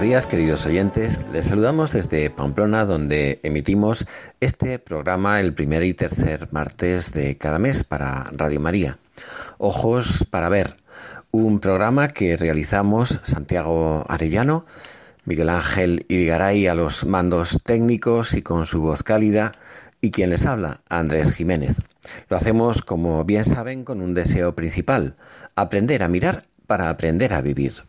Días, 0.00 0.26
queridos 0.26 0.64
oyentes. 0.64 1.26
Les 1.30 1.46
saludamos 1.46 1.92
desde 1.92 2.30
Pamplona, 2.30 2.86
donde 2.86 3.38
emitimos 3.42 4.06
este 4.40 4.78
programa 4.78 5.40
el 5.40 5.52
primer 5.52 5.82
y 5.84 5.92
tercer 5.92 6.48
martes 6.52 7.12
de 7.12 7.36
cada 7.36 7.58
mes 7.58 7.84
para 7.84 8.30
Radio 8.32 8.60
María. 8.60 8.98
Ojos 9.58 10.26
para 10.30 10.48
ver, 10.48 10.76
un 11.32 11.60
programa 11.60 12.08
que 12.08 12.38
realizamos 12.38 13.20
Santiago 13.24 14.06
Arellano, 14.08 14.64
Miguel 15.26 15.50
Ángel 15.50 16.06
Irigaray 16.08 16.66
a 16.66 16.74
los 16.74 17.04
mandos 17.04 17.60
técnicos 17.62 18.32
y 18.32 18.40
con 18.40 18.64
su 18.64 18.80
voz 18.80 19.02
cálida, 19.02 19.52
y 20.00 20.12
quien 20.12 20.30
les 20.30 20.46
habla, 20.46 20.80
Andrés 20.88 21.34
Jiménez. 21.34 21.76
Lo 22.30 22.38
hacemos, 22.38 22.80
como 22.80 23.24
bien 23.24 23.44
saben, 23.44 23.84
con 23.84 24.00
un 24.00 24.14
deseo 24.14 24.54
principal, 24.54 25.14
aprender 25.56 26.02
a 26.02 26.08
mirar 26.08 26.44
para 26.66 26.88
aprender 26.88 27.34
a 27.34 27.42
vivir. 27.42 27.82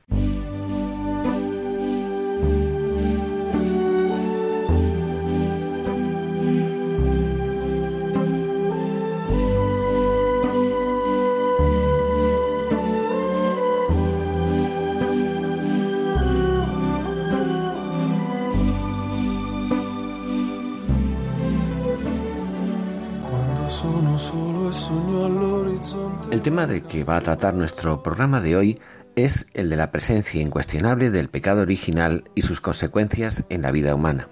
El 26.31 26.39
tema 26.39 26.65
de 26.65 26.81
que 26.81 27.03
va 27.03 27.17
a 27.17 27.21
tratar 27.21 27.53
nuestro 27.55 28.01
programa 28.03 28.39
de 28.39 28.55
hoy 28.55 28.79
es 29.17 29.47
el 29.53 29.69
de 29.69 29.75
la 29.75 29.91
presencia 29.91 30.41
incuestionable 30.41 31.11
del 31.11 31.27
pecado 31.27 31.61
original 31.61 32.23
y 32.35 32.43
sus 32.43 32.61
consecuencias 32.61 33.43
en 33.49 33.63
la 33.63 33.71
vida 33.71 33.93
humana. 33.93 34.29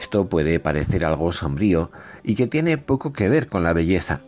Esto 0.00 0.30
puede 0.30 0.60
parecer 0.60 1.04
algo 1.04 1.30
sombrío 1.30 1.90
y 2.22 2.36
que 2.36 2.46
tiene 2.46 2.78
poco 2.78 3.12
que 3.12 3.28
ver 3.28 3.48
con 3.48 3.64
la 3.64 3.74
belleza, 3.74 4.22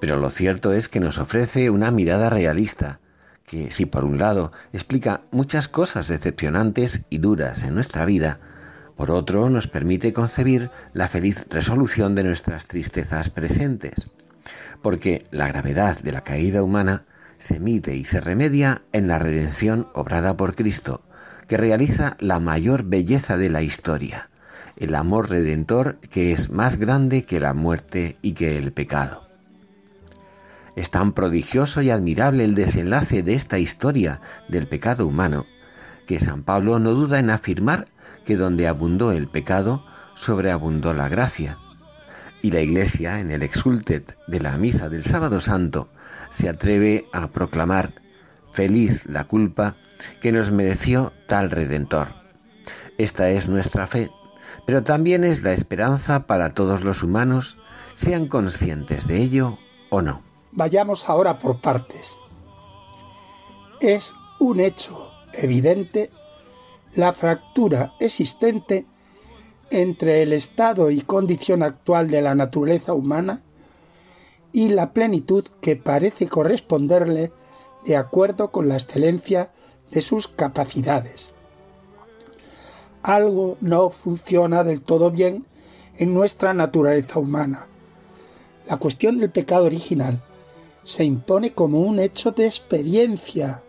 pero 0.00 0.16
lo 0.16 0.30
cierto 0.30 0.72
es 0.72 0.88
que 0.88 0.98
nos 0.98 1.18
ofrece 1.18 1.70
una 1.70 1.92
mirada 1.92 2.28
realista, 2.28 2.98
que 3.46 3.70
si 3.70 3.86
por 3.86 4.04
un 4.04 4.18
lado 4.18 4.50
explica 4.72 5.20
muchas 5.30 5.68
cosas 5.68 6.08
decepcionantes 6.08 7.02
y 7.08 7.18
duras 7.18 7.62
en 7.62 7.76
nuestra 7.76 8.04
vida, 8.04 8.40
por 8.96 9.12
otro 9.12 9.48
nos 9.48 9.68
permite 9.68 10.12
concebir 10.12 10.72
la 10.92 11.06
feliz 11.06 11.46
resolución 11.50 12.16
de 12.16 12.24
nuestras 12.24 12.66
tristezas 12.66 13.30
presentes 13.30 14.10
porque 14.84 15.26
la 15.30 15.48
gravedad 15.48 15.98
de 16.00 16.12
la 16.12 16.24
caída 16.24 16.62
humana 16.62 17.06
se 17.38 17.58
mide 17.58 17.96
y 17.96 18.04
se 18.04 18.20
remedia 18.20 18.82
en 18.92 19.08
la 19.08 19.18
redención 19.18 19.88
obrada 19.94 20.36
por 20.36 20.54
Cristo, 20.54 21.00
que 21.48 21.56
realiza 21.56 22.18
la 22.20 22.38
mayor 22.38 22.82
belleza 22.82 23.38
de 23.38 23.48
la 23.48 23.62
historia, 23.62 24.28
el 24.76 24.94
amor 24.94 25.30
redentor 25.30 25.96
que 26.10 26.32
es 26.32 26.50
más 26.50 26.76
grande 26.76 27.22
que 27.22 27.40
la 27.40 27.54
muerte 27.54 28.18
y 28.20 28.32
que 28.32 28.58
el 28.58 28.74
pecado. 28.74 29.26
Es 30.76 30.90
tan 30.90 31.14
prodigioso 31.14 31.80
y 31.80 31.88
admirable 31.88 32.44
el 32.44 32.54
desenlace 32.54 33.22
de 33.22 33.36
esta 33.36 33.58
historia 33.58 34.20
del 34.50 34.68
pecado 34.68 35.06
humano, 35.06 35.46
que 36.06 36.20
San 36.20 36.42
Pablo 36.42 36.78
no 36.78 36.90
duda 36.90 37.18
en 37.18 37.30
afirmar 37.30 37.86
que 38.26 38.36
donde 38.36 38.68
abundó 38.68 39.12
el 39.12 39.28
pecado, 39.28 39.82
sobreabundó 40.14 40.92
la 40.92 41.08
gracia, 41.08 41.56
y 42.44 42.50
la 42.50 42.60
Iglesia, 42.60 43.20
en 43.20 43.30
el 43.30 43.42
exultet 43.42 44.18
de 44.26 44.38
la 44.38 44.58
misa 44.58 44.90
del 44.90 45.02
sábado 45.02 45.40
santo, 45.40 45.88
se 46.28 46.46
atreve 46.46 47.06
a 47.10 47.28
proclamar 47.28 47.94
feliz 48.52 49.06
la 49.06 49.24
culpa 49.24 49.76
que 50.20 50.30
nos 50.30 50.50
mereció 50.50 51.14
tal 51.26 51.50
redentor. 51.50 52.08
Esta 52.98 53.30
es 53.30 53.48
nuestra 53.48 53.86
fe, 53.86 54.10
pero 54.66 54.84
también 54.84 55.24
es 55.24 55.42
la 55.42 55.54
esperanza 55.54 56.26
para 56.26 56.52
todos 56.52 56.84
los 56.84 57.02
humanos, 57.02 57.56
sean 57.94 58.28
conscientes 58.28 59.08
de 59.08 59.22
ello 59.22 59.56
o 59.88 60.02
no. 60.02 60.20
Vayamos 60.52 61.08
ahora 61.08 61.38
por 61.38 61.62
partes. 61.62 62.18
Es 63.80 64.14
un 64.38 64.60
hecho 64.60 65.14
evidente 65.32 66.10
la 66.94 67.12
fractura 67.12 67.94
existente 68.00 68.84
entre 69.74 70.22
el 70.22 70.32
estado 70.32 70.90
y 70.90 71.00
condición 71.00 71.62
actual 71.62 72.06
de 72.08 72.22
la 72.22 72.34
naturaleza 72.34 72.94
humana 72.94 73.42
y 74.52 74.68
la 74.68 74.92
plenitud 74.92 75.44
que 75.60 75.74
parece 75.74 76.28
corresponderle 76.28 77.32
de 77.84 77.96
acuerdo 77.96 78.52
con 78.52 78.68
la 78.68 78.74
excelencia 78.74 79.50
de 79.90 80.00
sus 80.00 80.28
capacidades. 80.28 81.32
Algo 83.02 83.58
no 83.60 83.90
funciona 83.90 84.62
del 84.62 84.80
todo 84.80 85.10
bien 85.10 85.44
en 85.96 86.14
nuestra 86.14 86.54
naturaleza 86.54 87.18
humana. 87.18 87.66
La 88.68 88.76
cuestión 88.76 89.18
del 89.18 89.30
pecado 89.30 89.64
original 89.64 90.20
se 90.84 91.04
impone 91.04 91.52
como 91.52 91.80
un 91.80 91.98
hecho 91.98 92.30
de 92.30 92.46
experiencia. 92.46 93.62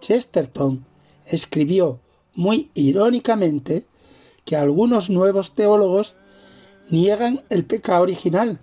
Chesterton 0.00 0.84
escribió 1.24 2.00
muy 2.34 2.70
irónicamente 2.74 3.86
que 4.46 4.56
algunos 4.56 5.10
nuevos 5.10 5.54
teólogos 5.54 6.14
niegan 6.88 7.44
el 7.50 7.66
pecado 7.66 8.02
original, 8.02 8.60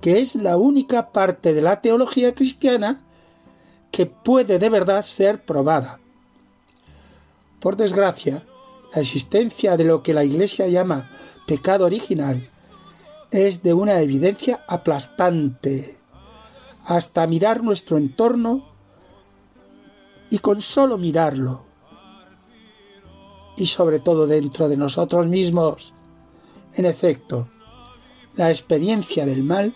que 0.00 0.20
es 0.20 0.36
la 0.36 0.56
única 0.56 1.10
parte 1.12 1.52
de 1.52 1.60
la 1.60 1.82
teología 1.82 2.34
cristiana 2.34 3.04
que 3.90 4.06
puede 4.06 4.58
de 4.58 4.70
verdad 4.70 5.02
ser 5.02 5.44
probada. 5.44 5.98
Por 7.60 7.76
desgracia, 7.76 8.46
la 8.94 9.02
existencia 9.02 9.76
de 9.76 9.84
lo 9.84 10.02
que 10.02 10.14
la 10.14 10.24
Iglesia 10.24 10.68
llama 10.68 11.10
pecado 11.46 11.84
original 11.84 12.48
es 13.32 13.62
de 13.62 13.74
una 13.74 14.00
evidencia 14.00 14.64
aplastante. 14.68 15.98
Hasta 16.86 17.26
mirar 17.26 17.62
nuestro 17.62 17.98
entorno 17.98 18.68
y 20.30 20.38
con 20.38 20.62
solo 20.62 20.96
mirarlo 20.96 21.67
y 23.58 23.66
sobre 23.66 23.98
todo 23.98 24.26
dentro 24.26 24.68
de 24.68 24.76
nosotros 24.76 25.26
mismos. 25.26 25.92
En 26.74 26.86
efecto, 26.86 27.48
la 28.36 28.50
experiencia 28.50 29.26
del 29.26 29.42
mal 29.42 29.74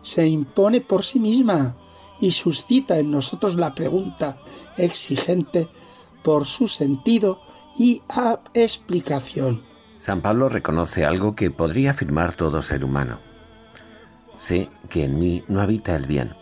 se 0.00 0.26
impone 0.26 0.80
por 0.80 1.04
sí 1.04 1.20
misma 1.20 1.76
y 2.18 2.30
suscita 2.30 2.98
en 2.98 3.10
nosotros 3.10 3.56
la 3.56 3.74
pregunta 3.74 4.38
exigente 4.78 5.68
por 6.22 6.46
su 6.46 6.68
sentido 6.68 7.40
y 7.76 8.02
explicación. 8.54 9.62
San 9.98 10.22
Pablo 10.22 10.48
reconoce 10.48 11.04
algo 11.04 11.34
que 11.34 11.50
podría 11.50 11.90
afirmar 11.90 12.34
todo 12.34 12.62
ser 12.62 12.84
humano. 12.84 13.20
Sé 14.36 14.70
que 14.88 15.04
en 15.04 15.18
mí 15.18 15.44
no 15.48 15.60
habita 15.60 15.94
el 15.96 16.06
bien, 16.06 16.34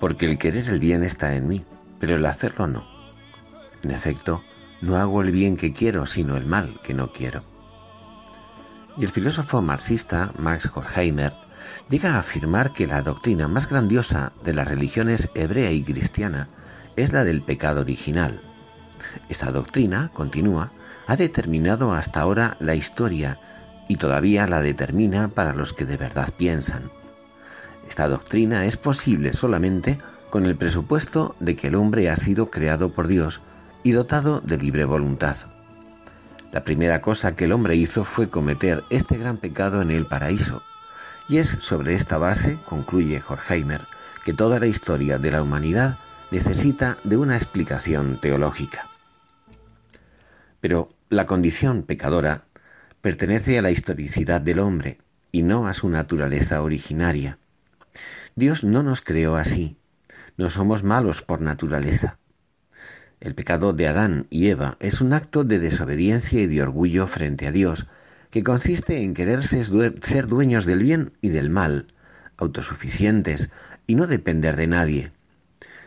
porque 0.00 0.26
el 0.26 0.38
querer 0.38 0.68
el 0.68 0.80
bien 0.80 1.04
está 1.04 1.34
en 1.36 1.46
mí, 1.46 1.64
pero 2.00 2.16
el 2.16 2.26
hacerlo 2.26 2.66
no. 2.66 2.84
En 3.82 3.90
efecto, 3.90 4.42
no 4.80 4.96
hago 4.96 5.22
el 5.22 5.30
bien 5.30 5.56
que 5.56 5.72
quiero, 5.72 6.06
sino 6.06 6.36
el 6.36 6.46
mal 6.46 6.80
que 6.82 6.94
no 6.94 7.12
quiero. 7.12 7.42
Y 8.96 9.04
el 9.04 9.10
filósofo 9.10 9.62
marxista 9.62 10.32
Max 10.38 10.70
Horkheimer 10.74 11.34
llega 11.88 12.14
a 12.14 12.18
afirmar 12.20 12.72
que 12.72 12.86
la 12.86 13.02
doctrina 13.02 13.48
más 13.48 13.68
grandiosa 13.68 14.32
de 14.44 14.54
las 14.54 14.66
religiones 14.66 15.30
hebrea 15.34 15.70
y 15.70 15.82
cristiana 15.82 16.48
es 16.96 17.12
la 17.12 17.24
del 17.24 17.42
pecado 17.42 17.80
original. 17.80 18.40
Esta 19.28 19.50
doctrina, 19.50 20.10
continúa, 20.12 20.72
ha 21.06 21.16
determinado 21.16 21.92
hasta 21.92 22.20
ahora 22.20 22.56
la 22.60 22.74
historia 22.74 23.38
y 23.88 23.96
todavía 23.96 24.46
la 24.46 24.62
determina 24.62 25.28
para 25.28 25.54
los 25.54 25.72
que 25.72 25.84
de 25.84 25.96
verdad 25.96 26.28
piensan. 26.36 26.90
Esta 27.88 28.08
doctrina 28.08 28.64
es 28.66 28.76
posible 28.76 29.32
solamente 29.32 29.98
con 30.30 30.46
el 30.46 30.56
presupuesto 30.56 31.34
de 31.40 31.56
que 31.56 31.68
el 31.68 31.74
hombre 31.74 32.08
ha 32.08 32.16
sido 32.16 32.50
creado 32.50 32.92
por 32.92 33.08
Dios 33.08 33.40
y 33.82 33.92
dotado 33.92 34.40
de 34.40 34.58
libre 34.58 34.84
voluntad. 34.84 35.36
La 36.52 36.64
primera 36.64 37.00
cosa 37.00 37.36
que 37.36 37.44
el 37.44 37.52
hombre 37.52 37.76
hizo 37.76 38.04
fue 38.04 38.28
cometer 38.28 38.84
este 38.90 39.16
gran 39.16 39.36
pecado 39.36 39.82
en 39.82 39.90
el 39.90 40.06
paraíso, 40.06 40.62
y 41.28 41.38
es 41.38 41.48
sobre 41.60 41.94
esta 41.94 42.18
base, 42.18 42.58
concluye 42.66 43.22
Horkheimer, 43.26 43.86
que 44.24 44.32
toda 44.32 44.58
la 44.58 44.66
historia 44.66 45.18
de 45.18 45.30
la 45.30 45.42
humanidad 45.42 45.98
necesita 46.30 46.98
de 47.04 47.16
una 47.16 47.36
explicación 47.36 48.18
teológica. 48.20 48.88
Pero 50.60 50.92
la 51.08 51.26
condición 51.26 51.82
pecadora 51.82 52.44
pertenece 53.00 53.58
a 53.58 53.62
la 53.62 53.70
historicidad 53.70 54.40
del 54.40 54.58
hombre 54.58 54.98
y 55.32 55.42
no 55.42 55.66
a 55.66 55.74
su 55.74 55.88
naturaleza 55.88 56.62
originaria. 56.62 57.38
Dios 58.36 58.64
no 58.64 58.82
nos 58.82 59.00
creó 59.00 59.36
así, 59.36 59.76
no 60.36 60.50
somos 60.50 60.82
malos 60.82 61.22
por 61.22 61.40
naturaleza. 61.40 62.19
El 63.20 63.34
pecado 63.34 63.74
de 63.74 63.86
Adán 63.86 64.26
y 64.30 64.48
Eva 64.48 64.78
es 64.80 65.02
un 65.02 65.12
acto 65.12 65.44
de 65.44 65.58
desobediencia 65.58 66.40
y 66.40 66.46
de 66.46 66.62
orgullo 66.62 67.06
frente 67.06 67.46
a 67.46 67.52
Dios, 67.52 67.86
que 68.30 68.42
consiste 68.42 69.02
en 69.02 69.12
querer 69.12 69.44
ser 69.44 70.26
dueños 70.26 70.64
del 70.64 70.82
bien 70.82 71.12
y 71.20 71.28
del 71.28 71.50
mal, 71.50 71.88
autosuficientes 72.38 73.50
y 73.86 73.94
no 73.94 74.06
depender 74.06 74.56
de 74.56 74.66
nadie. 74.68 75.12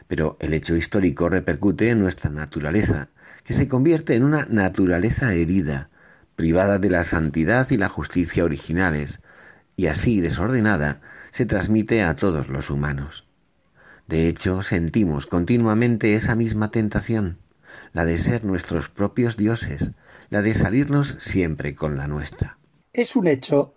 Pero 0.08 0.38
el 0.40 0.54
hecho 0.54 0.76
histórico 0.76 1.28
repercute 1.28 1.90
en 1.90 2.02
nuestra 2.02 2.30
naturaleza, 2.30 3.10
que 3.44 3.54
se 3.54 3.68
convierte 3.68 4.16
en 4.16 4.24
una 4.24 4.46
naturaleza 4.50 5.34
herida, 5.34 5.90
privada 6.36 6.78
de 6.78 6.90
la 6.90 7.04
santidad 7.04 7.70
y 7.72 7.78
la 7.78 7.90
justicia 7.90 8.44
originales, 8.44 9.22
y 9.76 9.88
así 9.88 10.22
desordenada, 10.22 11.02
se 11.32 11.48
transmite 11.48 12.04
a 12.04 12.16
todos 12.16 12.48
los 12.48 12.70
humanos. 12.70 13.26
De 14.14 14.28
hecho, 14.28 14.62
sentimos 14.62 15.26
continuamente 15.26 16.14
esa 16.14 16.36
misma 16.36 16.70
tentación, 16.70 17.40
la 17.94 18.06
de 18.06 18.20
ser 18.20 18.46
nuestros 18.46 18.88
propios 18.88 19.38
dioses, 19.38 19.94
la 20.30 20.44
de 20.44 20.54
salirnos 20.54 21.16
siempre 21.18 21.74
con 21.74 21.98
la 21.98 22.08
nuestra. 22.08 22.60
Es 22.94 23.16
un 23.16 23.26
hecho 23.26 23.74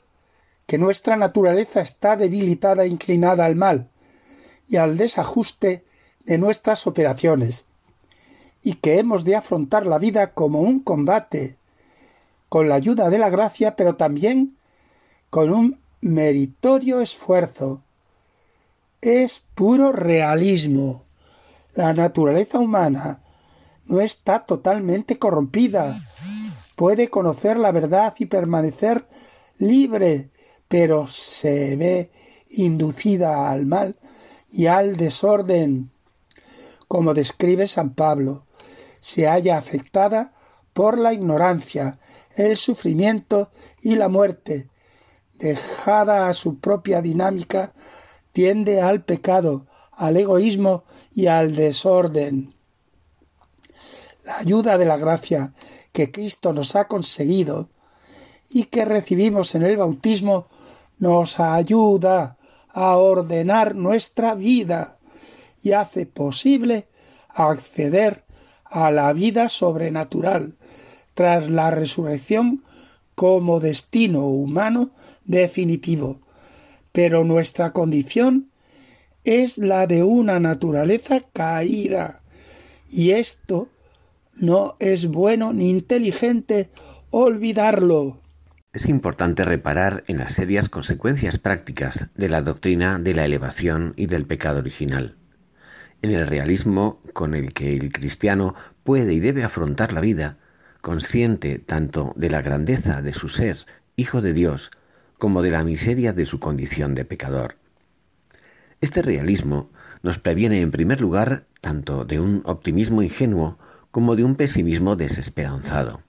que 0.67 0.77
nuestra 0.77 1.17
naturaleza 1.17 1.81
está 1.81 2.17
debilitada 2.17 2.85
e 2.85 2.89
inclinada 2.89 3.47
al 3.47 3.57
mal 3.57 3.89
y 4.69 4.77
al 4.77 4.99
desajuste 4.99 5.87
de 6.27 6.37
nuestras 6.37 6.87
operaciones, 6.87 7.65
y 8.63 8.75
que 8.75 8.99
hemos 8.99 9.25
de 9.25 9.37
afrontar 9.37 9.87
la 9.87 9.99
vida 9.99 10.35
como 10.35 10.61
un 10.61 10.81
combate, 10.81 11.57
con 12.51 12.69
la 12.69 12.75
ayuda 12.75 13.09
de 13.09 13.17
la 13.17 13.31
gracia, 13.31 13.75
pero 13.75 13.97
también 13.97 14.55
con 15.31 15.51
un 15.51 15.81
meritorio 16.03 17.01
esfuerzo. 17.01 17.86
Es 19.07 19.45
puro 19.55 19.93
realismo. 19.93 21.05
La 21.75 21.93
naturaleza 21.93 22.59
humana 22.59 23.23
no 23.85 24.01
está 24.01 24.45
totalmente 24.45 25.17
corrompida. 25.17 26.01
Puede 26.75 27.09
conocer 27.09 27.57
la 27.57 27.71
verdad 27.71 28.15
y 28.19 28.27
permanecer 28.27 29.07
libre, 29.59 30.31
pero 30.67 31.07
se 31.07 31.77
ve 31.77 32.11
inducida 32.49 33.49
al 33.49 33.65
mal 33.65 33.95
y 34.51 34.67
al 34.67 34.97
desorden. 34.97 35.93
Como 36.89 37.15
describe 37.15 37.69
San 37.69 37.95
Pablo, 37.95 38.45
se 38.99 39.29
halla 39.29 39.57
afectada 39.57 40.33
por 40.73 40.99
la 40.99 41.13
ignorancia, 41.13 42.01
el 42.35 42.57
sufrimiento 42.57 43.53
y 43.81 43.95
la 43.95 44.09
muerte, 44.09 44.69
dejada 45.35 46.29
a 46.29 46.35
su 46.35 46.59
propia 46.59 47.01
dinámica, 47.01 47.73
tiende 48.37 48.83
al 48.83 49.03
pecado, 49.03 49.65
al 49.93 50.19
egoísmo 50.19 50.85
y 51.11 51.27
al 51.27 51.57
desorden. 51.57 52.53
La 54.27 54.37
ayuda 54.37 54.77
de 54.77 54.85
la 54.85 54.99
gracia 54.99 55.55
que 55.91 56.13
Cristo 56.13 56.53
nos 56.53 56.77
ha 56.77 56.87
conseguido 56.87 57.71
y 58.51 58.65
que 58.65 58.85
recibimos 58.85 59.55
en 59.55 59.63
el 59.63 59.79
bautismo 59.79 60.49
nos 60.99 61.41
ayuda 61.41 62.37
a 62.69 62.97
ordenar 62.99 63.75
nuestra 63.75 64.35
vida 64.35 64.99
y 65.63 65.73
hace 65.73 66.05
posible 66.05 66.89
acceder 67.31 68.27
a 68.67 68.91
la 68.91 69.15
vida 69.15 69.49
sobrenatural 69.49 70.57
tras 71.15 71.49
la 71.49 71.71
resurrección 71.71 72.65
como 73.15 73.61
destino 73.61 74.27
humano 74.27 74.91
definitivo, 75.25 76.21
pero 76.97 77.25
nuestra 77.25 77.75
condición 77.75 78.49
es 79.23 79.59
la 79.59 79.87
de 79.87 80.03
una 80.03 80.41
naturaleza 80.41 81.19
caída, 81.35 82.23
y 82.89 83.11
esto 83.11 83.69
no 84.35 84.77
es 84.79 85.05
bueno 85.05 85.53
ni 85.53 85.69
inteligente 85.69 86.71
olvidarlo. 87.11 88.23
Es 88.73 88.87
importante 88.87 89.45
reparar 89.45 90.05
en 90.07 90.17
las 90.17 90.33
serias 90.33 90.71
consecuencias 90.71 91.37
prácticas 91.37 92.09
de 92.15 92.31
la 92.31 92.41
doctrina 92.41 92.99
de 92.99 93.13
la 93.13 93.27
elevación 93.27 93.93
y 93.97 94.07
del 94.07 94.25
pecado 94.25 94.61
original, 94.61 95.17
en 96.01 96.13
el 96.13 96.27
realismo 96.27 97.03
con 97.13 97.35
el 97.35 97.53
que 97.53 97.77
el 97.77 97.93
cristiano 97.93 98.55
puede 98.85 99.13
y 99.13 99.21
debe 99.21 99.45
afrontar 99.45 99.93
la 99.93 100.01
vida, 100.01 100.39
consciente 100.81 101.59
tanto 101.59 102.15
de 102.17 102.31
la 102.31 102.41
grandeza 102.41 103.03
de 103.03 103.13
su 103.13 103.29
ser, 103.29 103.67
hijo 103.97 104.23
de 104.23 104.33
Dios, 104.33 104.71
como 105.19 105.43
de 105.43 105.51
la 105.51 105.65
miseria 105.65 106.13
de 106.13 106.27
su 106.27 106.41
condición 106.41 106.95
de 106.95 107.05
pecador. 107.05 107.57
Este 108.81 109.03
realismo 109.03 109.71
nos 110.03 110.19
previene 110.19 110.61
en 110.61 110.71
primer 110.71 111.01
lugar 111.01 111.47
tanto 111.61 112.05
de 112.05 112.21
un 112.21 112.43
optimismo 112.45 113.03
ingenuo 113.03 113.59
como 113.91 114.15
de 114.17 114.25
un 114.25 114.37
pesimismo 114.37 114.97
desesperanzado. 114.97 116.01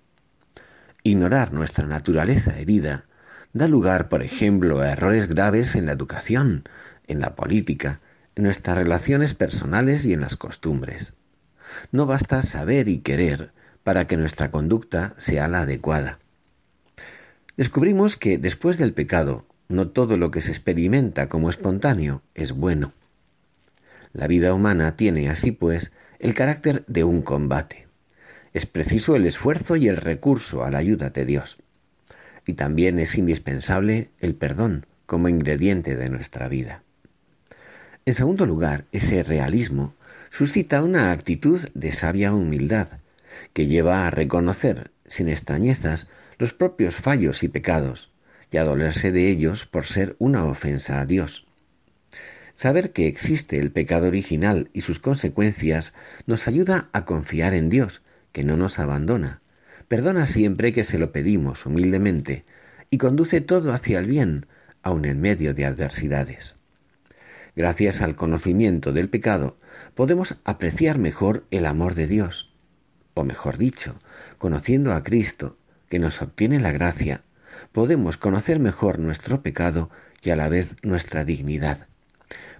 Ignorar 1.03 1.53
nuestra 1.53 1.87
naturaleza 1.87 2.59
herida 2.59 3.05
da 3.53 3.67
lugar, 3.67 4.09
por 4.09 4.23
ejemplo, 4.23 4.81
a 4.81 4.91
errores 4.91 5.27
graves 5.27 5.75
en 5.75 5.85
la 5.85 5.93
educación, 5.93 6.63
en 7.07 7.19
la 7.21 7.35
política, 7.35 8.01
en 8.35 8.43
nuestras 8.43 8.77
relaciones 8.77 9.33
personales 9.33 10.05
y 10.05 10.13
en 10.13 10.21
las 10.21 10.35
costumbres. 10.35 11.13
No 11.91 12.05
basta 12.05 12.43
saber 12.43 12.87
y 12.89 12.99
querer 12.99 13.51
para 13.83 14.05
que 14.05 14.17
nuestra 14.17 14.51
conducta 14.51 15.15
sea 15.17 15.47
la 15.47 15.61
adecuada. 15.61 16.19
Descubrimos 17.57 18.17
que 18.17 18.37
después 18.37 18.77
del 18.77 18.93
pecado, 18.93 19.45
no 19.67 19.89
todo 19.89 20.15
lo 20.15 20.29
que 20.29 20.41
se 20.41 20.51
experimenta 20.51 21.27
como 21.27 21.49
espontáneo 21.49 22.21
es 22.35 22.51
bueno. 22.51 22.93
La 24.13 24.27
vida 24.27 24.53
humana 24.53 24.95
tiene 24.95 25.27
así 25.27 25.51
pues 25.51 25.91
el 26.19 26.35
carácter 26.35 26.83
de 26.87 27.03
un 27.03 27.23
combate. 27.23 27.87
Es 28.53 28.67
preciso 28.67 29.15
el 29.15 29.25
esfuerzo 29.25 29.75
y 29.75 29.87
el 29.87 29.97
recurso 29.97 30.63
a 30.63 30.71
la 30.71 30.77
ayuda 30.77 31.09
de 31.09 31.25
Dios. 31.25 31.57
Y 32.45 32.53
también 32.53 32.99
es 32.99 33.15
indispensable 33.15 34.11
el 34.19 34.35
perdón 34.35 34.85
como 35.07 35.27
ingrediente 35.27 35.95
de 35.95 36.09
nuestra 36.09 36.47
vida. 36.47 36.83
En 38.05 38.13
segundo 38.13 38.45
lugar, 38.45 38.85
ese 38.91 39.23
realismo 39.23 39.95
suscita 40.29 40.83
una 40.83 41.11
actitud 41.11 41.67
de 41.73 41.91
sabia 41.91 42.33
humildad, 42.33 42.87
que 43.53 43.65
lleva 43.65 44.07
a 44.07 44.11
reconocer, 44.11 44.91
sin 45.07 45.27
extrañezas, 45.27 46.09
los 46.37 46.53
propios 46.53 46.95
fallos 46.95 47.43
y 47.43 47.47
pecados, 47.47 48.11
y 48.51 48.57
a 48.57 48.63
dolerse 48.63 49.11
de 49.11 49.29
ellos 49.29 49.65
por 49.65 49.85
ser 49.85 50.15
una 50.19 50.45
ofensa 50.45 51.01
a 51.01 51.05
Dios. 51.05 51.47
Saber 52.53 52.91
que 52.91 53.07
existe 53.07 53.59
el 53.59 53.71
pecado 53.71 54.07
original 54.07 54.69
y 54.73 54.81
sus 54.81 54.99
consecuencias 54.99 55.93
nos 56.25 56.47
ayuda 56.47 56.89
a 56.91 57.05
confiar 57.05 57.53
en 57.53 57.69
Dios, 57.69 58.01
que 58.31 58.43
no 58.43 58.57
nos 58.57 58.79
abandona, 58.79 59.41
perdona 59.87 60.27
siempre 60.27 60.73
que 60.73 60.83
se 60.83 60.99
lo 60.99 61.11
pedimos 61.11 61.65
humildemente, 61.65 62.45
y 62.89 62.97
conduce 62.97 63.41
todo 63.41 63.73
hacia 63.73 63.99
el 63.99 64.05
bien, 64.05 64.47
aun 64.81 65.05
en 65.05 65.21
medio 65.21 65.53
de 65.53 65.65
adversidades. 65.65 66.55
Gracias 67.55 68.01
al 68.01 68.15
conocimiento 68.15 68.91
del 68.91 69.09
pecado, 69.09 69.57
podemos 69.95 70.37
apreciar 70.45 70.97
mejor 70.99 71.45
el 71.51 71.65
amor 71.65 71.95
de 71.95 72.07
Dios, 72.07 72.53
o 73.13 73.23
mejor 73.23 73.57
dicho, 73.57 73.95
conociendo 74.37 74.93
a 74.93 75.03
Cristo, 75.03 75.57
que 75.89 75.99
nos 75.99 76.21
obtiene 76.21 76.59
la 76.59 76.71
gracia, 76.71 77.21
podemos 77.71 78.17
conocer 78.17 78.59
mejor 78.59 78.99
nuestro 78.99 79.41
pecado 79.41 79.89
y 80.21 80.31
a 80.31 80.35
la 80.35 80.49
vez 80.49 80.75
nuestra 80.83 81.23
dignidad, 81.23 81.87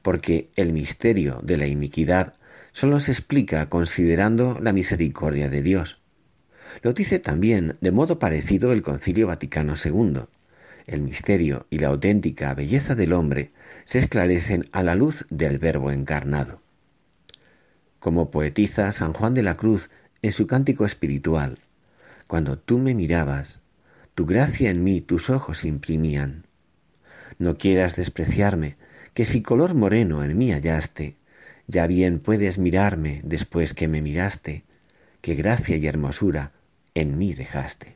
porque 0.02 0.50
el 0.56 0.74
misterio 0.74 1.40
de 1.44 1.58
la 1.58 1.68
iniquidad 1.68 2.34
solo 2.72 3.00
se 3.00 3.12
explica 3.12 3.70
considerando 3.70 4.60
la 4.62 4.74
misericordia 4.74 5.50
de 5.50 5.62
Dios. 5.62 6.00
Lo 6.82 6.94
dice 6.94 7.20
también 7.20 7.78
de 7.82 7.92
modo 7.92 8.20
parecido 8.20 8.72
el 8.72 8.84
Concilio 8.84 9.28
Vaticano 9.28 9.74
II. 9.84 10.22
El 10.86 11.02
misterio 11.02 11.66
y 11.70 11.80
la 11.80 11.88
auténtica 11.88 12.54
belleza 12.54 12.96
del 12.96 13.14
hombre 13.14 13.52
se 13.86 14.00
esclarecen 14.00 14.66
a 14.72 14.84
la 14.84 14.96
luz 14.96 15.26
del 15.30 15.58
Verbo 15.58 15.92
encarnado. 15.92 16.62
Como 18.00 18.30
poetiza 18.30 18.92
San 18.92 19.14
Juan 19.14 19.34
de 19.34 19.44
la 19.44 19.56
Cruz 19.56 19.90
en 20.22 20.32
su 20.32 20.46
cántico 20.46 20.86
espiritual, 20.86 21.58
cuando 22.28 22.60
tú 22.60 22.78
me 22.78 22.94
mirabas, 22.94 23.62
tu 24.14 24.26
gracia 24.26 24.70
en 24.70 24.84
mí 24.84 25.02
tus 25.02 25.30
ojos 25.30 25.64
imprimían. 25.64 26.46
No 27.40 27.58
quieras 27.58 27.96
despreciarme, 27.96 28.76
que 29.14 29.26
si 29.26 29.42
color 29.42 29.74
moreno 29.74 30.24
en 30.24 30.38
mí 30.38 30.52
hallaste, 30.52 31.16
ya 31.68 31.88
bien 31.88 32.20
puedes 32.20 32.58
mirarme 32.58 33.22
después 33.24 33.74
que 33.74 33.88
me 33.88 34.02
miraste, 34.02 34.64
que 35.22 35.36
gracia 35.36 35.78
y 35.78 35.88
hermosura 35.88 36.52
en 36.94 37.18
mí 37.18 37.34
dejaste. 37.34 37.96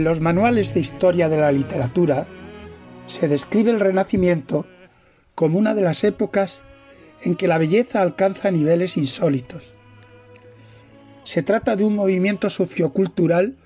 En 0.00 0.04
los 0.04 0.22
manuales 0.22 0.72
de 0.72 0.80
historia 0.80 1.28
de 1.28 1.36
la 1.36 1.52
literatura 1.52 2.26
se 3.04 3.28
describe 3.28 3.70
el 3.70 3.80
Renacimiento 3.80 4.64
como 5.34 5.58
una 5.58 5.74
de 5.74 5.82
las 5.82 6.04
épocas 6.04 6.62
en 7.20 7.34
que 7.34 7.46
la 7.46 7.58
belleza 7.58 8.00
alcanza 8.00 8.50
niveles 8.50 8.96
insólitos. 8.96 9.74
Se 11.24 11.42
trata 11.42 11.76
de 11.76 11.84
un 11.84 11.96
movimiento 11.96 12.48
sociocultural 12.48 13.56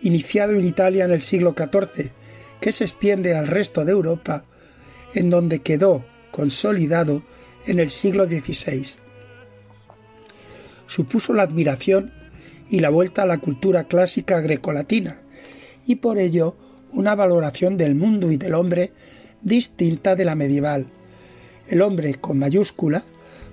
iniciado 0.00 0.54
en 0.54 0.64
Italia 0.64 1.04
en 1.04 1.10
el 1.10 1.20
siglo 1.20 1.54
XIV, 1.54 2.10
que 2.58 2.72
se 2.72 2.84
extiende 2.84 3.36
al 3.36 3.46
resto 3.46 3.84
de 3.84 3.92
Europa, 3.92 4.44
en 5.12 5.28
donde 5.28 5.58
quedó 5.58 6.06
consolidado 6.30 7.22
en 7.66 7.80
el 7.80 7.90
siglo 7.90 8.24
XVI. 8.24 8.96
Supuso 10.86 11.34
la 11.34 11.42
admiración 11.42 12.14
y 12.70 12.80
la 12.80 12.88
vuelta 12.88 13.24
a 13.24 13.26
la 13.26 13.36
cultura 13.36 13.84
clásica 13.84 14.40
grecolatina, 14.40 15.20
y 15.86 15.96
por 15.96 16.18
ello 16.18 16.56
una 16.92 17.14
valoración 17.14 17.76
del 17.76 17.94
mundo 17.94 18.30
y 18.30 18.36
del 18.36 18.54
hombre 18.54 18.92
distinta 19.42 20.14
de 20.14 20.24
la 20.24 20.34
medieval. 20.34 20.86
El 21.68 21.82
hombre 21.82 22.14
con 22.14 22.38
mayúscula 22.38 23.04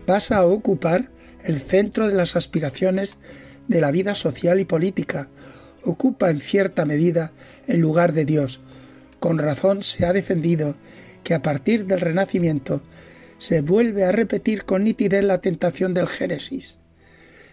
pasa 0.05 0.37
a 0.37 0.45
ocupar 0.45 1.09
el 1.43 1.59
centro 1.59 2.07
de 2.07 2.15
las 2.15 2.35
aspiraciones 2.35 3.17
de 3.67 3.81
la 3.81 3.91
vida 3.91 4.15
social 4.15 4.59
y 4.59 4.65
política, 4.65 5.27
ocupa 5.83 6.29
en 6.29 6.39
cierta 6.39 6.85
medida 6.85 7.31
el 7.67 7.79
lugar 7.79 8.13
de 8.13 8.25
Dios. 8.25 8.61
Con 9.19 9.37
razón 9.37 9.83
se 9.83 10.05
ha 10.05 10.13
defendido 10.13 10.75
que 11.23 11.33
a 11.33 11.41
partir 11.41 11.85
del 11.85 12.01
Renacimiento 12.01 12.81
se 13.37 13.61
vuelve 13.61 14.05
a 14.05 14.11
repetir 14.11 14.63
con 14.63 14.83
nitidez 14.83 15.23
la 15.23 15.39
tentación 15.39 15.93
del 15.93 16.07
Génesis. 16.07 16.79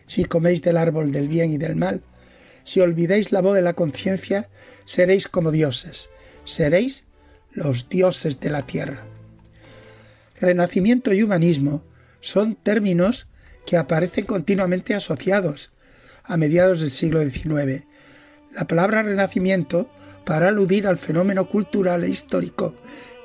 Si 0.07 0.25
coméis 0.25 0.63
del 0.63 0.77
árbol 0.77 1.13
del 1.13 1.29
bien 1.29 1.53
y 1.53 1.59
del 1.59 1.77
mal, 1.77 2.03
si 2.71 2.79
olvidéis 2.79 3.33
la 3.33 3.41
voz 3.41 3.57
de 3.57 3.63
la 3.63 3.75
conciencia, 3.75 4.49
seréis 4.85 5.27
como 5.27 5.51
dioses, 5.51 6.09
seréis 6.45 7.05
los 7.51 7.89
dioses 7.89 8.39
de 8.39 8.49
la 8.49 8.63
tierra. 8.65 9.03
Renacimiento 10.41 11.13
y 11.13 11.25
humanismo 11.25 11.83
son 12.21 12.55
términos 12.55 13.27
que 13.67 13.77
aparecen 13.77 14.25
continuamente 14.25 14.95
asociados 14.95 15.73
a 16.23 16.37
mediados 16.37 16.81
del 16.81 16.93
siglo 16.93 17.29
XIX. 17.29 17.87
La 18.53 18.69
palabra 18.69 19.03
renacimiento, 19.03 19.91
para 20.25 20.47
aludir 20.47 20.87
al 20.87 20.99
fenómeno 20.99 21.49
cultural 21.49 22.05
e 22.05 22.09
histórico 22.09 22.77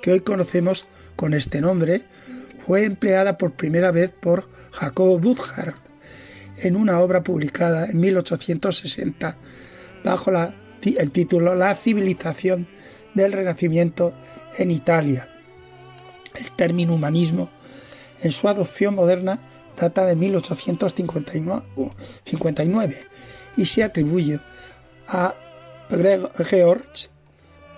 que 0.01 0.13
hoy 0.13 0.21
conocemos 0.21 0.87
con 1.15 1.35
este 1.35 1.61
nombre, 1.61 2.01
fue 2.65 2.83
empleada 2.83 3.37
por 3.37 3.51
primera 3.51 3.91
vez 3.91 4.09
por 4.09 4.49
Jacobo 4.71 5.19
Burckhardt 5.19 5.94
en 6.57 6.75
una 6.75 6.99
obra 6.99 7.23
publicada 7.23 7.85
en 7.85 7.99
1860 7.99 9.37
bajo 10.03 10.31
el 10.83 11.11
título 11.11 11.55
La 11.55 11.73
civilización 11.75 12.67
del 13.13 13.31
Renacimiento 13.33 14.13
en 14.57 14.71
Italia. 14.71 15.29
El 16.35 16.51
término 16.51 16.95
humanismo, 16.95 17.49
en 18.21 18.31
su 18.31 18.47
adopción 18.47 18.95
moderna, 18.95 19.39
data 19.79 20.05
de 20.05 20.15
1859 20.15 22.95
y 23.57 23.65
se 23.65 23.83
atribuye 23.83 24.39
a 25.07 25.35
Georg 25.89 26.85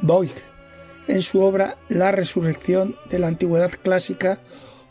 Boyk 0.02 0.36
en 1.08 1.22
su 1.22 1.42
obra 1.42 1.78
La 1.90 2.12
resurrección 2.12 2.96
de 3.10 3.20
la 3.20 3.28
antigüedad 3.28 3.72
clásica 3.72 4.40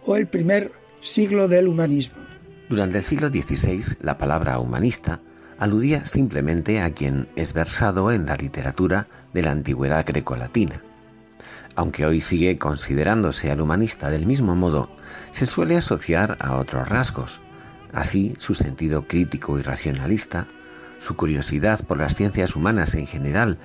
o 0.05 0.17
el 0.17 0.27
primer 0.27 0.73
siglo 1.03 1.49
del 1.49 1.69
humanismo. 1.69 2.26
Durante 2.69 2.99
el 2.99 3.05
siglo 3.05 3.29
XVI, 3.29 3.97
la 4.01 4.19
palabra 4.19 4.59
humanista 4.59 5.21
aludía 5.57 6.05
simplemente 6.05 6.83
a 6.83 6.91
quien 6.91 7.29
es 7.37 7.53
versado 7.53 8.11
en 8.11 8.27
la 8.27 8.35
literatura 8.35 9.07
de 9.33 9.43
la 9.43 9.53
antigüedad 9.53 10.05
grecolatina. 10.05 10.83
Aunque 11.77 12.05
hoy 12.07 12.21
sigue 12.21 12.59
considerándose 12.59 13.53
al 13.53 13.61
humanista 13.61 14.11
del 14.11 14.27
mismo 14.27 14.57
modo, 14.57 14.91
se 15.31 15.47
suele 15.47 15.77
asociar 15.77 16.39
a 16.41 16.57
otros 16.57 16.89
rasgos, 16.89 17.41
así 17.93 18.35
su 18.37 18.55
sentido 18.55 19.03
crítico 19.07 19.61
y 19.61 19.63
racionalista, 19.63 20.49
su 20.99 21.15
curiosidad 21.15 21.85
por 21.85 21.99
las 21.99 22.17
ciencias 22.17 22.57
humanas 22.57 22.97
en 22.97 23.07
general 23.07 23.59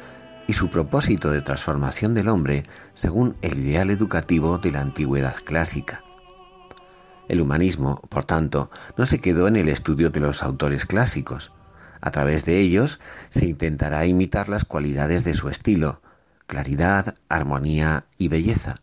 y 0.47 0.53
su 0.53 0.69
propósito 0.69 1.31
de 1.31 1.41
transformación 1.41 2.13
del 2.13 2.27
hombre 2.27 2.65
según 2.93 3.35
el 3.41 3.59
ideal 3.59 3.89
educativo 3.89 4.59
de 4.59 4.71
la 4.71 4.81
antigüedad 4.81 5.35
clásica. 5.43 6.03
El 7.31 7.39
humanismo, 7.39 8.01
por 8.09 8.25
tanto, 8.25 8.69
no 8.97 9.05
se 9.05 9.21
quedó 9.21 9.47
en 9.47 9.55
el 9.55 9.69
estudio 9.69 10.09
de 10.09 10.19
los 10.19 10.43
autores 10.43 10.85
clásicos. 10.85 11.53
A 12.01 12.11
través 12.11 12.43
de 12.43 12.59
ellos 12.59 12.99
se 13.29 13.45
intentará 13.45 14.05
imitar 14.05 14.49
las 14.49 14.65
cualidades 14.65 15.23
de 15.23 15.33
su 15.33 15.47
estilo, 15.47 16.01
claridad, 16.45 17.15
armonía 17.29 18.03
y 18.17 18.27
belleza, 18.27 18.75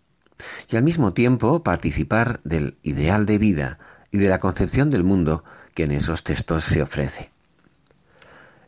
y 0.71 0.76
al 0.76 0.83
mismo 0.83 1.12
tiempo 1.12 1.62
participar 1.62 2.40
del 2.43 2.78
ideal 2.83 3.26
de 3.26 3.37
vida 3.37 3.78
y 4.11 4.17
de 4.17 4.31
la 4.31 4.40
concepción 4.40 4.88
del 4.88 5.05
mundo 5.05 5.45
que 5.75 5.83
en 5.83 5.93
esos 5.93 6.25
textos 6.25 6.64
se 6.64 6.81
ofrece. 6.81 7.31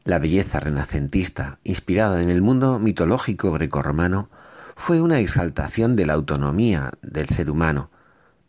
La 0.05 0.19
belleza 0.19 0.61
renacentista, 0.61 1.59
inspirada 1.65 2.21
en 2.21 2.29
el 2.29 2.43
mundo 2.43 2.79
mitológico 2.79 3.51
grecorromano, 3.51 4.29
fue 4.77 5.01
una 5.01 5.21
exaltación 5.21 5.97
de 5.97 6.05
la 6.05 6.13
autonomía 6.13 6.93
del 7.01 7.31
ser 7.31 7.51
humano, 7.51 7.89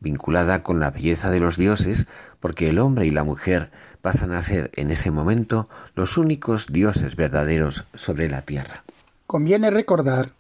vinculada 0.02 0.64
con 0.64 0.80
la 0.80 0.92
belleza 0.92 1.32
de 1.32 1.40
los 1.40 1.56
dioses, 1.56 2.08
porque 2.40 2.68
el 2.68 2.80
hombre 2.80 3.06
y 3.06 3.12
la 3.12 3.24
mujer 3.24 3.72
pasan 4.02 4.34
a 4.34 4.42
ser 4.42 4.72
en 4.76 4.92
ese 4.92 5.12
momento 5.12 5.70
los 5.96 6.18
únicos 6.18 6.68
dioses 6.68 7.16
verdaderos 7.16 7.86
sobre 7.94 8.28
la 8.28 8.42
tierra. 8.42 8.84
Conviene 9.28 9.72
recordar 9.72 10.32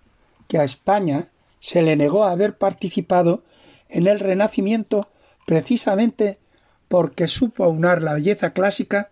que 0.47 0.57
a 0.57 0.63
España 0.63 1.27
se 1.59 1.81
le 1.83 1.95
negó 1.95 2.25
haber 2.25 2.57
participado 2.57 3.43
en 3.87 4.07
el 4.07 4.19
Renacimiento 4.19 5.09
precisamente 5.45 6.39
porque 6.87 7.27
supo 7.27 7.63
aunar 7.63 8.01
la 8.01 8.15
belleza 8.15 8.51
clásica 8.51 9.11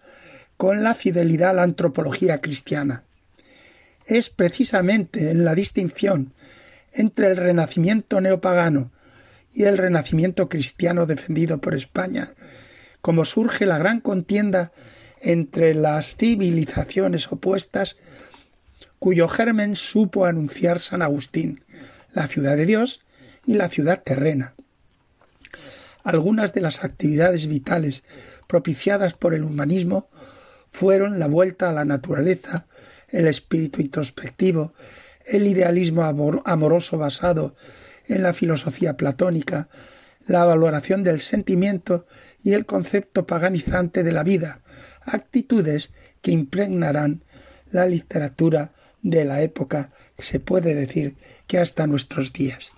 con 0.57 0.83
la 0.83 0.95
fidelidad 0.95 1.51
a 1.51 1.53
la 1.53 1.63
antropología 1.63 2.41
cristiana. 2.41 3.03
Es 4.05 4.29
precisamente 4.29 5.29
en 5.31 5.45
la 5.45 5.55
distinción 5.55 6.33
entre 6.91 7.27
el 7.27 7.37
Renacimiento 7.37 8.19
neopagano 8.19 8.91
y 9.51 9.63
el 9.63 9.77
renacimiento 9.77 10.49
cristiano 10.49 11.05
defendido 11.05 11.59
por 11.59 11.75
España, 11.75 12.33
como 13.01 13.25
surge 13.25 13.65
la 13.65 13.77
gran 13.77 14.01
contienda 14.01 14.71
entre 15.21 15.73
las 15.73 16.15
civilizaciones 16.15 17.31
opuestas 17.31 17.97
cuyo 18.99 19.27
germen 19.27 19.75
supo 19.75 20.25
anunciar 20.25 20.79
San 20.79 21.01
Agustín, 21.01 21.63
la 22.11 22.27
ciudad 22.27 22.57
de 22.57 22.65
Dios 22.65 22.99
y 23.45 23.55
la 23.55 23.69
ciudad 23.69 24.03
terrena. 24.03 24.53
Algunas 26.03 26.53
de 26.53 26.61
las 26.61 26.83
actividades 26.83 27.47
vitales 27.47 28.03
propiciadas 28.47 29.13
por 29.13 29.33
el 29.33 29.43
humanismo 29.43 30.09
fueron 30.71 31.19
la 31.19 31.27
vuelta 31.27 31.69
a 31.69 31.73
la 31.73 31.85
naturaleza, 31.85 32.65
el 33.09 33.27
espíritu 33.27 33.81
introspectivo, 33.81 34.73
el 35.25 35.47
idealismo 35.47 36.03
amoroso 36.03 36.97
basado 36.97 37.55
en 38.09 38.23
la 38.23 38.33
filosofía 38.33 38.97
platónica, 38.97 39.69
la 40.27 40.43
valoración 40.43 41.03
del 41.03 41.21
sentimiento 41.21 42.05
y 42.43 42.51
el 42.53 42.65
concepto 42.65 43.25
paganizante 43.25 44.03
de 44.03 44.11
la 44.11 44.23
vida, 44.23 44.59
actitudes 45.01 45.93
que 46.21 46.31
impregnarán 46.31 47.23
la 47.71 47.85
literatura 47.85 48.73
de 49.01 49.23
la 49.23 49.41
época 49.41 49.91
se 50.17 50.39
puede 50.39 50.75
decir 50.75 51.15
que 51.47 51.59
hasta 51.59 51.87
nuestros 51.87 52.33
días. 52.33 52.73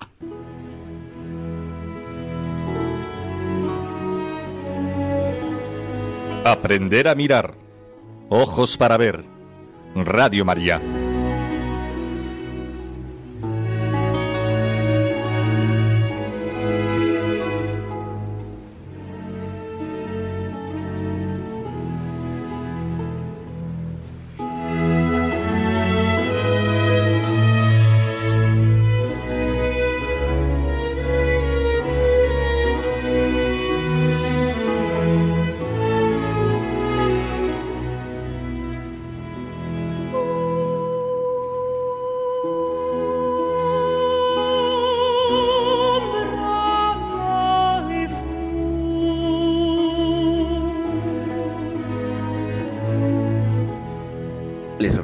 Aprender 6.46 7.08
a 7.08 7.16
mirar. 7.16 7.54
Ojos 8.30 8.78
para 8.78 8.98
ver. 8.98 9.24
Radio 9.96 10.46
María. 10.46 10.82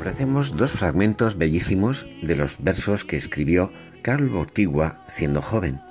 Ofrecemos 0.07 0.55
dos 0.55 0.71
fragmentos 0.71 1.37
bellísimos 1.37 2.07
de 2.21 2.37
los 2.37 2.63
versos 2.63 3.03
que 3.03 3.17
escribió 3.17 3.73
Carl 4.01 4.29
Bottigua 4.29 5.03
siendo 5.07 5.41
joven, 5.41 5.81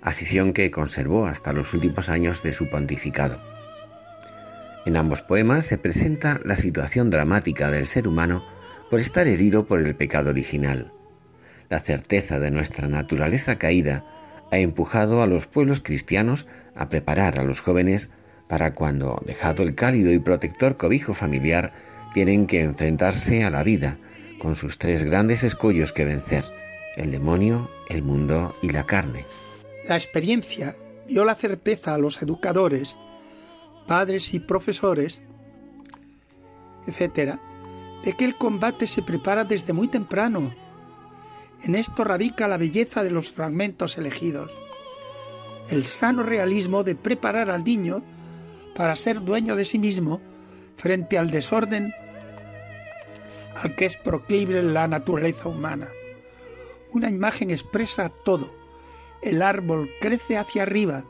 afición 0.00 0.52
que 0.52 0.70
conservó 0.70 1.26
hasta 1.26 1.52
los 1.52 1.74
últimos 1.74 2.08
años 2.08 2.44
de 2.44 2.52
su 2.52 2.70
pontificado. 2.70 3.40
En 4.86 4.96
ambos 4.96 5.22
poemas 5.22 5.66
se 5.66 5.76
presenta 5.76 6.40
la 6.44 6.54
situación 6.54 7.10
dramática 7.10 7.68
del 7.72 7.88
ser 7.88 8.06
humano 8.06 8.44
por 8.88 9.00
estar 9.00 9.26
herido 9.26 9.66
por 9.66 9.80
el 9.80 9.96
pecado 9.96 10.30
original. 10.30 10.92
La 11.68 11.80
certeza 11.80 12.38
de 12.38 12.52
nuestra 12.52 12.86
naturaleza 12.86 13.58
caída 13.58 14.04
ha 14.52 14.58
empujado 14.58 15.20
a 15.20 15.26
los 15.26 15.48
pueblos 15.48 15.80
cristianos 15.80 16.46
a 16.76 16.88
preparar 16.88 17.40
a 17.40 17.42
los 17.42 17.60
jóvenes 17.60 18.12
para 18.46 18.74
cuando, 18.74 19.20
dejado 19.26 19.64
el 19.64 19.74
cálido 19.74 20.12
y 20.12 20.20
protector 20.20 20.76
cobijo 20.76 21.12
familiar, 21.12 21.72
tienen 22.12 22.46
que 22.46 22.62
enfrentarse 22.62 23.44
a 23.44 23.50
la 23.50 23.62
vida 23.62 23.98
con 24.38 24.56
sus 24.56 24.78
tres 24.78 25.04
grandes 25.04 25.44
escollos 25.44 25.92
que 25.92 26.04
vencer, 26.04 26.44
el 26.96 27.10
demonio, 27.10 27.70
el 27.88 28.02
mundo 28.02 28.56
y 28.62 28.70
la 28.70 28.84
carne. 28.84 29.24
La 29.86 29.94
experiencia 29.94 30.76
dio 31.06 31.24
la 31.24 31.34
certeza 31.34 31.94
a 31.94 31.98
los 31.98 32.20
educadores, 32.22 32.98
padres 33.86 34.34
y 34.34 34.40
profesores, 34.40 35.22
etcétera, 36.86 37.40
de 38.04 38.14
que 38.14 38.24
el 38.24 38.36
combate 38.36 38.86
se 38.86 39.02
prepara 39.02 39.44
desde 39.44 39.72
muy 39.72 39.88
temprano. 39.88 40.54
En 41.62 41.74
esto 41.74 42.02
radica 42.04 42.48
la 42.48 42.56
belleza 42.56 43.04
de 43.04 43.10
los 43.10 43.30
fragmentos 43.30 43.96
elegidos. 43.96 44.50
El 45.68 45.84
sano 45.84 46.24
realismo 46.24 46.82
de 46.82 46.96
preparar 46.96 47.50
al 47.50 47.64
niño 47.64 48.02
para 48.74 48.96
ser 48.96 49.20
dueño 49.20 49.54
de 49.54 49.64
sí 49.64 49.78
mismo 49.78 50.20
frente 50.76 51.18
al 51.18 51.30
desorden 51.30 51.92
al 53.54 53.74
que 53.74 53.86
es 53.86 53.96
proclive 53.96 54.62
la 54.62 54.88
naturaleza 54.88 55.48
humana. 55.48 55.88
Una 56.92 57.08
imagen 57.08 57.50
expresa 57.50 58.10
todo. 58.24 58.50
El 59.22 59.42
árbol 59.42 59.90
crece 60.00 60.36
hacia 60.36 60.62
arriba 60.62 61.04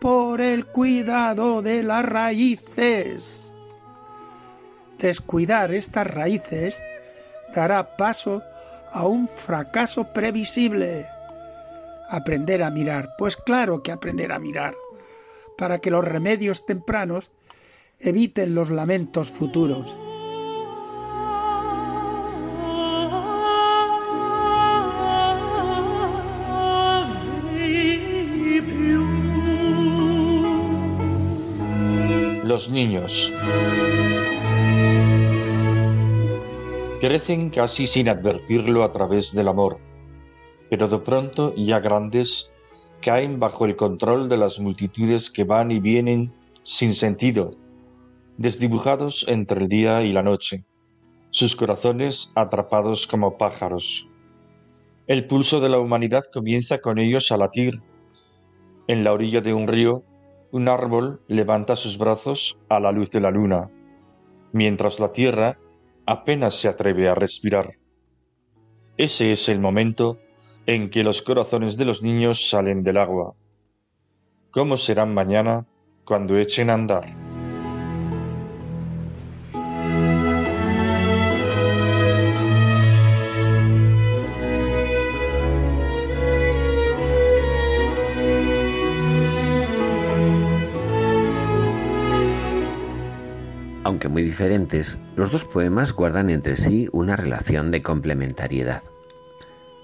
por 0.00 0.40
el 0.40 0.66
cuidado 0.66 1.62
de 1.62 1.82
las 1.82 2.04
raíces. 2.04 3.52
Descuidar 4.98 5.72
estas 5.72 6.06
raíces 6.06 6.82
dará 7.54 7.96
paso 7.96 8.42
a 8.92 9.06
un 9.06 9.28
fracaso 9.28 10.12
previsible. 10.12 11.06
Aprender 12.08 12.62
a 12.62 12.70
mirar, 12.70 13.14
pues 13.18 13.36
claro 13.36 13.82
que 13.82 13.92
aprender 13.92 14.32
a 14.32 14.38
mirar, 14.38 14.74
para 15.56 15.78
que 15.78 15.90
los 15.90 16.04
remedios 16.04 16.66
tempranos 16.66 17.30
eviten 17.98 18.54
los 18.54 18.70
lamentos 18.70 19.30
futuros. 19.30 20.03
Los 32.54 32.70
niños 32.70 33.32
crecen 37.00 37.50
casi 37.50 37.88
sin 37.88 38.08
advertirlo 38.08 38.84
a 38.84 38.92
través 38.92 39.34
del 39.34 39.48
amor, 39.48 39.80
pero 40.70 40.86
de 40.86 40.98
pronto, 40.98 41.52
ya 41.56 41.80
grandes, 41.80 42.54
caen 43.02 43.40
bajo 43.40 43.64
el 43.64 43.74
control 43.74 44.28
de 44.28 44.36
las 44.36 44.60
multitudes 44.60 45.32
que 45.32 45.42
van 45.42 45.72
y 45.72 45.80
vienen 45.80 46.32
sin 46.62 46.94
sentido, 46.94 47.56
desdibujados 48.38 49.24
entre 49.26 49.62
el 49.62 49.68
día 49.68 50.02
y 50.02 50.12
la 50.12 50.22
noche, 50.22 50.64
sus 51.32 51.56
corazones 51.56 52.30
atrapados 52.36 53.08
como 53.08 53.36
pájaros. 53.36 54.08
El 55.08 55.26
pulso 55.26 55.58
de 55.58 55.70
la 55.70 55.80
humanidad 55.80 56.22
comienza 56.32 56.78
con 56.78 57.00
ellos 57.00 57.32
a 57.32 57.36
latir. 57.36 57.82
En 58.86 59.02
la 59.02 59.12
orilla 59.12 59.40
de 59.40 59.52
un 59.52 59.66
río, 59.66 60.04
un 60.54 60.68
árbol 60.68 61.20
levanta 61.26 61.74
sus 61.74 61.98
brazos 61.98 62.60
a 62.68 62.78
la 62.78 62.92
luz 62.92 63.10
de 63.10 63.20
la 63.20 63.32
luna, 63.32 63.72
mientras 64.52 65.00
la 65.00 65.10
tierra 65.10 65.58
apenas 66.06 66.54
se 66.54 66.68
atreve 66.68 67.08
a 67.08 67.16
respirar. 67.16 67.74
Ese 68.96 69.32
es 69.32 69.48
el 69.48 69.58
momento 69.58 70.20
en 70.66 70.90
que 70.90 71.02
los 71.02 71.22
corazones 71.22 71.76
de 71.76 71.86
los 71.86 72.02
niños 72.02 72.48
salen 72.48 72.84
del 72.84 72.98
agua. 72.98 73.34
¿Cómo 74.52 74.76
serán 74.76 75.12
mañana 75.12 75.66
cuando 76.04 76.38
echen 76.38 76.70
a 76.70 76.74
andar? 76.74 77.23
Aunque 93.84 94.08
muy 94.08 94.22
diferentes, 94.22 94.98
los 95.14 95.30
dos 95.30 95.44
poemas 95.44 95.92
guardan 95.92 96.30
entre 96.30 96.56
sí 96.56 96.88
una 96.92 97.16
relación 97.16 97.70
de 97.70 97.82
complementariedad. 97.82 98.82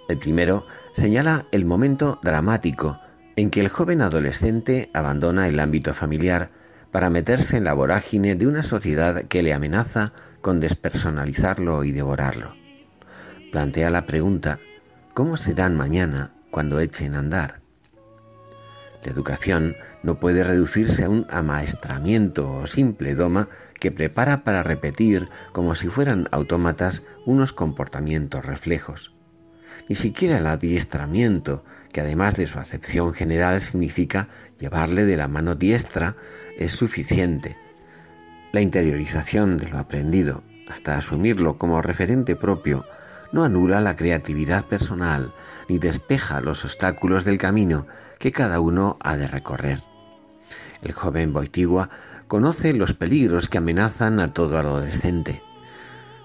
El 0.09 0.19
primero 0.19 0.67
señala 0.95 1.47
el 1.53 1.67
momento 1.67 2.19
dramático 2.23 2.99
en 3.37 3.51
que 3.51 3.61
el 3.61 3.69
joven 3.69 4.01
adolescente 4.01 4.89
abandona 4.95 5.49
el 5.49 5.61
ámbito 5.61 5.93
familiar 5.93 6.51
para 6.91 7.11
meterse 7.11 7.59
en 7.59 7.65
la 7.65 7.75
vorágine 7.75 8.35
de 8.35 8.47
una 8.47 8.63
sociedad 8.63 9.27
que 9.27 9.43
le 9.43 9.53
amenaza 9.53 10.13
con 10.41 10.61
despersonalizarlo 10.61 11.85
y 11.85 11.93
devorarlo. 11.93 12.55
Plantea 13.53 13.91
la 13.91 14.07
pregunta, 14.07 14.59
¿cómo 15.13 15.37
serán 15.37 15.77
mañana 15.77 16.31
cuando 16.51 16.81
echen 16.81 17.15
a 17.15 17.19
andar? 17.19 17.60
La 19.05 19.13
educación 19.13 19.77
no 20.03 20.21
puede 20.21 20.45
reducirse 20.45 21.05
a 21.05 21.11
un 21.11 21.27
amaestramiento 21.31 22.53
o 22.53 22.67
simple 22.67 23.15
doma 23.15 23.49
que 23.79 23.91
prepara 23.91 24.45
para 24.45 24.63
repetir, 24.63 25.29
como 25.53 25.75
si 25.75 25.89
fueran 25.89 26.29
autómatas, 26.31 27.05
unos 27.25 27.53
comportamientos 27.53 28.45
reflejos. 28.45 29.15
Ni 29.89 29.97
siquiera 29.97 30.39
el 30.39 30.47
adiestramiento, 30.47 31.65
que 31.93 32.01
además 32.01 32.35
de 32.37 32.47
su 32.47 32.59
acepción 32.59 33.15
general 33.15 33.61
significa 33.61 34.29
llevarle 34.59 35.05
de 35.05 35.17
la 35.17 35.29
mano 35.29 35.55
diestra, 35.55 36.17
es 36.59 36.73
suficiente. 36.73 37.57
La 38.53 38.61
interiorización 38.61 39.57
de 39.57 39.69
lo 39.69 39.79
aprendido, 39.79 40.43
hasta 40.69 40.97
asumirlo 40.97 41.59
como 41.59 41.83
referente 41.83 42.37
propio, 42.37 42.85
no 43.33 43.45
anula 43.45 43.81
la 43.81 43.97
creatividad 43.97 44.67
personal 44.67 45.33
ni 45.69 45.79
despeja 45.79 46.41
los 46.41 46.65
obstáculos 46.65 47.25
del 47.25 47.39
camino 47.39 47.87
que 48.21 48.31
cada 48.31 48.61
uno 48.61 48.99
ha 49.01 49.17
de 49.17 49.27
recorrer. 49.27 49.83
El 50.83 50.93
joven 50.93 51.33
Boitigua 51.33 51.89
conoce 52.29 52.73
los 52.75 52.93
peligros 52.93 53.49
que 53.49 53.59
amenazan 53.59 54.21
a 54.21 54.33
todo 54.33 54.59
adolescente. 54.59 55.43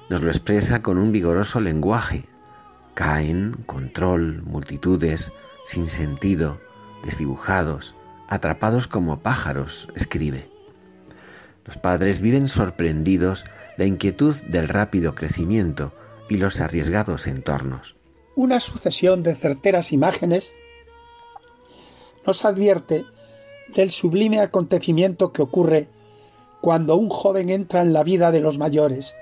Nos 0.10 0.21
lo 0.21 0.29
expresa 0.29 0.84
con 0.84 0.99
un 0.99 1.12
vigoroso 1.12 1.62
lenguaje. 1.62 2.25
Caen, 2.93 3.55
control, 3.65 4.43
multitudes, 4.43 5.31
sin 5.63 5.88
sentido, 5.88 6.60
desdibujados, 7.03 7.95
atrapados 8.27 8.88
como 8.88 9.21
pájaros, 9.21 9.88
escribe. 9.95 10.49
Los 11.65 11.77
padres 11.77 12.21
viven 12.21 12.49
sorprendidos 12.49 13.45
la 13.77 13.86
inquietud 13.86 14.36
del 14.47 14.67
rápido 14.67 15.15
crecimiento 15.15 15.93
y 16.29 16.38
los 16.38 16.60
arriesgados 16.60 17.25
entornos. 17.25 17.95
Una 18.36 18.60
sucesión 18.60 19.23
de 19.23 19.34
certeras 19.36 19.93
imágenes 19.93 20.53
nos 22.26 22.46
advierte 22.46 23.06
del 23.74 23.92
sublime 23.92 24.40
acontecimiento 24.40 25.32
que 25.32 25.42
ocurre 25.42 25.90
cuando 26.62 26.96
un 26.96 27.10
joven 27.10 27.50
entra 27.50 27.82
en 27.82 27.94
la 27.94 28.04
vida 28.04 28.32
de 28.32 28.40
los 28.40 28.58
mayores. 28.58 29.16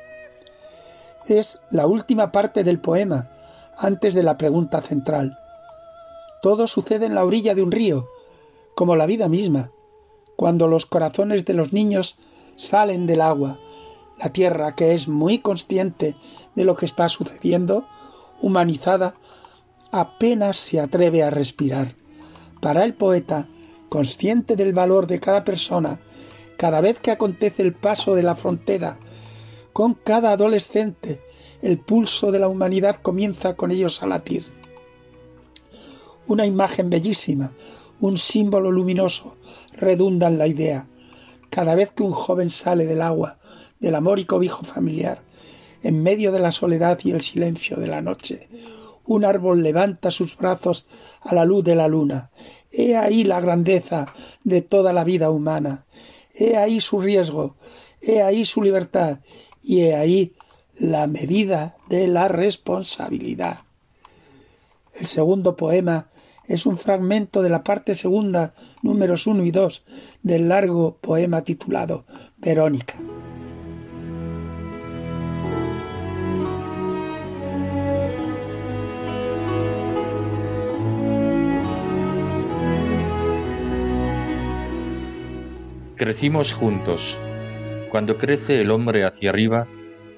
Es 1.28 1.60
la 1.72 1.88
última 1.88 2.32
parte 2.32 2.64
del 2.64 2.80
poema, 2.80 3.30
antes 3.78 4.14
de 4.14 4.24
la 4.24 4.38
pregunta 4.38 4.82
central. 4.82 5.38
Todo 6.42 6.68
sucede 6.68 7.06
en 7.06 7.16
la 7.16 7.26
orilla 7.26 7.56
de 7.56 7.64
un 7.64 7.72
río, 7.72 8.08
como 8.76 8.96
la 8.96 9.06
vida 9.06 9.28
misma, 9.28 9.72
cuando 10.36 10.68
los 10.68 10.86
corazones 10.86 11.46
de 11.46 11.54
los 11.54 11.74
niños 11.74 12.18
salen 12.56 13.08
del 13.08 13.22
agua. 13.22 13.60
La 14.20 14.30
tierra, 14.30 14.76
que 14.76 14.94
es 14.94 15.08
muy 15.08 15.40
consciente 15.40 16.16
de 16.56 16.66
lo 16.66 16.76
que 16.76 16.86
está 16.86 17.08
sucediendo, 17.08 17.86
humanizada, 18.42 19.16
apenas 19.92 20.58
se 20.58 20.80
atreve 20.80 21.24
a 21.24 21.30
respirar. 21.30 21.96
Para 22.64 22.86
el 22.86 22.94
poeta, 22.94 23.50
consciente 23.90 24.56
del 24.56 24.72
valor 24.72 25.06
de 25.06 25.20
cada 25.20 25.44
persona, 25.44 26.00
cada 26.56 26.80
vez 26.80 26.98
que 26.98 27.12
acontece 27.12 27.62
el 27.62 27.74
paso 27.74 28.16
de 28.16 28.24
la 28.24 28.36
frontera, 28.36 28.98
con 29.74 29.96
cada 29.96 30.32
adolescente, 30.32 31.20
el 31.62 31.78
pulso 31.78 32.32
de 32.32 32.40
la 32.40 32.48
humanidad 32.48 33.02
comienza 33.02 33.58
con 33.58 33.72
ellos 33.72 34.02
a 34.02 34.08
latir. 34.08 34.46
Una 36.26 36.46
imagen 36.46 36.90
bellísima, 36.90 37.52
un 38.00 38.18
símbolo 38.18 38.72
luminoso, 38.72 39.36
redunda 39.74 40.28
en 40.30 40.38
la 40.38 40.48
idea. 40.48 40.88
Cada 41.50 41.76
vez 41.76 41.92
que 41.92 42.04
un 42.04 42.14
joven 42.14 42.50
sale 42.50 42.86
del 42.86 43.02
agua, 43.02 43.40
del 43.82 43.96
amor 43.96 44.20
y 44.20 44.24
cobijo 44.24 44.64
familiar, 44.64 45.22
en 45.82 46.02
medio 46.02 46.32
de 46.32 46.40
la 46.40 46.54
soledad 46.54 46.98
y 47.04 47.12
el 47.12 47.20
silencio 47.20 47.76
de 47.76 47.88
la 47.88 48.02
noche, 48.02 48.48
un 49.06 49.26
árbol 49.26 49.64
levanta 49.64 50.12
sus 50.12 50.38
brazos 50.38 50.86
a 51.22 51.36
la 51.36 51.46
luz 51.46 51.64
de 51.64 51.76
la 51.76 51.88
luna. 51.88 52.32
He 52.72 52.96
ahí 52.96 53.24
la 53.24 53.40
grandeza 53.40 54.14
de 54.44 54.62
toda 54.62 54.94
la 54.94 55.04
vida 55.04 55.30
humana. 55.30 55.86
He 56.34 56.58
ahí 56.58 56.80
su 56.82 57.00
riesgo, 57.00 57.56
he 58.02 58.22
ahí 58.22 58.46
su 58.46 58.62
libertad 58.62 59.20
y 59.62 59.82
he 59.82 59.96
ahí 59.96 60.34
la 60.78 61.08
medida 61.08 61.78
de 61.90 62.08
la 62.08 62.28
responsabilidad. 62.28 63.60
El 64.94 65.08
segundo 65.08 65.56
poema 65.56 66.10
es 66.46 66.66
un 66.66 66.78
fragmento 66.78 67.42
de 67.42 67.50
la 67.50 67.64
parte 67.64 67.96
segunda, 67.96 68.54
números 68.82 69.28
uno 69.28 69.44
y 69.44 69.52
dos, 69.52 69.84
del 70.22 70.50
largo 70.50 70.98
poema 70.98 71.42
titulado 71.42 72.06
Verónica. 72.38 72.96
Crecimos 86.04 86.52
juntos. 86.52 87.18
Cuando 87.90 88.18
crece 88.18 88.60
el 88.60 88.72
hombre 88.72 89.06
hacia 89.06 89.30
arriba, 89.30 89.70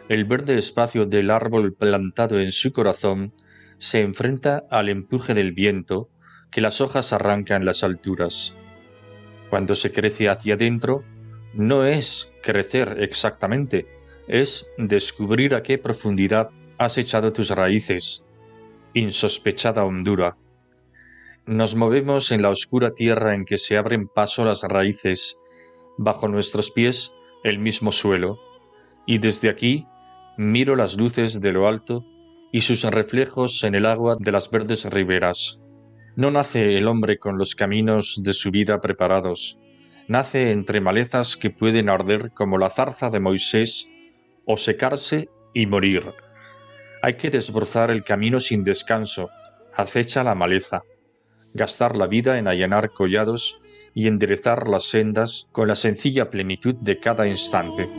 el 0.10 0.26
verde 0.26 0.58
espacio 0.58 1.06
del 1.06 1.30
árbol 1.30 1.76
plantado 1.76 2.40
en 2.40 2.52
su 2.52 2.74
corazón 2.74 3.36
se 3.78 4.02
enfrenta 4.02 4.64
al 4.72 4.90
empuje 4.90 5.36
del 5.36 5.52
viento 5.52 6.10
que 6.50 6.60
las 6.60 6.82
hojas 6.82 7.14
arrancan 7.14 7.66
las 7.66 7.84
alturas. 7.84 8.56
Cuando 9.52 9.76
se 9.76 9.92
crece 9.92 10.28
hacia 10.28 10.56
adentro, 10.56 11.04
no 11.54 11.86
es 11.86 12.32
crecer 12.42 12.96
exactamente, 12.98 13.86
es 14.28 14.66
descubrir 14.80 15.54
a 15.54 15.62
qué 15.62 15.78
profundidad 15.78 16.50
has 16.80 16.98
echado 16.98 17.32
tus 17.32 17.52
raíces, 17.52 18.26
insospechada 18.96 19.86
hondura. 19.86 20.36
Nos 21.46 21.76
movemos 21.76 22.32
en 22.32 22.42
la 22.42 22.50
oscura 22.50 22.96
tierra 22.96 23.36
en 23.36 23.46
que 23.46 23.60
se 23.60 23.78
abren 23.78 24.08
paso 24.08 24.46
las 24.46 24.64
raíces, 24.64 25.40
bajo 25.98 26.28
nuestros 26.28 26.72
pies 26.72 27.14
el 27.44 27.60
mismo 27.60 27.92
suelo, 27.92 28.40
y 29.06 29.20
desde 29.20 29.50
aquí 29.50 29.88
miro 30.38 30.76
las 30.76 30.98
luces 30.98 31.42
de 31.42 31.52
lo 31.52 31.68
alto 31.68 32.06
y 32.52 32.62
sus 32.62 32.84
reflejos 32.84 33.64
en 33.64 33.76
el 33.76 33.86
agua 33.86 34.18
de 34.20 34.32
las 34.32 34.50
verdes 34.50 34.86
riberas. 34.86 35.60
No 36.16 36.32
nace 36.32 36.78
el 36.78 36.88
hombre 36.88 37.20
con 37.20 37.38
los 37.38 37.56
caminos 37.56 38.22
de 38.24 38.34
su 38.34 38.52
vida 38.52 38.80
preparados, 38.82 39.60
nace 40.08 40.52
entre 40.52 40.82
malezas 40.82 41.36
que 41.36 41.50
pueden 41.50 41.90
arder 41.90 42.32
como 42.32 42.58
la 42.58 42.70
zarza 42.70 43.10
de 43.10 43.20
Moisés 43.20 43.90
o 44.46 44.58
secarse 44.58 45.30
y 45.54 45.66
morir. 45.66 46.14
Hay 47.02 47.16
que 47.16 47.30
desbrozar 47.30 47.92
el 47.92 48.04
camino 48.04 48.40
sin 48.40 48.64
descanso, 48.64 49.30
acecha 49.76 50.24
la 50.24 50.36
maleza, 50.36 50.84
gastar 51.54 51.96
la 51.96 52.08
vida 52.08 52.38
en 52.38 52.48
allanar 52.48 52.92
collados 52.92 53.60
y 53.96 54.08
enderezar 54.08 54.68
las 54.68 54.84
sendas 54.84 55.48
con 55.52 55.68
la 55.70 55.76
sencilla 55.76 56.30
plenitud 56.30 56.76
de 56.76 57.00
cada 57.00 57.28
instante. 57.28 57.90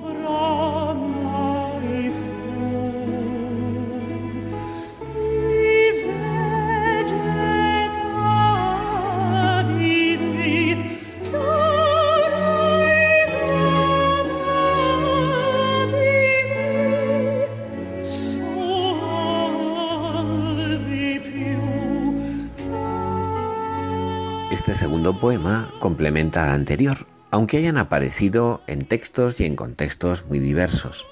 Este 24.66 24.80
segundo 24.80 25.20
poema 25.20 25.72
complementa 25.78 26.42
al 26.42 26.50
anterior, 26.50 27.06
aunque 27.30 27.58
hayan 27.58 27.78
aparecido 27.78 28.62
en 28.66 28.80
textos 28.80 29.38
y 29.38 29.44
en 29.44 29.54
contextos 29.54 30.26
muy 30.26 30.40
diversos. 30.40 31.06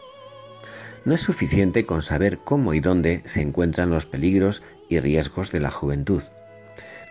No 1.05 1.15
es 1.15 1.21
suficiente 1.21 1.87
con 1.87 2.03
saber 2.03 2.39
cómo 2.39 2.75
y 2.75 2.81
dónde 2.81 3.23
se 3.27 3.43
encuentran 3.43 3.91
los 3.91 4.07
peligros 4.07 4.65
y 4.89 4.99
riesgos 4.99 5.53
de 5.53 5.61
la 5.61 5.71
juventud. 5.71 6.25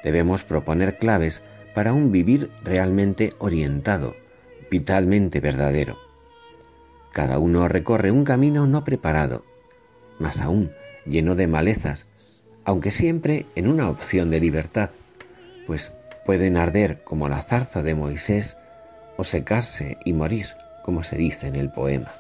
Debemos 0.04 0.44
proponer 0.44 0.98
claves 0.98 1.44
para 1.74 1.94
un 1.94 2.12
vivir 2.12 2.52
realmente 2.62 3.32
orientado, 3.40 4.14
vitalmente 4.70 5.40
verdadero. 5.40 5.98
Cada 7.14 7.40
uno 7.40 7.70
recorre 7.70 8.12
un 8.12 8.26
camino 8.26 8.68
no 8.68 8.84
preparado, 8.84 9.46
más 10.20 10.42
aún 10.42 10.74
lleno 11.06 11.36
de 11.36 11.48
malezas, 11.48 12.06
aunque 12.66 12.92
siempre 12.92 13.46
en 13.56 13.70
una 13.70 13.90
opción 13.90 14.30
de 14.30 14.42
libertad, 14.42 14.90
pues 15.68 15.94
pueden 16.26 16.58
arder 16.58 17.04
como 17.04 17.30
la 17.30 17.42
zarza 17.42 17.84
de 17.84 17.96
Moisés 17.96 18.58
o 19.18 19.24
secarse 19.24 19.98
y 20.06 20.14
morir, 20.14 20.48
como 20.84 21.04
se 21.04 21.18
dice 21.18 21.48
en 21.48 21.56
el 21.56 21.72
poema. 21.72 22.14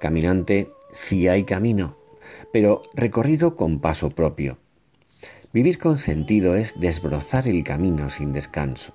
Caminante, 0.00 0.70
sí 0.92 1.28
hay 1.28 1.44
camino, 1.44 1.96
pero 2.52 2.82
recorrido 2.94 3.56
con 3.56 3.80
paso 3.80 4.10
propio. 4.10 4.58
Vivir 5.52 5.78
con 5.78 5.98
sentido 5.98 6.56
es 6.56 6.80
desbrozar 6.80 7.46
el 7.46 7.62
camino 7.62 8.10
sin 8.10 8.32
descanso. 8.32 8.94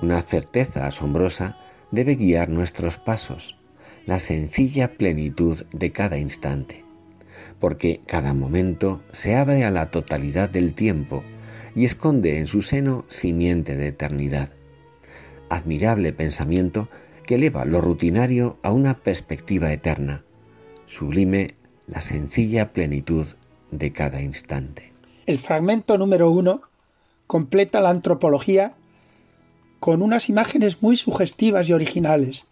Una 0.00 0.22
certeza 0.22 0.86
asombrosa 0.86 1.58
debe 1.90 2.16
guiar 2.16 2.48
nuestros 2.48 2.98
pasos, 2.98 3.58
la 4.06 4.20
sencilla 4.20 4.92
plenitud 4.94 5.64
de 5.72 5.90
cada 5.90 6.18
instante, 6.18 6.84
porque 7.58 8.02
cada 8.06 8.34
momento 8.34 9.02
se 9.12 9.34
abre 9.34 9.64
a 9.64 9.70
la 9.70 9.90
totalidad 9.90 10.48
del 10.48 10.74
tiempo 10.74 11.24
y 11.76 11.84
esconde 11.84 12.38
en 12.38 12.46
su 12.46 12.62
seno 12.62 13.04
simiente 13.08 13.76
de 13.76 13.88
eternidad. 13.88 14.48
Admirable 15.50 16.14
pensamiento 16.14 16.88
que 17.26 17.34
eleva 17.34 17.66
lo 17.66 17.82
rutinario 17.82 18.58
a 18.62 18.72
una 18.72 18.94
perspectiva 18.94 19.72
eterna. 19.72 20.24
Sublime 20.86 21.54
la 21.86 22.00
sencilla 22.00 22.72
plenitud 22.72 23.26
de 23.70 23.92
cada 23.92 24.22
instante. 24.22 24.92
El 25.26 25.38
fragmento 25.38 25.98
número 25.98 26.30
uno 26.30 26.62
completa 27.26 27.80
la 27.80 27.90
antropología 27.90 28.74
con 29.78 30.00
unas 30.00 30.30
imágenes 30.30 30.82
muy 30.82 30.96
sugestivas 30.96 31.68
y 31.68 31.74
originales. 31.74 32.46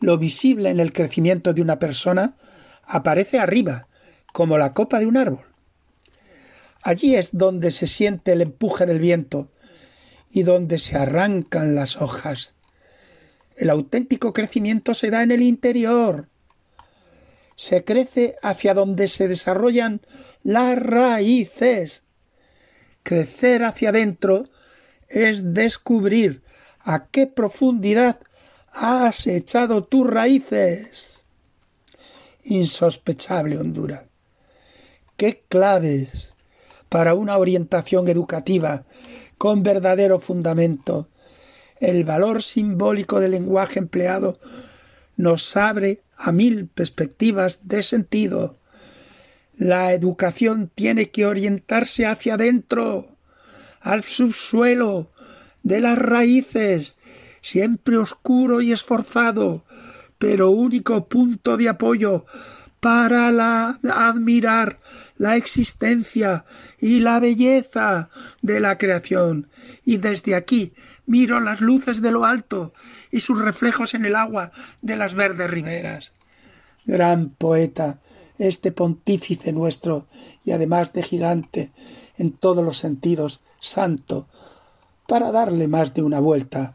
Lo 0.00 0.16
visible 0.16 0.70
en 0.70 0.80
el 0.80 0.94
crecimiento 0.94 1.52
de 1.52 1.60
una 1.60 1.78
persona 1.78 2.36
aparece 2.84 3.38
arriba, 3.38 3.86
como 4.32 4.56
la 4.56 4.72
copa 4.72 4.98
de 4.98 5.06
un 5.06 5.18
árbol. 5.18 5.49
Allí 6.82 7.14
es 7.14 7.30
donde 7.32 7.70
se 7.70 7.86
siente 7.86 8.32
el 8.32 8.40
empuje 8.40 8.86
del 8.86 8.98
viento 8.98 9.50
y 10.30 10.44
donde 10.44 10.78
se 10.78 10.96
arrancan 10.96 11.74
las 11.74 11.96
hojas. 11.96 12.54
El 13.56 13.68
auténtico 13.68 14.32
crecimiento 14.32 14.94
se 14.94 15.10
da 15.10 15.22
en 15.22 15.32
el 15.32 15.42
interior. 15.42 16.28
Se 17.56 17.84
crece 17.84 18.36
hacia 18.42 18.72
donde 18.72 19.08
se 19.08 19.28
desarrollan 19.28 20.00
las 20.42 20.78
raíces. 20.78 22.04
Crecer 23.02 23.64
hacia 23.64 23.90
adentro 23.90 24.48
es 25.08 25.52
descubrir 25.52 26.42
a 26.80 27.08
qué 27.08 27.26
profundidad 27.26 28.20
has 28.72 29.26
echado 29.26 29.84
tus 29.84 30.08
raíces. 30.08 31.24
Insospechable 32.44 33.58
hondura. 33.58 34.06
¿Qué 35.18 35.44
claves 35.48 36.29
para 36.90 37.14
una 37.14 37.38
orientación 37.38 38.08
educativa 38.08 38.82
con 39.38 39.62
verdadero 39.62 40.20
fundamento 40.20 41.08
El 41.80 42.04
valor 42.04 42.42
simbólico 42.42 43.20
del 43.20 43.30
lenguaje 43.30 43.78
empleado 43.78 44.38
nos 45.16 45.56
abre 45.56 46.02
a 46.16 46.32
mil 46.32 46.66
perspectivas 46.66 47.66
de 47.66 47.82
sentido. 47.82 48.56
La 49.56 49.94
educación 49.94 50.70
tiene 50.74 51.10
que 51.10 51.24
orientarse 51.24 52.04
hacia 52.04 52.34
adentro, 52.34 53.16
al 53.80 54.04
subsuelo 54.04 55.10
de 55.62 55.80
las 55.80 55.98
raíces, 55.98 56.96
siempre 57.40 57.96
oscuro 57.96 58.60
y 58.60 58.72
esforzado, 58.72 59.64
pero 60.18 60.50
único 60.50 61.06
punto 61.08 61.56
de 61.56 61.70
apoyo 61.70 62.26
para 62.80 63.30
la, 63.30 63.78
admirar 63.82 64.80
la 65.20 65.36
existencia 65.36 66.46
y 66.80 67.00
la 67.00 67.20
belleza 67.20 68.08
de 68.40 68.58
la 68.58 68.78
creación. 68.78 69.50
Y 69.84 69.98
desde 69.98 70.34
aquí 70.34 70.72
miro 71.04 71.40
las 71.40 71.60
luces 71.60 72.00
de 72.00 72.10
lo 72.10 72.24
alto 72.24 72.72
y 73.10 73.20
sus 73.20 73.38
reflejos 73.38 73.92
en 73.92 74.06
el 74.06 74.16
agua 74.16 74.50
de 74.80 74.96
las 74.96 75.12
verdes 75.12 75.50
riberas. 75.50 76.12
Gran 76.86 77.28
poeta, 77.28 78.00
este 78.38 78.72
pontífice 78.72 79.52
nuestro, 79.52 80.06
y 80.42 80.52
además 80.52 80.94
de 80.94 81.02
gigante 81.02 81.70
en 82.16 82.32
todos 82.32 82.64
los 82.64 82.78
sentidos, 82.78 83.42
santo, 83.60 84.26
para 85.06 85.32
darle 85.32 85.68
más 85.68 85.92
de 85.92 86.02
una 86.02 86.20
vuelta. 86.20 86.74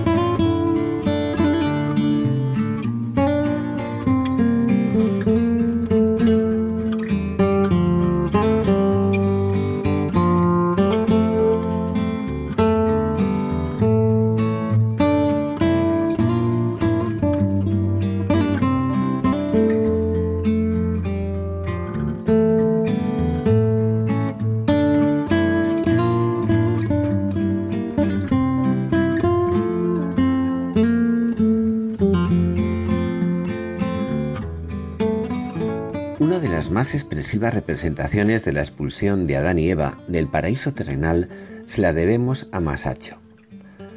Representaciones 37.53 38.45
de 38.45 38.53
la 38.53 38.61
expulsión 38.61 39.27
de 39.27 39.37
Adán 39.37 39.59
y 39.59 39.69
Eva 39.69 39.97
del 40.07 40.27
paraíso 40.27 40.73
terrenal 40.73 41.29
se 41.65 41.81
la 41.81 41.93
debemos 41.93 42.47
a 42.51 42.59
Masaccio. 42.59 43.17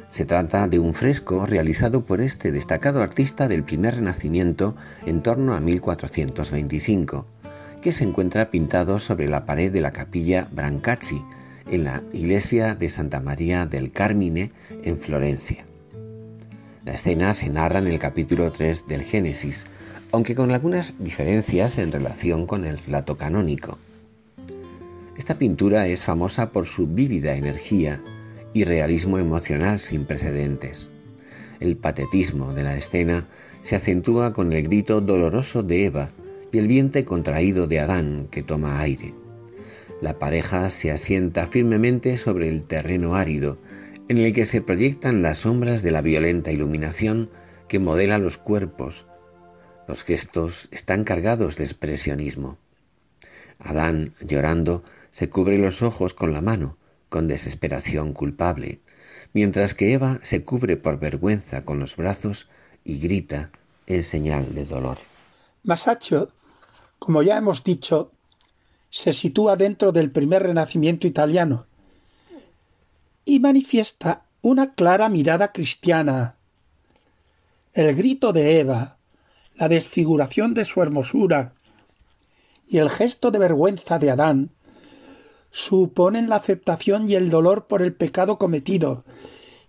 Se 0.09 0.25
trata 0.25 0.67
de 0.67 0.79
un 0.79 0.93
fresco 0.93 1.45
realizado 1.45 2.05
por 2.05 2.21
este 2.21 2.51
destacado 2.51 3.03
artista 3.03 3.47
del 3.47 3.63
primer 3.63 3.95
renacimiento 3.95 4.75
en 5.05 5.21
torno 5.21 5.55
a 5.55 5.59
1425, 5.59 7.25
que 7.81 7.91
se 7.91 8.03
encuentra 8.03 8.49
pintado 8.49 8.99
sobre 8.99 9.27
la 9.27 9.45
pared 9.45 9.71
de 9.71 9.81
la 9.81 9.91
capilla 9.91 10.47
Brancacci, 10.51 11.21
en 11.69 11.83
la 11.83 12.03
iglesia 12.13 12.75
de 12.75 12.89
Santa 12.89 13.19
María 13.19 13.65
del 13.65 13.91
Carmine, 13.91 14.51
en 14.83 14.99
Florencia. 14.99 15.65
La 16.85 16.93
escena 16.93 17.33
se 17.33 17.49
narra 17.49 17.79
en 17.79 17.87
el 17.87 17.99
capítulo 17.99 18.51
3 18.51 18.87
del 18.87 19.03
Génesis, 19.03 19.65
aunque 20.11 20.35
con 20.35 20.51
algunas 20.51 20.95
diferencias 20.99 21.77
en 21.77 21.91
relación 21.91 22.47
con 22.47 22.65
el 22.65 22.77
relato 22.77 23.17
canónico. 23.17 23.77
Esta 25.17 25.37
pintura 25.37 25.87
es 25.87 26.03
famosa 26.03 26.51
por 26.51 26.65
su 26.65 26.87
vívida 26.87 27.35
energía 27.35 28.01
y 28.53 28.63
realismo 28.63 29.17
emocional 29.17 29.79
sin 29.79 30.05
precedentes. 30.05 30.87
El 31.59 31.77
patetismo 31.77 32.53
de 32.53 32.63
la 32.63 32.75
escena 32.75 33.27
se 33.61 33.75
acentúa 33.75 34.33
con 34.33 34.53
el 34.53 34.63
grito 34.63 35.01
doloroso 35.01 35.63
de 35.63 35.85
Eva 35.85 36.09
y 36.51 36.57
el 36.57 36.67
vientre 36.67 37.05
contraído 37.05 37.67
de 37.67 37.79
Adán 37.79 38.27
que 38.29 38.43
toma 38.43 38.79
aire. 38.79 39.13
La 40.01 40.19
pareja 40.19 40.69
se 40.69 40.91
asienta 40.91 41.47
firmemente 41.47 42.17
sobre 42.17 42.49
el 42.49 42.63
terreno 42.63 43.15
árido, 43.15 43.57
en 44.07 44.17
el 44.19 44.33
que 44.33 44.45
se 44.45 44.61
proyectan 44.61 45.21
las 45.21 45.39
sombras 45.39 45.81
de 45.81 45.91
la 45.91 46.01
violenta 46.01 46.51
iluminación 46.51 47.29
que 47.67 47.79
modela 47.79 48.19
los 48.19 48.37
cuerpos, 48.37 49.05
los 49.87 50.03
gestos 50.03 50.67
están 50.71 51.03
cargados 51.03 51.57
de 51.57 51.63
expresionismo. 51.63 52.57
Adán, 53.59 54.13
llorando, 54.21 54.83
se 55.11 55.29
cubre 55.29 55.57
los 55.57 55.81
ojos 55.81 56.13
con 56.13 56.33
la 56.33 56.41
mano, 56.41 56.77
con 57.09 57.27
desesperación 57.27 58.13
culpable, 58.13 58.79
mientras 59.33 59.73
que 59.73 59.93
Eva 59.93 60.19
se 60.23 60.43
cubre 60.43 60.77
por 60.77 60.99
vergüenza 60.99 61.63
con 61.63 61.79
los 61.79 61.95
brazos 61.95 62.49
y 62.83 62.99
grita 62.99 63.51
en 63.87 64.03
señal 64.03 64.53
de 64.53 64.65
dolor. 64.65 64.97
Masaccio, 65.63 66.31
como 66.99 67.23
ya 67.23 67.37
hemos 67.37 67.63
dicho, 67.63 68.11
se 68.89 69.13
sitúa 69.13 69.55
dentro 69.55 69.91
del 69.91 70.11
primer 70.11 70.43
renacimiento 70.43 71.07
italiano 71.07 71.65
y 73.25 73.39
manifiesta 73.39 74.25
una 74.41 74.73
clara 74.73 75.09
mirada 75.09 75.51
cristiana. 75.51 76.35
El 77.73 77.95
grito 77.95 78.31
de 78.31 78.59
Eva, 78.59 78.97
la 79.57 79.67
desfiguración 79.67 80.53
de 80.53 80.65
su 80.65 80.81
hermosura 80.81 81.53
y 82.67 82.79
el 82.79 82.89
gesto 82.89 83.31
de 83.31 83.39
vergüenza 83.39 83.99
de 83.99 84.11
Adán 84.11 84.51
suponen 85.51 86.29
la 86.29 86.37
aceptación 86.37 87.09
y 87.09 87.15
el 87.15 87.29
dolor 87.29 87.67
por 87.67 87.81
el 87.81 87.93
pecado 87.93 88.37
cometido 88.37 89.05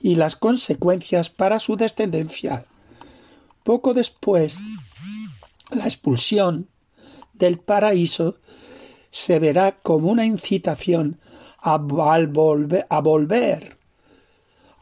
y 0.01 0.17
las 0.17 0.35
consecuencias 0.37 1.31
para 1.31 1.59
su 1.59 1.77
descendencia. 1.77 2.67
Poco 3.63 3.95
después, 3.95 4.59
la 5.71 5.85
expulsión 5.85 6.69
del 7.33 7.59
paraíso 7.59 8.39
se 9.11 9.39
verá 9.39 9.79
como 9.83 10.11
una 10.11 10.25
incitación 10.25 11.21
a, 11.59 11.79
volver, 11.79 12.87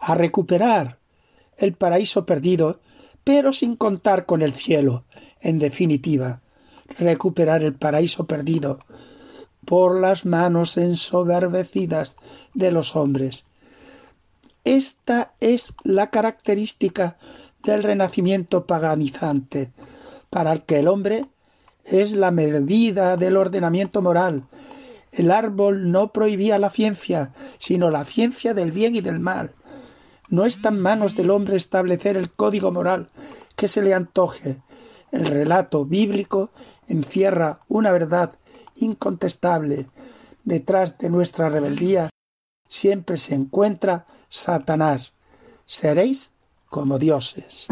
a 0.01 0.15
recuperar 0.15 0.99
el 1.57 1.75
paraíso 1.75 2.27
perdido 2.27 2.81
pero 3.25 3.53
sin 3.53 3.77
contar 3.77 4.27
con 4.27 4.43
el 4.43 4.53
cielo, 4.53 5.05
en 5.41 5.59
definitiva, 5.59 6.41
recuperar 6.99 7.63
el 7.63 7.75
paraíso 7.75 8.27
perdido 8.27 8.81
por 9.65 9.99
las 9.99 10.27
manos 10.27 10.77
ensoberbecidas 10.77 12.17
de 12.53 12.71
los 12.71 12.97
hombres. 12.97 13.47
Esta 14.65 15.35
es 15.41 15.75
la 15.83 16.11
característica 16.11 17.17
del 17.63 17.83
renacimiento 17.83 18.67
paganizante, 18.67 19.73
para 20.31 20.53
el 20.53 20.63
que 20.63 20.81
el 20.81 20.89
hombre 20.89 21.27
es 21.85 22.13
la 22.13 22.31
medida 22.31 23.17
del 23.17 23.37
ordenamiento 23.37 24.03
moral. 24.03 24.45
El 25.13 25.31
árbol 25.31 25.91
no 25.91 26.13
prohibía 26.13 26.59
la 26.59 26.71
ciencia, 26.71 27.33
sino 27.59 27.91
la 27.91 28.05
ciencia 28.05 28.53
del 28.53 28.73
bien 28.73 28.97
y 28.97 29.01
del 29.01 29.21
mal. 29.21 29.53
No 30.29 30.47
está 30.47 30.71
en 30.71 30.81
manos 30.81 31.17
del 31.17 31.31
hombre 31.31 31.57
establecer 31.57 32.17
el 32.17 32.31
código 32.31 32.71
moral 32.73 33.09
que 33.57 33.69
se 33.69 33.83
le 33.83 33.95
antoje. 33.95 34.63
El 35.13 35.27
relato 35.27 35.85
bíblico 35.85 36.51
encierra 36.89 37.61
una 37.69 37.93
verdad 37.93 38.39
incontestable. 38.77 39.89
Detrás 40.45 40.99
de 40.99 41.11
nuestra 41.11 41.49
rebeldía 41.49 42.11
siempre 42.69 43.17
se 43.19 43.35
encuentra 43.35 44.07
Satanás. 44.29 45.13
Seréis 45.67 46.33
como 46.69 46.99
dioses. 46.99 47.69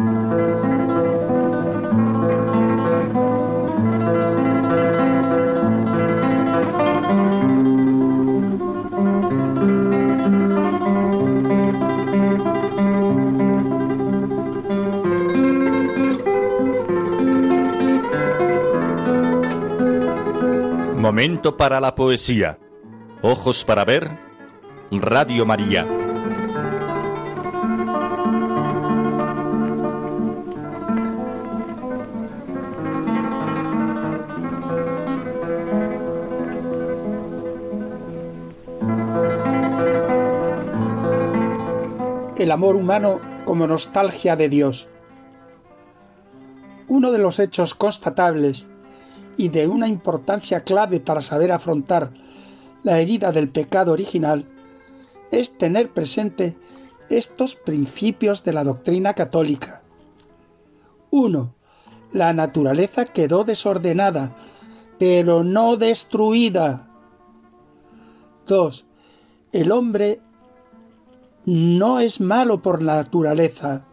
Momento 21.13 21.59
para 21.59 21.79
la 21.79 21.95
poesía. 21.95 22.59
Ojos 23.21 23.67
para 23.67 23.85
ver. 23.85 24.09
Radio 24.91 25.45
María. 25.45 25.87
El 42.39 42.51
amor 42.51 42.75
humano 42.75 43.21
como 43.45 43.67
nostalgia 43.67 44.35
de 44.35 44.49
Dios. 44.49 44.89
Uno 46.89 47.13
de 47.13 47.19
los 47.19 47.39
hechos 47.39 47.75
constatables 47.75 48.71
y 49.37 49.49
de 49.49 49.69
una 49.69 49.89
importancia 49.89 50.63
clave 50.63 51.01
para 51.01 51.23
saber 51.23 51.53
afrontar 51.53 52.13
la 52.83 52.99
herida 53.01 53.33
del 53.33 53.49
pecado 53.49 53.93
original 53.93 54.47
es 55.31 55.57
tener 55.57 55.91
presente 55.91 56.57
estos 57.09 57.55
principios 57.55 58.43
de 58.45 58.53
la 58.53 58.65
doctrina 58.65 59.15
católica. 59.15 59.83
1. 61.11 61.55
La 62.13 62.33
naturaleza 62.33 63.05
quedó 63.05 63.45
desordenada, 63.45 64.35
pero 64.99 65.45
no 65.45 65.77
destruida. 65.77 66.89
2. 68.47 68.87
El 69.53 69.73
hombre 69.73 70.21
no 71.45 72.01
es 72.01 72.21
malo 72.21 72.63
por 72.63 72.83
naturaleza. 72.83 73.85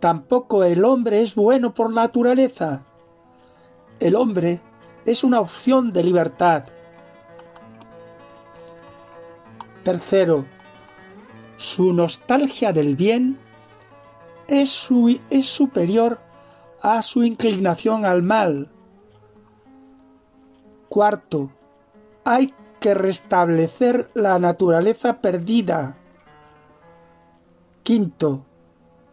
Tampoco 0.00 0.64
el 0.64 0.84
hombre 0.84 1.22
es 1.22 1.34
bueno 1.34 1.74
por 1.74 1.92
naturaleza. 1.92 2.84
El 3.98 4.14
hombre 4.14 4.60
es 5.04 5.24
una 5.24 5.40
opción 5.40 5.92
de 5.92 6.04
libertad. 6.04 6.64
Tercero, 9.82 10.44
su 11.56 11.92
nostalgia 11.92 12.72
del 12.72 12.96
bien 12.96 13.38
es, 14.48 14.70
superior 14.70 16.20
a 16.82 17.02
su 17.02 17.24
inclinación 17.24 18.04
al 18.04 18.22
mal. 18.22 18.68
Cuarto, 20.88 21.50
hay 22.24 22.52
que 22.80 22.94
restablecer 22.94 24.10
la 24.14 24.38
naturaleza 24.38 25.20
perdida. 25.20 25.96
Quinto, 27.82 28.44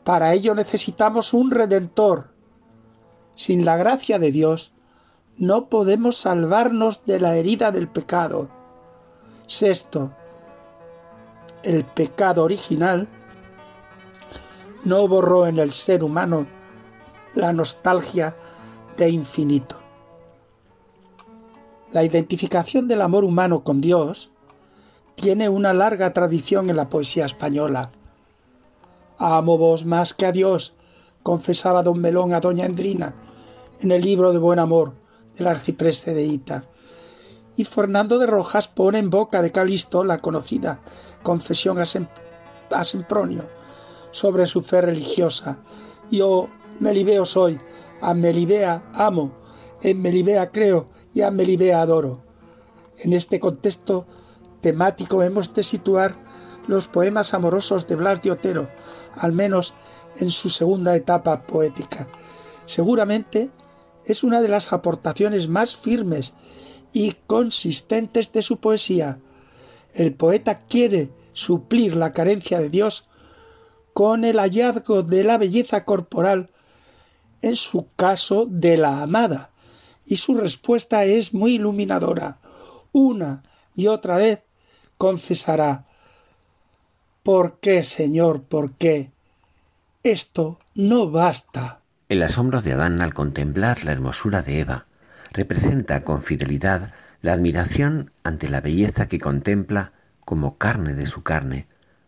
para 0.04 0.34
ello 0.34 0.54
necesitamos 0.54 1.34
un 1.34 1.52
redentor. 1.52 2.34
Sin 3.36 3.66
la 3.66 3.78
gracia 3.78 4.20
de 4.20 4.32
Dios, 4.32 4.73
no 5.38 5.66
podemos 5.68 6.18
salvarnos 6.18 7.06
de 7.06 7.20
la 7.20 7.36
herida 7.36 7.72
del 7.72 7.88
pecado. 7.88 8.50
Sexto, 9.48 10.12
el 11.64 11.84
pecado 11.86 12.44
original 12.44 13.08
no 14.84 15.08
borró 15.08 15.48
en 15.48 15.60
el 15.60 15.72
ser 15.72 16.04
humano 16.04 16.46
la 17.36 17.54
nostalgia 17.54 18.36
de 18.98 19.10
infinito. 19.10 19.78
La 21.92 22.04
identificación 22.04 22.88
del 22.88 23.02
amor 23.02 23.24
humano 23.24 23.64
con 23.64 23.82
Dios 23.82 24.32
tiene 25.16 25.50
una 25.50 25.74
larga 25.74 26.12
tradición 26.14 26.70
en 26.70 26.76
la 26.76 26.90
poesía 26.90 27.26
española. 27.26 27.92
Amo 29.18 29.58
vos 29.58 29.86
más 29.86 30.14
que 30.14 30.26
a 30.26 30.32
Dios, 30.32 30.76
confesaba 31.22 31.84
don 31.84 32.02
Melón 32.02 32.34
a 32.34 32.40
doña 32.40 32.66
Endrina 32.66 33.14
en 33.80 33.92
el 33.92 34.02
libro 34.02 34.32
de 34.32 34.40
Buen 34.40 34.60
Amor 34.60 35.03
del 35.38 35.48
arcipreste 35.48 36.14
de 36.14 36.24
Ita. 36.24 36.66
Y 37.56 37.66
Fernando 37.66 38.18
de 38.18 38.26
Rojas 38.26 38.68
pone 38.68 39.00
en 39.00 39.10
boca 39.10 39.42
de 39.42 39.52
Calisto 39.52 40.04
la 40.04 40.20
conocida 40.20 40.80
confesión 41.22 41.80
a, 41.80 42.84
Sempronio 42.84 43.48
sobre 44.12 44.48
su 44.48 44.62
fe 44.62 44.82
religiosa. 44.82 45.60
Yo 46.12 46.50
Melibeo 46.80 47.26
soy, 47.26 47.60
a 48.02 48.14
Melibea 48.14 48.84
amo, 48.94 49.34
en 49.82 50.02
Melibea 50.02 50.52
creo 50.52 50.90
y 51.14 51.22
a 51.22 51.32
Melibea 51.32 51.82
adoro. 51.82 52.22
En 52.98 53.14
este 53.14 53.40
contexto 53.40 54.08
temático 54.62 55.22
hemos 55.22 55.54
de 55.54 55.64
situar 55.64 56.16
los 56.68 56.88
poemas 56.88 57.34
amorosos 57.34 57.88
de 57.88 57.96
Blas 57.96 58.22
de 58.22 58.32
Otero, 58.32 58.70
al 59.16 59.34
menos 59.34 59.74
en 60.20 60.32
su 60.32 60.50
segunda 60.50 60.96
etapa 60.96 61.44
poética. 61.44 62.08
Seguramente 62.66 63.52
es 64.06 64.24
una 64.24 64.42
de 64.42 64.48
las 64.48 64.74
aportaciones 64.74 65.48
más 65.48 65.76
firmes 65.76 66.34
y 66.92 67.14
consistentes 67.28 68.32
de 68.32 68.42
su 68.42 68.58
poesía. 68.58 69.20
El 69.94 70.14
poeta 70.14 70.66
quiere 70.66 71.10
suplir 71.34 71.96
la 71.96 72.14
carencia 72.14 72.60
de 72.60 72.70
Dios 72.70 73.08
con 73.94 74.24
el 74.24 74.40
hallazgo 74.40 75.04
de 75.04 75.24
la 75.24 75.38
belleza 75.38 75.86
corporal, 75.86 76.50
en 77.42 77.56
su 77.56 77.88
caso 77.96 78.46
de 78.50 78.78
la 78.78 79.04
amada, 79.04 79.52
y 80.06 80.18
su 80.18 80.36
respuesta 80.36 81.06
es 81.06 81.34
muy 81.34 81.56
iluminadora. 81.56 82.40
Una 82.92 83.44
y 83.76 83.88
otra 83.88 84.18
vez 84.18 84.44
confesará 84.98 85.88
¿Por 87.24 87.60
qué, 87.62 87.86
Señor? 87.86 88.44
¿Por 88.44 88.74
qué? 88.74 89.12
Esto 90.04 90.60
no 90.76 91.10
basta. 91.10 91.83
El 92.14 92.22
asombro 92.22 92.62
de 92.62 92.74
Adán 92.74 93.02
al 93.02 93.16
contemplar 93.16 93.84
la 93.84 93.92
hermosura 93.92 94.44
de 94.44 94.60
Eva 94.60 94.86
representa 95.32 96.04
con 96.04 96.22
fidelidad 96.22 96.94
la 97.24 97.34
admiración 97.34 98.12
ante 98.24 98.50
la 98.50 98.62
belleza 98.62 99.08
que 99.08 99.18
contempla 99.18 99.94
como 100.20 100.60
carne 100.60 100.94
de 100.94 101.08
su 101.08 101.24
carne, 101.24 101.66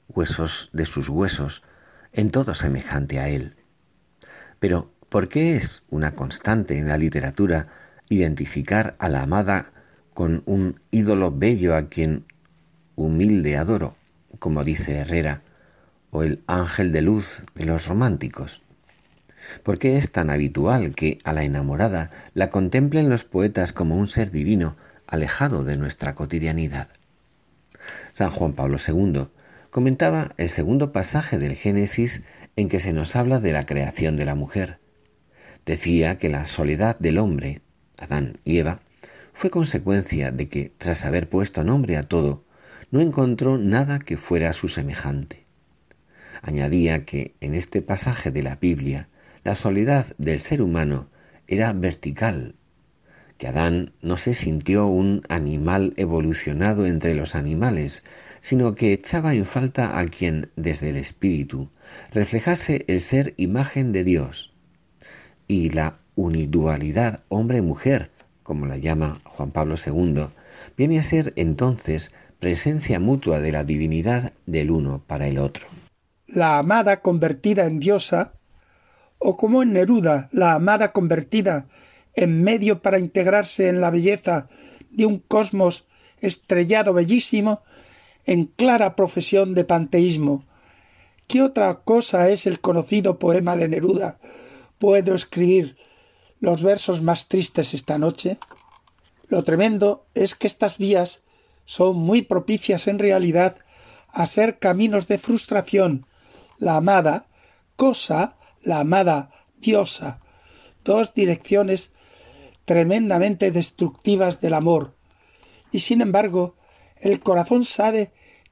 huesos 0.07 0.69
de 0.73 0.85
sus 0.85 1.09
huesos, 1.09 1.63
en 2.13 2.29
todo 2.29 2.53
semejante 2.53 3.19
a 3.19 3.29
él. 3.29 3.55
Pero, 4.59 4.91
¿por 5.09 5.27
qué 5.27 5.55
es 5.55 5.85
una 5.89 6.13
constante 6.13 6.77
en 6.77 6.87
la 6.87 6.99
literatura 6.99 7.69
identificar 8.07 8.95
a 8.99 9.09
la 9.09 9.23
amada 9.23 9.71
con 10.13 10.43
un 10.45 10.81
ídolo 10.91 11.31
bello 11.31 11.75
a 11.75 11.89
quien 11.89 12.25
humilde 12.95 13.57
adoro, 13.57 13.95
como 14.37 14.63
dice 14.63 14.97
Herrera, 14.97 15.41
o 16.11 16.21
el 16.21 16.43
ángel 16.45 16.91
de 16.91 17.01
luz 17.01 17.41
de 17.55 17.65
los 17.65 17.87
románticos? 17.87 18.61
¿Por 19.63 19.79
qué 19.79 19.97
es 19.97 20.11
tan 20.11 20.29
habitual 20.29 20.95
que 20.95 21.17
a 21.23 21.33
la 21.33 21.43
enamorada 21.43 22.11
la 22.33 22.49
contemplen 22.49 23.09
los 23.09 23.23
poetas 23.23 23.73
como 23.73 23.97
un 23.97 24.07
ser 24.07 24.31
divino 24.31 24.75
alejado 25.07 25.63
de 25.63 25.77
nuestra 25.77 26.15
cotidianidad? 26.15 26.89
San 28.11 28.31
Juan 28.31 28.53
Pablo 28.53 28.77
II 28.85 29.27
comentaba 29.69 30.33
el 30.37 30.49
segundo 30.49 30.91
pasaje 30.91 31.37
del 31.37 31.55
Génesis 31.55 32.23
en 32.55 32.69
que 32.69 32.79
se 32.79 32.93
nos 32.93 33.15
habla 33.15 33.39
de 33.39 33.51
la 33.51 33.65
creación 33.65 34.15
de 34.15 34.25
la 34.25 34.35
mujer. 34.35 34.79
Decía 35.65 36.17
que 36.17 36.29
la 36.29 36.45
soledad 36.45 36.97
del 36.99 37.17
hombre, 37.17 37.61
Adán 37.97 38.37
y 38.45 38.59
Eva, 38.59 38.79
fue 39.33 39.49
consecuencia 39.49 40.31
de 40.31 40.47
que, 40.47 40.71
tras 40.77 41.03
haber 41.03 41.27
puesto 41.27 41.63
nombre 41.63 41.97
a 41.97 42.03
todo, 42.03 42.43
no 42.91 43.01
encontró 43.01 43.57
nada 43.57 43.99
que 43.99 44.15
fuera 44.15 44.53
su 44.53 44.69
semejante. 44.69 45.43
Añadía 46.41 47.03
que 47.03 47.33
en 47.41 47.55
este 47.55 47.81
pasaje 47.81 48.31
de 48.31 48.43
la 48.43 48.55
Biblia 48.55 49.09
la 49.45 49.53
soledad 49.53 50.07
del 50.17 50.41
ser 50.41 50.61
humano 50.61 51.07
era 51.47 51.71
vertical, 51.71 52.55
que 53.37 53.47
Adán 53.47 53.93
no 54.01 54.17
se 54.17 54.33
sintió 54.33 54.87
un 54.87 55.21
animal 55.29 55.93
evolucionado 55.97 56.87
entre 56.87 57.13
los 57.13 57.35
animales, 57.35 58.03
sino 58.41 58.73
que 58.73 58.91
echaba 58.91 59.35
en 59.35 59.45
falta 59.45 59.99
a 59.99 60.05
quien, 60.05 60.49
desde 60.55 60.89
el 60.89 60.97
espíritu, 60.97 61.69
reflejase 62.11 62.85
el 62.87 63.01
ser 63.01 63.35
imagen 63.37 63.91
de 63.91 64.03
Dios. 64.03 64.51
Y 65.47 65.69
la 65.69 65.99
unidualidad 66.15 67.23
hombre-mujer, 67.29 68.09
como 68.41 68.65
la 68.65 68.77
llama 68.77 69.21
Juan 69.25 69.51
Pablo 69.51 69.75
II, 69.75 70.25
viene 70.75 70.97
a 70.97 71.03
ser 71.03 71.33
entonces 71.35 72.11
presencia 72.39 72.99
mutua 72.99 73.39
de 73.41 73.51
la 73.51 73.63
divinidad 73.63 74.33
del 74.47 74.71
uno 74.71 75.03
para 75.05 75.27
el 75.27 75.37
otro. 75.37 75.67
La 76.25 76.57
amada 76.57 77.01
convertida 77.01 77.65
en 77.67 77.79
diosa, 77.79 78.34
o 79.27 79.37
como 79.37 79.63
en 79.63 79.73
Neruda, 79.73 80.29
la 80.31 80.53
amada 80.53 80.91
convertida 80.91 81.65
en 82.13 82.43
medio 82.43 82.83
para 82.83 82.99
integrarse 82.99 83.69
en 83.69 83.81
la 83.81 83.89
belleza 83.89 84.47
de 84.91 85.07
un 85.07 85.17
cosmos 85.17 85.87
estrellado 86.21 86.93
bellísimo, 86.93 87.63
en 88.27 88.45
clara 88.45 88.95
profesión 88.95 89.55
de 89.55 89.63
panteísmo. 89.63 90.45
¿Qué 91.27 91.41
otra 91.41 91.73
cosa 91.81 92.29
es 92.29 92.45
el 92.45 92.59
conocido 92.59 93.17
poema 93.17 93.55
de 93.55 93.67
Neruda? 93.67 94.19
¿Puedo 94.77 95.15
escribir 95.15 95.75
los 96.39 96.61
versos 96.61 97.01
más 97.01 97.27
tristes 97.27 97.73
esta 97.73 97.97
noche? 97.97 98.37
Lo 99.27 99.43
tremendo 99.43 100.05
es 100.13 100.35
que 100.35 100.45
estas 100.45 100.77
vías 100.77 101.23
son 101.65 101.97
muy 101.97 102.21
propicias 102.21 102.85
en 102.87 102.99
realidad 102.99 103.57
a 104.07 104.27
ser 104.27 104.59
caminos 104.59 105.07
de 105.07 105.17
frustración. 105.17 106.05
La 106.59 106.75
amada, 106.75 107.25
cosa, 107.75 108.37
la 108.65 108.79
amada, 108.79 109.29
diosa, 109.57 110.19
dos 110.83 111.13
direcciones 111.13 111.91
tremendamente 112.65 113.51
destructivas 113.51 114.41
del 114.41 114.53
amor. 114.53 114.95
Y 115.71 115.79
sin 115.79 116.01
embargo, 116.01 116.55
el 116.99 117.21
corazón 117.21 117.63
sabe 117.63 118.11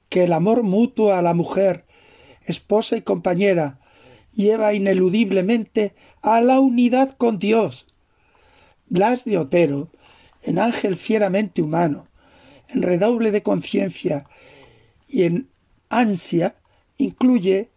que 0.09 0.23
el 0.23 0.33
amor 0.33 0.63
mutuo 0.63 1.13
a 1.13 1.21
la 1.21 1.33
mujer, 1.33 1.85
esposa 2.45 2.95
y 2.95 3.01
compañera, 3.01 3.79
lleva 4.33 4.73
ineludiblemente 4.73 5.95
a 6.21 6.39
la 6.39 6.59
unidad 6.59 7.11
con 7.11 7.39
Dios. 7.39 7.87
Blas 8.87 9.25
de 9.25 9.37
Otero, 9.37 9.89
en 10.43 10.59
ángel 10.59 10.95
fieramente 10.95 11.61
humano, 11.61 12.07
en 12.69 12.81
redoble 12.81 13.31
de 13.31 13.43
conciencia 13.43 14.27
y 15.07 15.23
en 15.23 15.49
ansia, 15.89 16.55
Incluye 16.97 17.71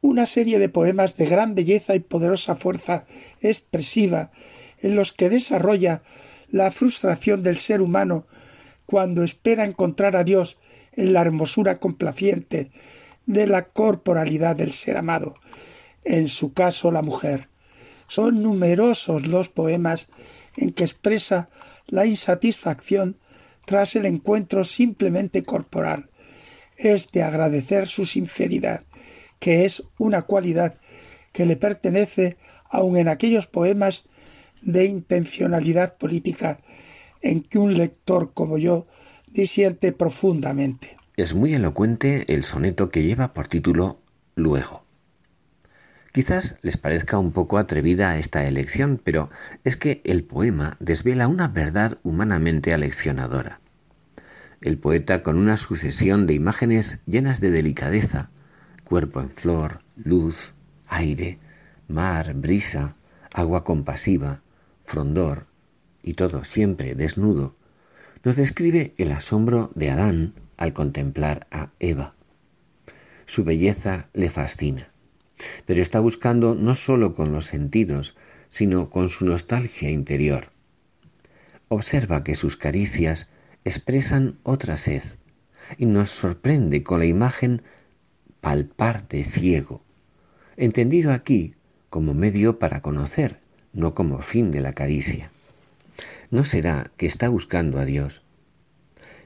una 0.00 0.26
serie 0.26 0.58
de 0.58 0.68
poemas 0.68 1.16
de 1.16 1.26
gran 1.26 1.54
belleza 1.54 1.94
y 1.94 2.00
poderosa 2.00 2.54
fuerza 2.54 3.06
expresiva 3.40 4.30
en 4.80 4.94
los 4.94 5.12
que 5.12 5.28
desarrolla 5.28 6.02
la 6.50 6.70
frustración 6.70 7.42
del 7.42 7.58
ser 7.58 7.82
humano 7.82 8.26
cuando 8.86 9.22
espera 9.22 9.64
encontrar 9.64 10.16
a 10.16 10.24
Dios 10.24 10.58
en 10.92 11.12
la 11.12 11.20
hermosura 11.20 11.76
complaciente 11.76 12.70
de 13.26 13.46
la 13.46 13.66
corporalidad 13.68 14.56
del 14.56 14.72
ser 14.72 14.96
amado, 14.96 15.34
en 16.04 16.28
su 16.28 16.54
caso 16.54 16.90
la 16.90 17.02
mujer. 17.02 17.48
Son 18.06 18.42
numerosos 18.42 19.26
los 19.26 19.50
poemas 19.50 20.08
en 20.56 20.70
que 20.70 20.84
expresa 20.84 21.50
la 21.86 22.06
insatisfacción 22.06 23.16
tras 23.66 23.96
el 23.96 24.06
encuentro 24.06 24.64
simplemente 24.64 25.42
corporal. 25.42 26.08
Es 26.76 27.08
de 27.08 27.22
agradecer 27.22 27.86
su 27.86 28.06
sinceridad, 28.06 28.84
que 29.38 29.64
es 29.64 29.82
una 29.98 30.22
cualidad 30.22 30.74
que 31.32 31.46
le 31.46 31.56
pertenece 31.56 32.36
aun 32.68 32.96
en 32.96 33.08
aquellos 33.08 33.46
poemas 33.46 34.04
de 34.62 34.86
intencionalidad 34.86 35.96
política 35.96 36.58
en 37.20 37.42
que 37.42 37.58
un 37.58 37.74
lector 37.74 38.32
como 38.32 38.58
yo 38.58 38.86
disiente 39.30 39.92
profundamente. 39.92 40.96
Es 41.16 41.34
muy 41.34 41.54
elocuente 41.54 42.32
el 42.32 42.44
soneto 42.44 42.90
que 42.90 43.02
lleva 43.02 43.34
por 43.34 43.48
título 43.48 44.00
Luego. 44.34 44.84
Quizás 46.12 46.56
les 46.62 46.76
parezca 46.76 47.18
un 47.18 47.32
poco 47.32 47.58
atrevida 47.58 48.18
esta 48.18 48.46
elección, 48.46 49.00
pero 49.02 49.30
es 49.64 49.76
que 49.76 50.00
el 50.04 50.24
poema 50.24 50.76
desvela 50.80 51.28
una 51.28 51.48
verdad 51.48 51.98
humanamente 52.02 52.72
aleccionadora. 52.72 53.60
El 54.60 54.78
poeta, 54.78 55.22
con 55.22 55.38
una 55.38 55.56
sucesión 55.56 56.26
de 56.26 56.34
imágenes 56.34 56.98
llenas 57.06 57.40
de 57.40 57.50
delicadeza, 57.50 58.30
cuerpo 58.88 59.20
en 59.20 59.28
flor, 59.28 59.80
luz, 59.96 60.54
aire, 60.86 61.38
mar, 61.88 62.32
brisa, 62.32 62.96
agua 63.34 63.62
compasiva, 63.62 64.40
frondor, 64.86 65.44
y 66.02 66.14
todo 66.14 66.44
siempre 66.44 66.94
desnudo, 66.94 67.54
nos 68.24 68.36
describe 68.36 68.94
el 68.96 69.12
asombro 69.12 69.70
de 69.74 69.90
Adán 69.90 70.32
al 70.56 70.72
contemplar 70.72 71.46
a 71.50 71.68
Eva. 71.80 72.14
Su 73.26 73.44
belleza 73.44 74.08
le 74.14 74.30
fascina, 74.30 74.88
pero 75.66 75.82
está 75.82 76.00
buscando 76.00 76.54
no 76.54 76.74
sólo 76.74 77.14
con 77.14 77.30
los 77.30 77.44
sentidos, 77.44 78.16
sino 78.48 78.88
con 78.88 79.10
su 79.10 79.26
nostalgia 79.26 79.90
interior. 79.90 80.48
Observa 81.68 82.24
que 82.24 82.34
sus 82.34 82.56
caricias 82.56 83.28
expresan 83.64 84.38
otra 84.44 84.76
sed, 84.76 85.02
y 85.76 85.84
nos 85.84 86.08
sorprende 86.08 86.82
con 86.82 87.00
la 87.00 87.04
imagen 87.04 87.60
palpar 88.40 89.08
de 89.08 89.24
ciego, 89.24 89.82
entendido 90.56 91.12
aquí 91.12 91.54
como 91.90 92.14
medio 92.14 92.58
para 92.58 92.82
conocer, 92.82 93.40
no 93.72 93.94
como 93.94 94.20
fin 94.22 94.50
de 94.50 94.60
la 94.60 94.72
caricia. 94.72 95.30
¿No 96.30 96.44
será 96.44 96.90
que 96.96 97.06
está 97.06 97.28
buscando 97.28 97.78
a 97.78 97.84
Dios? 97.84 98.22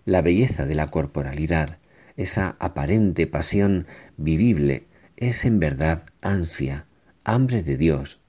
La 0.04 0.22
belleza 0.22 0.66
de 0.66 0.74
la 0.74 0.88
corporalidad, 0.88 1.78
esa 2.16 2.56
aparente 2.58 3.26
pasión 3.26 3.86
vivible, 4.16 4.86
es 5.16 5.44
en 5.44 5.58
verdad 5.58 6.06
ansia, 6.20 6.86
hambre 7.24 7.62
de 7.62 7.76
Dios, 7.76 8.20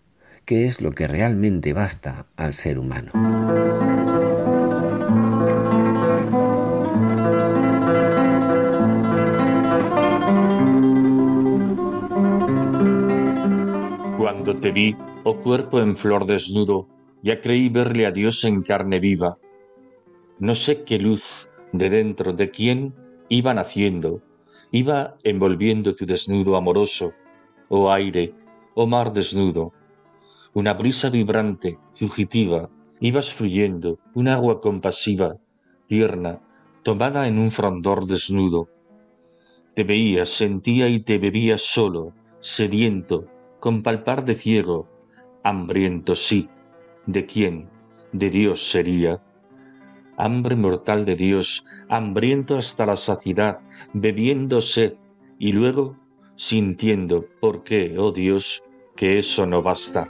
que 0.46 0.66
es 0.66 0.82
lo 0.82 0.92
que 0.92 1.08
realmente 1.08 1.74
basta 1.74 2.28
al 2.36 2.54
ser 2.54 2.78
humano. 2.80 3.12
Cuando 14.44 14.60
te 14.60 14.74
vi, 14.74 14.94
oh 15.24 15.38
cuerpo 15.38 15.80
en 15.80 15.96
flor 15.96 16.26
desnudo, 16.26 16.90
ya 17.22 17.40
creí 17.40 17.70
verle 17.70 18.06
a 18.06 18.12
Dios 18.12 18.44
en 18.44 18.62
carne 18.62 19.00
viva. 19.00 19.38
No 20.38 20.54
sé 20.54 20.84
qué 20.84 21.00
luz 21.00 21.50
de 21.72 21.90
dentro 21.90 22.34
de 22.34 22.52
quién 22.52 22.94
iba 23.30 23.54
naciendo, 23.54 24.22
iba 24.70 25.16
envolviendo 25.24 25.96
tu 25.96 26.06
desnudo 26.06 26.58
amoroso, 26.58 27.14
oh 27.70 27.90
aire, 27.90 28.36
oh 28.76 28.86
mar 28.86 29.14
desnudo. 29.14 29.72
Una 30.54 30.74
brisa 30.74 31.10
vibrante, 31.10 31.80
fugitiva, 31.96 32.70
ibas 33.00 33.34
fluyendo, 33.34 34.00
un 34.14 34.28
agua 34.28 34.60
compasiva, 34.60 35.38
tierna, 35.88 36.42
tomada 36.84 37.30
en 37.30 37.40
un 37.40 37.50
frondor 37.50 38.08
desnudo. 38.08 38.68
Te 39.74 39.86
veía, 39.86 40.26
sentía 40.26 40.90
y 40.90 41.00
te 41.00 41.18
bebía 41.18 41.58
solo, 41.58 42.14
sediento, 42.42 43.30
con 43.64 43.82
palpar 43.82 44.26
de 44.26 44.36
ciego, 44.36 44.90
hambriento 45.42 46.18
sí, 46.18 46.50
¿de 47.06 47.26
quién? 47.26 47.70
De 48.12 48.30
Dios 48.30 48.62
sería. 48.70 49.24
Hambre 50.18 50.58
mortal 50.58 51.06
de 51.06 51.16
Dios, 51.16 51.66
hambriento 51.88 52.58
hasta 52.58 52.86
la 52.86 52.98
saciedad, 52.98 53.62
bebiendo 53.94 54.60
sed, 54.60 54.96
y 55.40 55.54
luego 55.54 55.98
sintiendo, 56.36 57.26
¿por 57.40 57.64
qué, 57.64 57.96
oh 57.98 58.12
Dios, 58.12 58.66
que 58.98 59.18
eso 59.18 59.48
no 59.48 59.62
basta? 59.62 60.10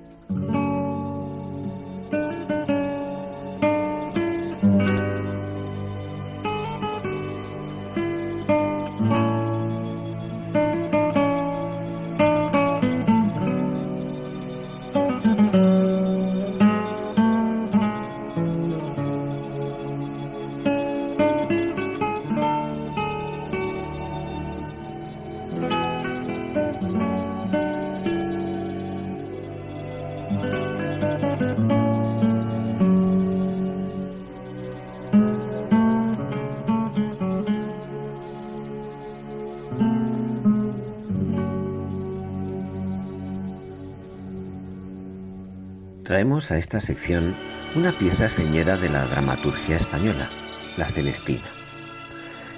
A 46.49 46.57
esta 46.57 46.81
sección 46.81 47.35
una 47.75 47.91
pieza 47.91 48.27
señera 48.27 48.75
de 48.75 48.89
la 48.89 49.05
dramaturgia 49.05 49.75
española, 49.75 50.27
La 50.75 50.87
Celestina. 50.87 51.45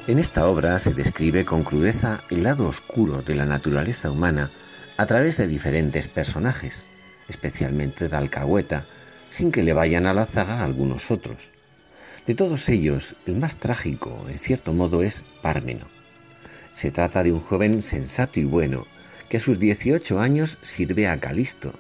En 0.08 0.20
esta 0.20 0.48
obra 0.48 0.80
se 0.80 0.94
describe 0.94 1.44
con 1.44 1.64
crudeza 1.64 2.22
el 2.30 2.44
lado 2.44 2.68
oscuro 2.68 3.22
de 3.24 3.36
la 3.36 3.46
naturaleza 3.46 4.10
humana 4.10 4.52
a 4.96 5.06
través 5.06 5.36
de 5.36 5.48
diferentes 5.48 6.08
personajes, 6.08 6.86
especialmente 7.28 8.08
de 8.08 8.16
alcahueta, 8.16 8.86
sin 9.30 9.52
que 9.52 9.64
le 9.64 9.74
vayan 9.74 10.06
a 10.06 10.14
la 10.14 10.26
zaga 10.26 10.64
algunos 10.64 11.12
otros. 11.12 11.52
De 12.26 12.36
todos 12.36 12.70
ellos, 12.70 13.16
el 13.28 13.36
más 13.36 13.58
trágico, 13.58 14.26
en 14.30 14.40
cierto 14.40 14.72
modo, 14.72 15.04
es 15.04 15.24
Pármeno. 15.42 15.88
Se 16.72 16.90
trata 16.90 17.22
de 17.22 17.34
un 17.34 17.42
joven 17.42 17.82
sensato 17.82 18.40
y 18.40 18.46
bueno, 18.46 18.88
que 19.28 19.38
a 19.38 19.42
sus 19.42 19.60
18 19.60 20.22
años 20.22 20.58
sirve 20.62 21.08
a 21.10 21.20
Calisto, 21.20 21.74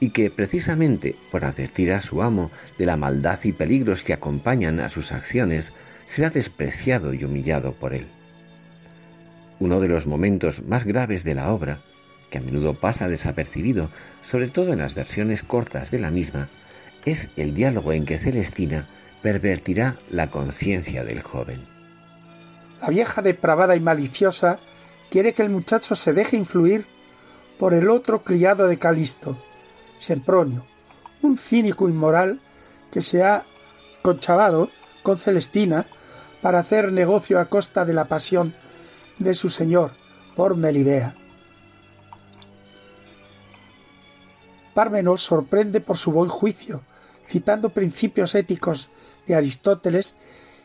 y 0.00 0.10
que 0.10 0.30
precisamente 0.30 1.16
por 1.30 1.44
advertir 1.44 1.92
a 1.92 2.00
su 2.00 2.22
amo 2.22 2.50
de 2.78 2.86
la 2.86 2.96
maldad 2.96 3.38
y 3.44 3.52
peligros 3.52 4.04
que 4.04 4.12
acompañan 4.12 4.80
a 4.80 4.88
sus 4.88 5.12
acciones, 5.12 5.72
será 6.06 6.30
despreciado 6.30 7.14
y 7.14 7.24
humillado 7.24 7.72
por 7.72 7.94
él. 7.94 8.06
Uno 9.60 9.80
de 9.80 9.88
los 9.88 10.06
momentos 10.06 10.62
más 10.62 10.84
graves 10.84 11.24
de 11.24 11.34
la 11.34 11.50
obra, 11.50 11.78
que 12.30 12.38
a 12.38 12.40
menudo 12.40 12.74
pasa 12.74 13.08
desapercibido, 13.08 13.90
sobre 14.22 14.48
todo 14.48 14.72
en 14.72 14.80
las 14.80 14.94
versiones 14.94 15.42
cortas 15.42 15.90
de 15.90 16.00
la 16.00 16.10
misma, 16.10 16.48
es 17.04 17.30
el 17.36 17.54
diálogo 17.54 17.92
en 17.92 18.04
que 18.04 18.18
Celestina 18.18 18.86
pervertirá 19.22 19.96
la 20.10 20.30
conciencia 20.30 21.04
del 21.04 21.22
joven. 21.22 21.60
La 22.80 22.88
vieja 22.88 23.22
depravada 23.22 23.76
y 23.76 23.80
maliciosa 23.80 24.58
quiere 25.10 25.32
que 25.32 25.42
el 25.42 25.50
muchacho 25.50 25.94
se 25.94 26.12
deje 26.12 26.36
influir 26.36 26.86
por 27.58 27.72
el 27.72 27.88
otro 27.88 28.24
criado 28.24 28.66
de 28.66 28.78
Calisto, 28.78 29.38
Sempronio, 29.98 30.64
un 31.22 31.36
cínico 31.36 31.88
inmoral 31.88 32.40
que 32.90 33.02
se 33.02 33.22
ha 33.22 33.44
conchavado 34.02 34.70
con 35.02 35.18
Celestina 35.18 35.86
para 36.42 36.58
hacer 36.58 36.92
negocio 36.92 37.40
a 37.40 37.46
costa 37.46 37.84
de 37.84 37.94
la 37.94 38.04
pasión 38.04 38.54
de 39.18 39.34
su 39.34 39.48
señor 39.48 39.92
por 40.36 40.56
Melibea. 40.56 41.14
Pármenos 44.74 45.22
sorprende 45.22 45.80
por 45.80 45.98
su 45.98 46.10
buen 46.10 46.28
juicio, 46.28 46.82
citando 47.24 47.70
principios 47.70 48.34
éticos 48.34 48.90
de 49.26 49.36
Aristóteles 49.36 50.16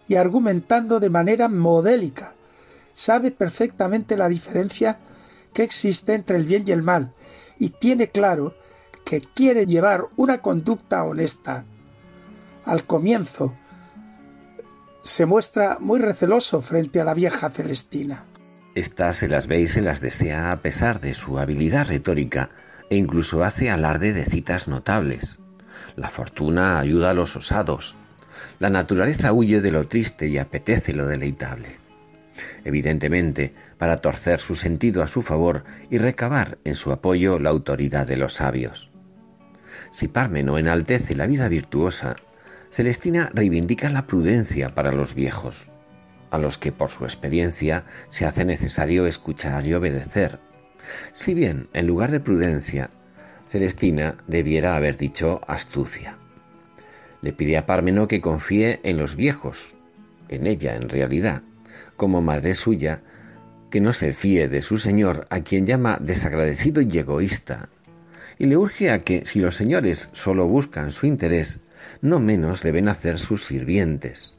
y 0.08 0.16
argumentando 0.16 1.00
de 1.00 1.10
manera 1.10 1.48
modélica. 1.48 2.34
Sabe 2.94 3.32
perfectamente 3.32 4.18
la 4.18 4.28
diferencia 4.28 5.00
que 5.54 5.64
existe 5.64 6.14
entre 6.14 6.38
el 6.38 6.46
bien 6.46 6.64
y 6.68 6.72
el 6.72 6.84
mal 6.84 7.14
y 7.58 7.70
tiene 7.70 8.10
claro 8.10 8.56
que 9.06 9.22
quiere 9.22 9.66
llevar 9.66 10.08
una 10.16 10.40
conducta 10.40 11.04
honesta. 11.04 11.66
Al 12.66 12.86
comienzo 12.86 13.56
se 15.02 15.26
muestra 15.26 15.78
muy 15.80 16.00
receloso 16.00 16.62
frente 16.62 17.00
a 17.00 17.04
la 17.04 17.14
vieja 17.14 17.50
Celestina. 17.50 18.26
Estas 18.76 19.18
se 19.18 19.28
las 19.28 19.48
ve 19.48 19.62
y 19.62 19.68
se 19.68 19.82
las 19.82 20.02
desea 20.02 20.52
a 20.52 20.62
pesar 20.62 21.02
de 21.02 21.14
su 21.14 21.40
habilidad 21.40 21.88
retórica 21.88 22.50
e 22.90 22.98
incluso 22.98 23.44
hace 23.44 23.70
alarde 23.70 24.14
de 24.14 24.26
citas 24.26 24.68
notables. 24.68 25.40
La 25.96 26.10
fortuna 26.10 26.80
ayuda 26.80 27.12
a 27.12 27.14
los 27.14 27.36
osados. 27.36 27.96
La 28.60 28.70
naturaleza 28.70 29.34
huye 29.34 29.62
de 29.62 29.72
lo 29.72 29.88
triste 29.88 30.28
y 30.28 30.38
apetece 30.38 30.94
lo 30.94 31.08
deleitable. 31.08 31.78
Evidentemente, 32.64 33.54
para 33.78 33.98
torcer 33.98 34.40
su 34.40 34.56
sentido 34.56 35.04
a 35.04 35.08
su 35.08 35.22
favor 35.22 35.64
y 35.90 35.98
recabar 35.98 36.58
en 36.64 36.76
su 36.76 36.92
apoyo 36.92 37.40
la 37.40 37.50
autoridad 37.50 38.08
de 38.08 38.18
los 38.18 38.34
sabios. 38.34 38.89
Si 39.92 40.08
Pármeno 40.08 40.58
enaltece 40.58 41.16
la 41.16 41.26
vida 41.26 41.48
virtuosa, 41.48 42.16
Celestina 42.72 43.32
reivindica 43.34 43.90
la 43.90 44.06
prudencia 44.06 44.70
para 44.70 44.92
los 44.92 45.16
viejos, 45.16 45.68
a 46.30 46.38
los 46.38 46.58
que 46.58 46.72
por 46.72 46.90
su 46.90 47.04
experiencia 47.04 47.86
se 48.10 48.26
hace 48.26 48.46
necesario 48.46 49.06
escuchar 49.06 49.66
y 49.66 49.74
obedecer. 49.74 50.40
Si 51.14 51.34
bien, 51.34 51.70
en 51.74 51.88
lugar 51.88 52.12
de 52.12 52.20
prudencia, 52.20 52.90
Celestina 53.50 54.16
debiera 54.28 54.76
haber 54.76 54.98
dicho 54.98 55.42
astucia. 55.48 56.18
Le 57.22 57.34
pide 57.34 57.58
a 57.58 57.66
Pármeno 57.66 58.08
que 58.08 58.22
confíe 58.22 58.80
en 58.84 58.98
los 58.98 59.16
viejos, 59.16 59.76
en 60.30 60.46
ella 60.46 60.76
en 60.76 60.88
realidad, 60.88 61.42
como 61.98 62.22
madre 62.22 62.54
suya, 62.54 63.02
que 63.72 63.82
no 63.82 63.94
se 63.94 64.14
fíe 64.14 64.48
de 64.48 64.62
su 64.62 64.78
señor, 64.78 65.28
a 65.30 65.42
quien 65.42 65.66
llama 65.66 65.98
desagradecido 66.00 66.82
y 66.82 66.98
egoísta, 66.98 67.70
y 68.40 68.46
le 68.46 68.58
urge 68.58 68.90
a 68.90 69.00
que, 69.00 69.26
si 69.26 69.40
los 69.40 69.56
señores 69.56 70.10
solo 70.14 70.48
buscan 70.48 70.92
su 70.92 71.06
interés, 71.06 71.60
no 72.02 72.20
menos 72.20 72.64
deben 72.64 72.88
hacer 72.88 73.20
sus 73.20 73.46
sirvientes. 73.46 74.34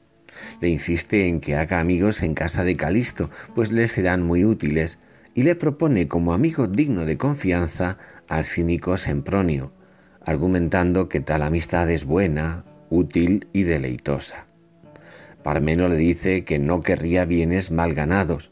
Le 0.60 0.70
insiste 0.70 1.28
en 1.28 1.40
que 1.40 1.54
haga 1.54 1.80
amigos 1.80 2.22
en 2.22 2.34
casa 2.34 2.64
de 2.64 2.76
Calisto, 2.76 3.30
pues 3.54 3.70
le 3.70 3.86
serán 3.88 4.22
muy 4.22 4.44
útiles, 4.44 4.98
y 5.34 5.42
le 5.42 5.54
propone 5.54 6.08
como 6.08 6.32
amigo 6.32 6.66
digno 6.66 7.04
de 7.04 7.18
confianza 7.18 7.98
al 8.28 8.46
cínico 8.46 8.96
Sempronio, 8.96 9.70
argumentando 10.24 11.08
que 11.08 11.20
tal 11.20 11.42
amistad 11.42 11.90
es 11.90 12.04
buena, 12.04 12.64
útil 12.88 13.48
y 13.52 13.64
deleitosa. 13.64 14.46
Parmeno 15.42 15.88
le 15.88 15.96
dice 15.96 16.44
que 16.44 16.58
no 16.58 16.80
querría 16.80 17.26
bienes 17.26 17.70
mal 17.70 17.94
ganados, 17.94 18.50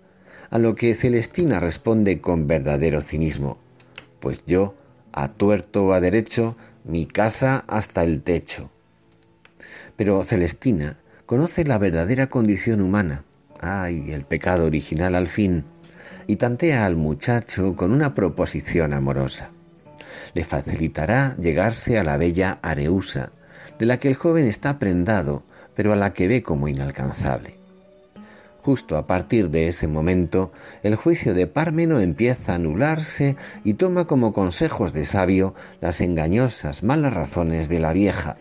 a 0.50 0.58
lo 0.58 0.74
que 0.74 0.94
Celestina 0.94 1.58
responde 1.58 2.20
con 2.20 2.46
verdadero 2.46 3.02
cinismo, 3.02 3.58
pues 4.20 4.44
yo, 4.46 4.74
a 5.12 5.28
tuerto 5.28 5.92
a 5.92 6.00
derecho, 6.00 6.56
mi 6.84 7.06
casa 7.06 7.64
hasta 7.66 8.02
el 8.02 8.22
techo. 8.22 8.70
Pero 9.96 10.22
Celestina 10.24 10.98
conoce 11.26 11.64
la 11.64 11.78
verdadera 11.78 12.28
condición 12.28 12.80
humana, 12.80 13.24
ay, 13.60 14.12
el 14.12 14.24
pecado 14.24 14.64
original 14.64 15.14
al 15.14 15.28
fin, 15.28 15.64
y 16.26 16.36
tantea 16.36 16.86
al 16.86 16.96
muchacho 16.96 17.74
con 17.74 17.92
una 17.92 18.14
proposición 18.14 18.92
amorosa. 18.92 19.50
Le 20.34 20.44
facilitará 20.44 21.36
llegarse 21.36 21.98
a 21.98 22.04
la 22.04 22.16
bella 22.16 22.58
Areusa, 22.62 23.32
de 23.78 23.86
la 23.86 23.98
que 23.98 24.08
el 24.08 24.14
joven 24.14 24.46
está 24.46 24.78
prendado, 24.78 25.42
pero 25.74 25.92
a 25.92 25.96
la 25.96 26.14
que 26.14 26.28
ve 26.28 26.42
como 26.42 26.68
inalcanzable. 26.68 27.57
Justo 28.68 28.98
a 28.98 29.06
partir 29.06 29.48
de 29.48 29.68
ese 29.68 29.88
momento, 29.88 30.52
el 30.82 30.94
juicio 30.94 31.32
de 31.32 31.46
Pármeno 31.46 32.00
empieza 32.00 32.52
a 32.52 32.56
anularse 32.56 33.36
y 33.64 33.72
toma 33.72 34.06
como 34.06 34.34
consejos 34.34 34.92
de 34.92 35.06
sabio 35.06 35.54
las 35.80 36.02
engañosas 36.02 36.82
malas 36.82 37.14
razones 37.14 37.70
de 37.70 37.80
la 37.80 37.94
vieja, 37.94 38.36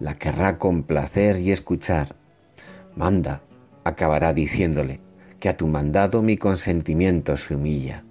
la 0.00 0.18
querrá 0.18 0.58
complacer 0.58 1.38
y 1.38 1.52
escuchar. 1.52 2.16
Manda, 2.96 3.42
acabará 3.84 4.34
diciéndole, 4.34 4.98
que 5.38 5.48
a 5.48 5.56
tu 5.56 5.68
mandado 5.68 6.20
mi 6.20 6.36
consentimiento 6.36 7.36
se 7.36 7.54
humilla. 7.54 8.02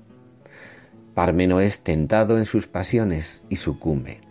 Pármeno 1.14 1.60
es 1.60 1.82
tentado 1.82 2.38
en 2.38 2.46
sus 2.46 2.68
pasiones 2.68 3.44
y 3.50 3.58
sucumbe. 3.58 4.22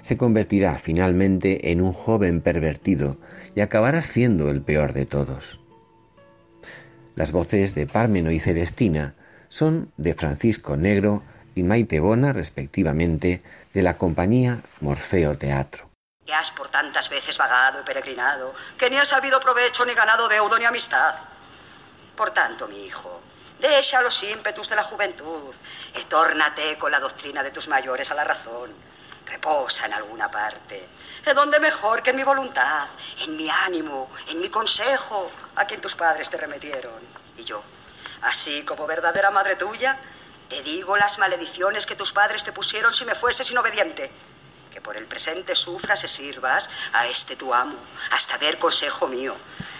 Se 0.00 0.16
convertirá 0.16 0.78
finalmente 0.78 1.72
en 1.72 1.82
un 1.82 1.92
joven 1.92 2.40
pervertido 2.40 3.18
y 3.54 3.60
acabará 3.60 4.00
siendo 4.00 4.48
el 4.48 4.62
peor 4.62 4.94
de 4.94 5.04
todos. 5.04 5.60
Las 7.16 7.30
voces 7.30 7.74
de 7.74 7.86
Pármeno 7.86 8.30
y 8.30 8.40
Celestina 8.40 9.14
son 9.48 9.92
de 9.96 10.14
Francisco 10.14 10.76
Negro 10.76 11.22
y 11.54 11.62
Maite 11.62 12.00
Bona, 12.00 12.32
respectivamente, 12.32 13.42
de 13.72 13.82
la 13.82 13.96
compañía 13.96 14.62
Morfeo 14.80 15.38
Teatro. 15.38 15.90
Ya 16.26 16.40
has 16.40 16.50
por 16.50 16.70
tantas 16.70 17.08
veces 17.10 17.38
vagado 17.38 17.80
y 17.80 17.84
peregrinado, 17.84 18.54
que 18.78 18.90
ni 18.90 18.96
has 18.96 19.08
sabido 19.08 19.38
provecho 19.40 19.84
ni 19.84 19.94
ganado 19.94 20.26
deudo 20.28 20.58
ni 20.58 20.64
amistad. 20.64 21.14
Por 22.16 22.32
tanto, 22.32 22.66
mi 22.66 22.84
hijo, 22.84 23.20
deja 23.60 24.02
los 24.02 24.22
ímpetus 24.22 24.68
de 24.68 24.76
la 24.76 24.82
juventud 24.82 25.54
y 26.00 26.04
tórnate 26.04 26.76
con 26.78 26.90
la 26.90 26.98
doctrina 26.98 27.42
de 27.42 27.50
tus 27.50 27.68
mayores 27.68 28.10
a 28.10 28.14
la 28.14 28.24
razón. 28.24 28.72
Reposa 29.26 29.86
en 29.86 29.94
alguna 29.94 30.30
parte, 30.30 30.88
¿de 31.24 31.34
donde 31.34 31.58
mejor 31.58 32.02
que 32.02 32.10
en 32.10 32.16
mi 32.16 32.22
voluntad, 32.22 32.88
en 33.20 33.36
mi 33.36 33.48
ánimo, 33.48 34.10
en 34.28 34.40
mi 34.40 34.48
consejo, 34.50 35.30
a 35.56 35.64
quien 35.64 35.80
tus 35.80 35.94
padres 35.94 36.30
te 36.30 36.36
remetieron. 36.36 37.00
Y 37.36 37.44
yo, 37.44 37.62
así 38.22 38.62
como 38.62 38.86
verdadera 38.86 39.30
madre 39.30 39.56
tuya, 39.56 39.98
te 40.48 40.62
digo 40.62 40.96
las 40.96 41.18
malediciones 41.18 41.86
que 41.86 41.96
tus 41.96 42.12
padres 42.12 42.44
te 42.44 42.52
pusieron 42.52 42.92
si 42.92 43.04
me 43.04 43.14
fueses 43.14 43.50
inobediente 43.50 44.10
que 44.70 44.80
por 44.80 44.96
el 44.96 45.06
presente 45.06 45.54
sufras 45.54 46.02
y 46.02 46.08
sirvas 46.08 46.68
a 46.92 47.06
este 47.06 47.36
tu 47.36 47.54
amo, 47.54 47.76
hasta 48.10 48.36
ver 48.38 48.58
consejo 48.58 49.06
mío, 49.06 49.36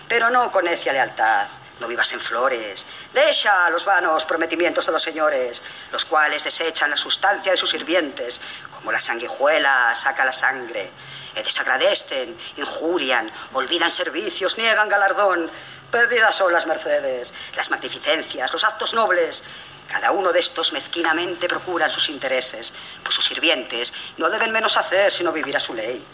pero 0.08 0.30
no 0.30 0.52
con 0.52 0.64
necia 0.64 0.92
lealtad. 0.92 1.48
No 1.80 1.88
vivas 1.88 2.12
en 2.12 2.20
flores. 2.20 2.86
Deja 3.12 3.68
los 3.70 3.84
vanos 3.84 4.24
prometimientos 4.24 4.86
de 4.86 4.92
los 4.92 5.02
señores, 5.02 5.62
los 5.90 6.04
cuales 6.04 6.44
desechan 6.44 6.90
la 6.90 6.96
sustancia 6.96 7.50
de 7.52 7.58
sus 7.58 7.70
sirvientes, 7.70 8.40
como 8.72 8.92
la 8.92 9.00
sanguijuela 9.00 9.94
saca 9.94 10.24
la 10.24 10.32
sangre. 10.32 10.90
E 11.34 11.42
desagradecen, 11.42 12.38
injurian, 12.56 13.28
olvidan 13.52 13.90
servicios, 13.90 14.56
niegan 14.56 14.88
galardón. 14.88 15.50
Perdidas 15.90 16.36
son 16.36 16.52
las 16.52 16.66
mercedes, 16.66 17.34
las 17.56 17.70
magnificencias, 17.70 18.52
los 18.52 18.64
actos 18.64 18.94
nobles, 18.94 19.42
cada 19.88 20.12
uno 20.12 20.32
de 20.32 20.40
estos 20.40 20.72
mezquinamente 20.72 21.48
procuran 21.48 21.90
sus 21.90 22.08
intereses, 22.08 22.72
pues 23.02 23.14
sus 23.14 23.24
sirvientes 23.24 23.92
no 24.16 24.30
deben 24.30 24.50
menos 24.50 24.76
hacer 24.76 25.12
sino 25.12 25.32
vivir 25.32 25.56
a 25.56 25.60
su 25.60 25.74
ley. 25.74 26.04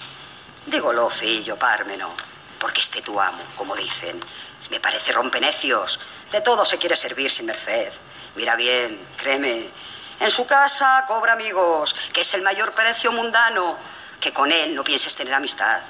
Dígolo, 0.67 1.09
fillo 1.09 1.57
Pármeno, 1.57 2.15
porque 2.59 2.81
este 2.81 3.01
tu 3.01 3.19
amo, 3.21 3.43
como 3.57 3.75
dicen, 3.75 4.21
me 4.71 4.81
parece 4.81 5.13
rompenecios. 5.13 6.01
De 6.33 6.41
todo 6.41 6.65
se 6.65 6.79
quiere 6.79 6.97
servir 6.97 7.31
sin 7.31 7.47
merced. 7.47 7.93
Mira 8.37 8.57
bien, 8.57 8.99
créeme. 9.17 9.69
En 10.21 10.31
su 10.31 10.47
casa 10.47 11.05
cobra 11.09 11.33
amigos, 11.33 11.95
que 12.13 12.21
es 12.23 12.35
el 12.35 12.43
mayor 12.43 12.73
precio 12.73 13.11
mundano, 13.13 13.77
que 14.21 14.33
con 14.33 14.53
él 14.53 14.75
no 14.75 14.85
pienses 14.85 15.15
tener 15.15 15.35
amistad. 15.35 15.81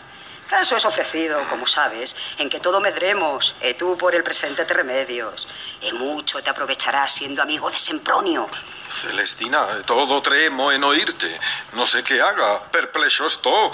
Caso 0.51 0.75
es 0.75 0.85
ofrecido, 0.85 1.47
como 1.49 1.65
sabes, 1.65 2.17
en 2.37 2.51
que 2.51 2.59
todo 2.59 2.81
medremos, 2.81 3.55
e 3.61 3.75
tú 3.75 3.97
por 3.97 4.17
el 4.17 4.25
presente 4.25 4.65
te 4.65 4.75
remedios. 4.75 5.47
E 5.81 5.93
mucho 5.93 6.43
te 6.43 6.51
aprovecharás 6.51 7.15
siendo 7.15 7.41
amigo 7.41 7.71
de 7.71 7.79
Sempronio. 7.79 8.51
Celestina, 8.91 9.81
todo 9.87 10.21
tremo 10.21 10.73
en 10.73 10.83
oírte. 10.83 11.39
No 11.75 11.87
sé 11.87 12.03
qué 12.03 12.21
haga, 12.21 12.67
perplejo 12.67 13.27
estoy. 13.27 13.71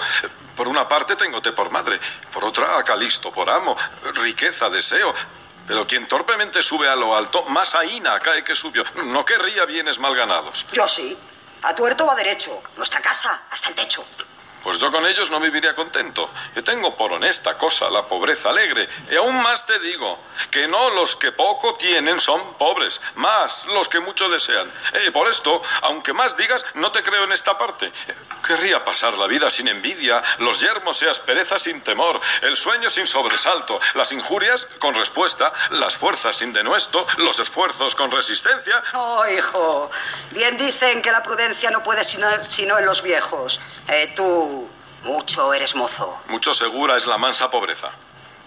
Por 0.55 0.67
una 0.67 0.87
parte 0.87 1.15
tengote 1.15 1.51
por 1.51 1.71
madre, 1.71 1.99
por 2.31 2.45
otra 2.45 2.77
a 2.77 2.83
Calisto 2.83 3.31
por 3.31 3.49
amo, 3.49 3.75
riqueza 4.13 4.69
deseo. 4.69 5.15
Pero 5.67 5.87
quien 5.87 6.07
torpemente 6.07 6.61
sube 6.61 6.87
a 6.87 6.95
lo 6.95 7.17
alto, 7.17 7.43
más 7.45 7.73
aína 7.73 8.19
cae 8.19 8.43
que 8.43 8.53
subió. 8.53 8.85
No 9.05 9.25
querría 9.25 9.65
bienes 9.65 9.97
mal 9.97 10.15
ganados. 10.15 10.63
Yo 10.73 10.87
sí. 10.87 11.17
A 11.63 11.73
tuerto 11.73 12.05
o 12.05 12.11
a 12.11 12.15
derecho. 12.15 12.61
Nuestra 12.77 13.01
casa 13.01 13.41
hasta 13.49 13.69
el 13.69 13.75
techo. 13.75 14.05
Pues 14.63 14.79
yo 14.79 14.91
con 14.91 15.05
ellos 15.05 15.29
no 15.29 15.39
viviría 15.39 15.75
contento. 15.75 16.29
Yo 16.55 16.63
tengo 16.63 16.95
por 16.95 17.13
honesta 17.13 17.55
cosa 17.55 17.89
la 17.89 18.03
pobreza 18.03 18.49
alegre. 18.49 18.89
Y 19.09 19.15
aún 19.15 19.41
más 19.41 19.65
te 19.65 19.79
digo, 19.79 20.19
que 20.51 20.67
no 20.67 20.89
los 20.91 21.15
que 21.15 21.31
poco 21.31 21.75
tienen 21.75 22.19
son 22.19 22.55
pobres, 22.55 22.99
más 23.15 23.65
los 23.67 23.87
que 23.87 23.99
mucho 23.99 24.27
desean. 24.29 24.71
Por 25.13 25.27
esto, 25.27 25.61
aunque 25.83 26.13
más 26.13 26.35
digas, 26.37 26.65
no 26.75 26.91
te 26.91 27.03
creo 27.03 27.23
en 27.23 27.31
esta 27.31 27.57
parte. 27.57 27.91
Querría 28.45 28.83
pasar 28.83 29.13
la 29.17 29.27
vida 29.27 29.49
sin 29.49 29.67
envidia, 29.67 30.21
los 30.39 30.59
yermos 30.59 31.01
y 31.01 31.07
asperezas 31.07 31.61
sin 31.61 31.81
temor, 31.81 32.19
el 32.41 32.55
sueño 32.55 32.89
sin 32.89 33.07
sobresalto, 33.07 33.79
las 33.93 34.11
injurias 34.11 34.67
con 34.79 34.93
respuesta, 34.93 35.51
las 35.71 35.95
fuerzas 35.95 36.35
sin 36.37 36.53
denuesto, 36.53 37.05
los 37.17 37.39
esfuerzos 37.39 37.95
con 37.95 38.11
resistencia. 38.11 38.83
Oh, 38.93 39.25
hijo, 39.27 39.89
bien 40.31 40.57
dicen 40.57 41.01
que 41.01 41.11
la 41.11 41.23
prudencia 41.23 41.69
no 41.71 41.83
puede 41.83 42.03
sino, 42.03 42.27
sino 42.45 42.77
en 42.77 42.85
los 42.85 43.01
viejos. 43.01 43.59
Eh, 43.87 44.13
tú, 44.15 44.56
mucho 45.03 45.53
eres 45.53 45.75
mozo. 45.75 46.19
Mucho 46.27 46.53
segura 46.53 46.97
es 46.97 47.07
la 47.07 47.17
mansa 47.17 47.49
pobreza. 47.49 47.89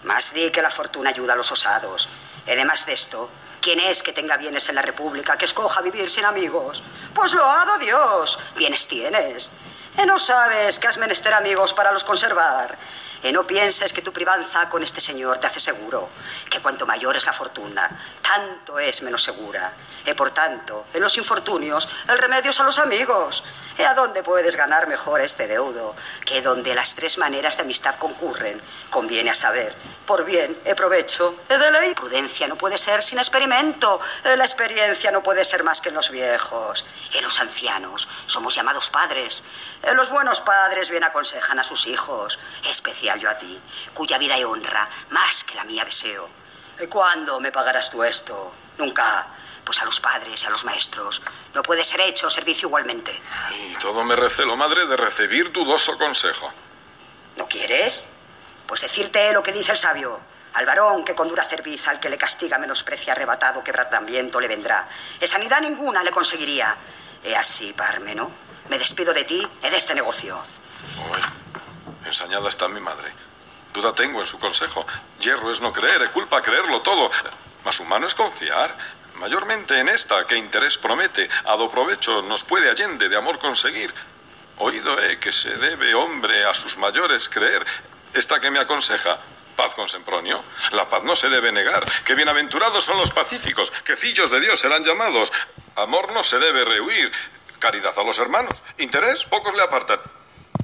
Más 0.04 0.32
di 0.32 0.50
que 0.50 0.62
la 0.62 0.70
fortuna 0.70 1.10
ayuda 1.10 1.34
a 1.34 1.36
los 1.36 1.52
osados. 1.52 2.08
Además 2.46 2.86
de 2.86 2.94
esto, 2.94 3.30
¿quién 3.60 3.80
es 3.80 4.02
que 4.02 4.12
tenga 4.12 4.36
bienes 4.36 4.68
en 4.68 4.74
la 4.74 4.82
República 4.82 5.36
que 5.36 5.44
escoja 5.44 5.82
vivir 5.82 6.08
sin 6.08 6.24
amigos? 6.24 6.82
Pues 7.14 7.34
lo 7.34 7.44
ha 7.44 7.64
dado 7.64 7.78
Dios. 7.78 8.38
Bienes 8.56 8.86
tienes. 8.86 9.50
¿E 9.96 10.06
no 10.06 10.18
sabes 10.18 10.78
que 10.78 10.86
has 10.86 10.98
menester 10.98 11.34
amigos 11.34 11.74
para 11.74 11.92
los 11.92 12.04
conservar? 12.04 12.78
¿E 13.22 13.32
no 13.32 13.44
pienses 13.44 13.92
que 13.92 14.00
tu 14.00 14.12
privanza 14.12 14.68
con 14.70 14.82
este 14.82 15.00
señor 15.00 15.36
te 15.38 15.46
hace 15.46 15.60
seguro? 15.60 16.08
Que 16.48 16.60
cuanto 16.60 16.86
mayor 16.86 17.16
es 17.16 17.26
la 17.26 17.34
fortuna, 17.34 17.90
tanto 18.22 18.78
es 18.78 19.02
menos 19.02 19.22
segura. 19.22 19.72
E 20.06 20.14
por 20.14 20.30
tanto, 20.30 20.86
en 20.94 21.02
los 21.02 21.18
infortunios, 21.18 21.86
el 22.08 22.16
remedio 22.16 22.52
son 22.52 22.66
los 22.66 22.78
amigos. 22.78 23.42
¿E 23.78 23.86
a 23.86 23.94
dónde 23.94 24.22
puedes 24.22 24.56
ganar 24.56 24.86
mejor 24.86 25.20
este 25.20 25.46
deudo? 25.46 25.94
Que 26.24 26.42
donde 26.42 26.74
las 26.74 26.94
tres 26.94 27.18
maneras 27.18 27.56
de 27.56 27.62
amistad 27.62 27.96
concurren, 27.98 28.60
conviene 28.90 29.30
a 29.30 29.34
saber, 29.34 29.74
por 30.06 30.24
bien 30.24 30.56
e 30.64 30.74
provecho, 30.74 31.34
e 31.48 31.56
de 31.56 31.70
ley. 31.70 31.94
Prudencia 31.94 32.48
no 32.48 32.56
puede 32.56 32.78
ser 32.78 33.02
sin 33.02 33.18
experimento, 33.18 34.00
e 34.24 34.36
la 34.36 34.44
experiencia 34.44 35.10
no 35.10 35.22
puede 35.22 35.44
ser 35.44 35.62
más 35.62 35.80
que 35.80 35.90
en 35.90 35.94
los 35.94 36.10
viejos. 36.10 36.84
En 37.14 37.22
los 37.22 37.38
ancianos 37.40 38.08
somos 38.26 38.54
llamados 38.54 38.90
padres. 38.90 39.44
E 39.82 39.94
los 39.94 40.10
buenos 40.10 40.40
padres 40.40 40.90
bien 40.90 41.04
aconsejan 41.04 41.58
a 41.58 41.64
sus 41.64 41.86
hijos, 41.86 42.38
especial 42.68 43.20
yo 43.20 43.30
a 43.30 43.38
ti, 43.38 43.58
cuya 43.94 44.18
vida 44.18 44.36
y 44.36 44.44
honra 44.44 44.88
más 45.10 45.44
que 45.44 45.54
la 45.54 45.64
mía 45.64 45.84
deseo. 45.84 46.28
¿Y 46.80 46.86
cuándo 46.86 47.40
me 47.40 47.52
pagarás 47.52 47.90
tú 47.90 48.02
esto? 48.02 48.52
Nunca. 48.78 49.26
Pues 49.70 49.82
a 49.82 49.84
los 49.84 50.00
padres 50.00 50.42
y 50.42 50.46
a 50.46 50.50
los 50.50 50.64
maestros 50.64 51.22
no 51.54 51.62
puede 51.62 51.84
ser 51.84 52.00
hecho 52.00 52.28
servicio 52.28 52.66
igualmente. 52.66 53.16
Y 53.54 53.76
todo 53.76 54.02
me 54.02 54.16
recelo, 54.16 54.56
madre, 54.56 54.84
de 54.84 54.96
recibir 54.96 55.52
dudoso 55.52 55.96
consejo. 55.96 56.50
¿No 57.36 57.46
quieres? 57.46 58.08
Pues 58.66 58.80
decirte 58.80 59.32
lo 59.32 59.44
que 59.44 59.52
dice 59.52 59.70
el 59.70 59.78
sabio. 59.78 60.18
Al 60.54 60.66
varón 60.66 61.04
que 61.04 61.14
con 61.14 61.28
dura 61.28 61.44
cerviz 61.44 61.86
al 61.86 62.00
que 62.00 62.08
le 62.08 62.18
castiga 62.18 62.58
menosprecia 62.58 63.12
arrebatado 63.12 63.62
quebrantamiento 63.62 64.40
le 64.40 64.48
vendrá. 64.48 64.88
E 65.20 65.28
sanidad 65.28 65.60
ninguna 65.60 66.02
le 66.02 66.10
conseguiría. 66.10 66.74
E 67.22 67.36
así, 67.36 67.72
Parmeno, 67.72 68.28
me 68.68 68.76
despido 68.76 69.14
de 69.14 69.22
ti 69.22 69.38
y 69.38 69.70
de 69.70 69.76
este 69.76 69.94
negocio. 69.94 70.36
Ensañada 72.04 72.48
está 72.48 72.66
mi 72.66 72.80
madre. 72.80 73.12
Duda 73.72 73.92
tengo 73.92 74.18
en 74.18 74.26
su 74.26 74.36
consejo. 74.40 74.84
Hierro 75.20 75.48
es 75.48 75.60
no 75.60 75.72
creer, 75.72 76.02
e 76.02 76.10
culpa 76.10 76.42
creerlo 76.42 76.82
todo. 76.82 77.08
Más 77.64 77.78
humano 77.78 78.08
es 78.08 78.16
confiar. 78.16 78.98
Mayormente 79.20 79.78
en 79.78 79.90
esta 79.90 80.26
que 80.26 80.34
interés 80.34 80.78
promete, 80.78 81.28
a 81.44 81.52
do 81.52 81.68
provecho 81.68 82.24
nos 82.24 82.40
puede 82.40 82.72
allende 82.72 83.04
de 83.04 83.20
amor 83.20 83.36
conseguir. 83.36 83.92
Oído 84.56 84.96
he 84.96 85.20
que 85.20 85.28
se 85.28 85.52
debe 85.60 85.92
hombre 85.92 86.48
a 86.48 86.56
sus 86.56 86.80
mayores 86.80 87.28
creer. 87.28 87.60
Esta 88.16 88.40
que 88.40 88.50
me 88.50 88.58
aconseja, 88.58 89.20
paz 89.56 89.74
con 89.74 89.92
Sempronio. 89.92 90.40
La 90.72 90.88
paz 90.88 91.04
no 91.04 91.14
se 91.14 91.28
debe 91.28 91.52
negar, 91.52 91.84
que 92.02 92.14
bienaventurados 92.14 92.82
son 92.82 92.96
los 92.96 93.10
pacíficos, 93.10 93.70
que 93.84 93.94
fillos 93.94 94.30
de 94.30 94.40
Dios 94.40 94.58
serán 94.58 94.84
llamados. 94.84 95.30
Amor 95.76 96.14
no 96.14 96.24
se 96.24 96.38
debe 96.38 96.64
rehuir, 96.64 97.12
caridad 97.58 97.92
a 97.98 98.02
los 98.02 98.18
hermanos. 98.18 98.62
Interés, 98.78 99.26
pocos 99.26 99.52
le 99.52 99.60
apartan. 99.60 100.00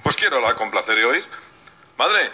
Pues 0.03 0.17
quiero 0.17 0.41
la 0.41 0.55
complacer 0.55 0.97
y 0.97 1.05
oír. 1.05 1.29
Madre, 1.99 2.33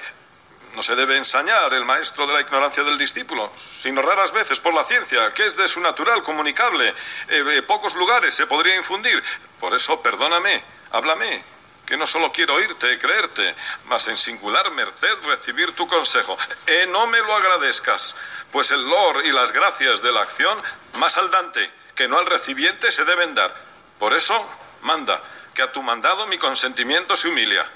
no 0.75 0.83
se 0.83 0.97
debe 0.97 1.17
ensañar 1.17 1.73
el 1.75 1.85
maestro 1.85 2.27
de 2.27 2.33
la 2.33 2.41
ignorancia 2.41 2.83
del 2.83 2.99
discípulo, 2.99 3.53
sino 3.57 4.03
raras 4.03 4.33
veces 4.33 4.59
por 4.61 4.75
la 4.75 4.85
ciencia, 4.85 5.31
que 5.33 5.47
es 5.47 5.57
de 5.57 5.69
su 5.69 5.81
natural, 5.81 6.23
comunicable. 6.23 6.89
Eh, 6.89 6.95
eh, 7.29 7.63
pocos 7.63 7.95
lugares 7.95 8.35
se 8.35 8.47
podría 8.47 8.77
infundir. 8.77 9.23
Por 9.61 9.75
eso, 9.75 10.01
perdóname, 10.01 10.63
háblame, 10.91 11.45
que 11.87 11.97
no 11.97 12.07
solo 12.07 12.33
quiero 12.33 12.55
oírte 12.55 12.93
y 12.93 12.99
creerte, 12.99 13.55
mas 13.87 14.09
en 14.09 14.17
singular 14.17 14.71
merced 14.71 15.15
recibir 15.25 15.73
tu 15.73 15.87
consejo. 15.87 16.39
E 16.67 16.87
no 16.87 17.07
me 17.07 17.19
lo 17.19 17.35
agradezcas, 17.35 18.17
pues 18.51 18.71
el 18.71 18.83
lor 18.83 19.25
y 19.25 19.33
las 19.33 19.53
gracias 19.53 20.01
de 20.03 20.13
la 20.13 20.23
acción, 20.23 20.63
más 20.95 21.17
al 21.19 21.31
dante 21.31 21.71
que 21.95 22.09
no 22.09 22.19
al 22.19 22.27
recipiente, 22.27 22.91
se 22.91 23.05
deben 23.05 23.35
dar. 23.35 23.55
Por 23.99 24.15
eso, 24.15 24.35
manda, 24.83 25.23
que 25.55 25.63
a 25.63 25.71
tu 25.73 25.83
mandado 25.83 26.27
mi 26.27 26.39
consentimiento 26.39 27.17
se 27.17 27.29
humilia. 27.29 27.69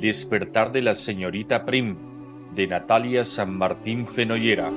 Despertar 0.00 0.72
de 0.72 0.80
la 0.80 0.94
señorita 0.94 1.66
Prim 1.66 1.94
de 2.54 2.66
Natalia 2.66 3.22
San 3.22 3.54
Martín 3.58 4.06
Fenollera. 4.06 4.72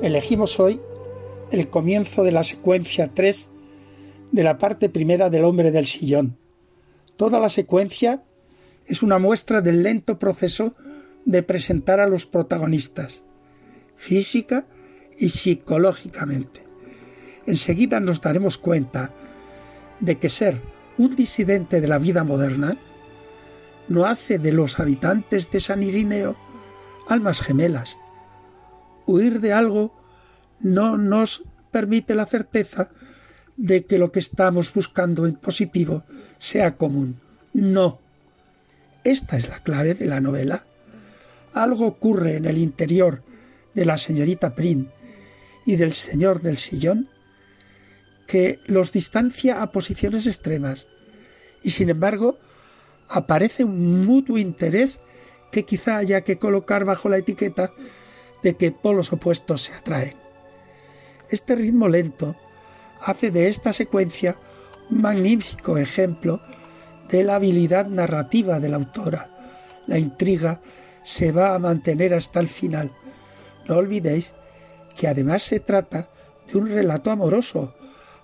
Elegimos 0.00 0.60
hoy 0.60 0.80
el 1.50 1.68
comienzo 1.68 2.22
de 2.22 2.30
la 2.30 2.44
secuencia 2.44 3.10
3 3.10 3.50
de 4.32 4.42
la 4.42 4.58
parte 4.58 4.88
primera 4.88 5.30
del 5.30 5.44
hombre 5.44 5.70
del 5.70 5.86
sillón. 5.86 6.36
Toda 7.16 7.40
la 7.40 7.50
secuencia 7.50 8.22
es 8.86 9.02
una 9.02 9.18
muestra 9.18 9.60
del 9.60 9.82
lento 9.82 10.18
proceso 10.18 10.74
de 11.24 11.42
presentar 11.42 12.00
a 12.00 12.08
los 12.08 12.26
protagonistas, 12.26 13.24
física 13.96 14.66
y 15.18 15.30
psicológicamente. 15.30 16.64
Enseguida 17.46 18.00
nos 18.00 18.20
daremos 18.20 18.58
cuenta 18.58 19.10
de 20.00 20.18
que 20.18 20.30
ser 20.30 20.60
un 20.96 21.16
disidente 21.16 21.80
de 21.80 21.88
la 21.88 21.98
vida 21.98 22.24
moderna 22.24 22.76
no 23.88 24.06
hace 24.06 24.38
de 24.38 24.52
los 24.52 24.78
habitantes 24.80 25.50
de 25.50 25.60
San 25.60 25.82
Irineo 25.82 26.36
almas 27.08 27.40
gemelas 27.40 27.98
huir 29.08 29.40
de 29.40 29.52
algo 29.52 29.92
no 30.60 30.98
nos 30.98 31.42
permite 31.72 32.14
la 32.14 32.26
certeza 32.26 32.90
de 33.58 33.84
que 33.84 33.98
lo 33.98 34.12
que 34.12 34.20
estamos 34.20 34.72
buscando 34.72 35.26
en 35.26 35.34
positivo 35.34 36.04
sea 36.38 36.76
común. 36.76 37.16
No. 37.52 37.98
Esta 39.04 39.36
es 39.36 39.48
la 39.48 39.58
clave 39.58 39.94
de 39.94 40.06
la 40.06 40.20
novela. 40.20 40.64
Algo 41.52 41.86
ocurre 41.86 42.36
en 42.36 42.46
el 42.46 42.56
interior 42.56 43.22
de 43.74 43.84
la 43.84 43.98
señorita 43.98 44.54
Prim 44.54 44.86
y 45.66 45.76
del 45.76 45.92
señor 45.92 46.40
del 46.40 46.56
sillón 46.56 47.08
que 48.28 48.60
los 48.66 48.92
distancia 48.92 49.60
a 49.60 49.72
posiciones 49.72 50.26
extremas 50.26 50.86
y 51.62 51.70
sin 51.70 51.90
embargo 51.90 52.38
aparece 53.08 53.64
un 53.64 54.06
mutuo 54.06 54.38
interés 54.38 55.00
que 55.50 55.64
quizá 55.64 55.96
haya 55.96 56.20
que 56.20 56.38
colocar 56.38 56.84
bajo 56.84 57.08
la 57.08 57.18
etiqueta 57.18 57.72
de 58.42 58.54
que 58.54 58.70
polos 58.70 59.12
opuestos 59.12 59.62
se 59.62 59.72
atraen. 59.72 60.14
Este 61.30 61.56
ritmo 61.56 61.88
lento 61.88 62.36
hace 63.00 63.30
de 63.30 63.48
esta 63.48 63.72
secuencia 63.72 64.36
un 64.90 65.02
magnífico 65.02 65.78
ejemplo 65.78 66.40
de 67.08 67.24
la 67.24 67.36
habilidad 67.36 67.86
narrativa 67.86 68.60
de 68.60 68.68
la 68.68 68.76
autora. 68.76 69.30
La 69.86 69.98
intriga 69.98 70.60
se 71.04 71.32
va 71.32 71.54
a 71.54 71.58
mantener 71.58 72.14
hasta 72.14 72.40
el 72.40 72.48
final. 72.48 72.90
No 73.66 73.76
olvidéis 73.76 74.34
que 74.96 75.08
además 75.08 75.42
se 75.42 75.60
trata 75.60 76.10
de 76.50 76.58
un 76.58 76.68
relato 76.68 77.10
amoroso, 77.10 77.74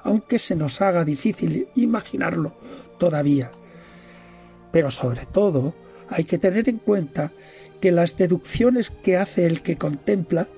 aunque 0.02 0.38
se 0.38 0.54
nos 0.54 0.80
haga 0.80 1.04
difícil 1.04 1.68
imaginarlo 1.76 2.54
todavía. 2.98 3.50
Pero 4.70 4.90
sobre 4.90 5.24
todo 5.26 5.74
hay 6.08 6.24
que 6.24 6.38
tener 6.38 6.68
en 6.68 6.78
cuenta 6.78 7.32
que 7.80 7.92
las 7.92 8.16
deducciones 8.16 8.90
que 8.90 9.16
hace 9.16 9.46
el 9.46 9.62
que 9.62 9.76
contempla 9.76 10.48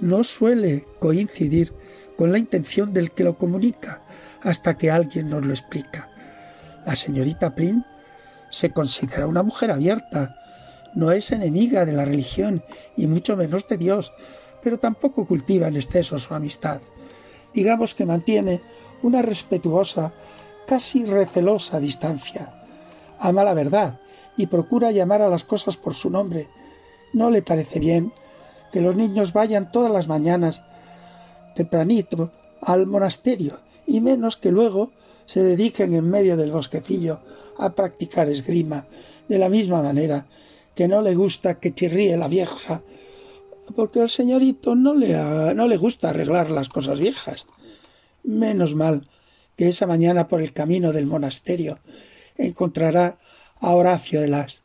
no 0.00 0.24
suele 0.24 0.86
coincidir 0.98 1.72
con 2.16 2.32
la 2.32 2.38
intención 2.38 2.92
del 2.92 3.12
que 3.12 3.24
lo 3.24 3.38
comunica 3.38 4.02
hasta 4.42 4.76
que 4.76 4.90
alguien 4.90 5.30
nos 5.30 5.44
lo 5.44 5.52
explica. 5.52 6.10
La 6.86 6.96
señorita 6.96 7.54
Prim 7.54 7.82
se 8.50 8.70
considera 8.70 9.26
una 9.26 9.42
mujer 9.42 9.70
abierta, 9.70 10.36
no 10.94 11.10
es 11.10 11.32
enemiga 11.32 11.84
de 11.84 11.92
la 11.92 12.04
religión 12.04 12.62
y 12.96 13.06
mucho 13.06 13.36
menos 13.36 13.66
de 13.66 13.78
Dios, 13.78 14.12
pero 14.62 14.78
tampoco 14.78 15.26
cultiva 15.26 15.66
en 15.68 15.76
exceso 15.76 16.18
su 16.18 16.34
amistad. 16.34 16.80
Digamos 17.52 17.94
que 17.94 18.06
mantiene 18.06 18.62
una 19.02 19.22
respetuosa, 19.22 20.12
casi 20.66 21.04
recelosa 21.04 21.80
distancia. 21.80 22.62
Ama 23.18 23.44
la 23.44 23.54
verdad 23.54 24.00
y 24.36 24.46
procura 24.46 24.90
llamar 24.90 25.22
a 25.22 25.28
las 25.28 25.44
cosas 25.44 25.76
por 25.76 25.94
su 25.94 26.10
nombre. 26.10 26.48
No 27.12 27.30
le 27.30 27.42
parece 27.42 27.78
bien 27.78 28.12
que 28.72 28.80
los 28.80 28.96
niños 28.96 29.32
vayan 29.32 29.70
todas 29.70 29.92
las 29.92 30.08
mañanas 30.08 30.62
tempranito 31.54 32.32
al 32.60 32.86
monasterio 32.86 33.60
y 33.86 34.00
menos 34.00 34.36
que 34.36 34.50
luego 34.50 34.92
se 35.26 35.42
dediquen 35.42 35.94
en 35.94 36.08
medio 36.08 36.36
del 36.36 36.52
bosquecillo 36.52 37.20
a 37.58 37.74
practicar 37.74 38.28
esgrima, 38.28 38.86
de 39.28 39.38
la 39.38 39.48
misma 39.48 39.82
manera 39.82 40.26
que 40.74 40.88
no 40.88 41.02
le 41.02 41.14
gusta 41.14 41.60
que 41.60 41.74
chirríe 41.74 42.16
la 42.16 42.28
vieja, 42.28 42.82
porque 43.76 44.00
al 44.00 44.10
señorito 44.10 44.74
no 44.74 44.94
le, 44.94 45.14
no 45.54 45.68
le 45.68 45.76
gusta 45.76 46.10
arreglar 46.10 46.50
las 46.50 46.68
cosas 46.68 47.00
viejas. 47.00 47.46
Menos 48.22 48.74
mal 48.74 49.08
que 49.56 49.68
esa 49.68 49.86
mañana 49.86 50.28
por 50.28 50.42
el 50.42 50.52
camino 50.52 50.92
del 50.92 51.06
monasterio 51.06 51.78
encontrará 52.36 53.18
a 53.60 53.74
Horacio 53.74 54.20
de 54.20 54.28
las, 54.28 54.62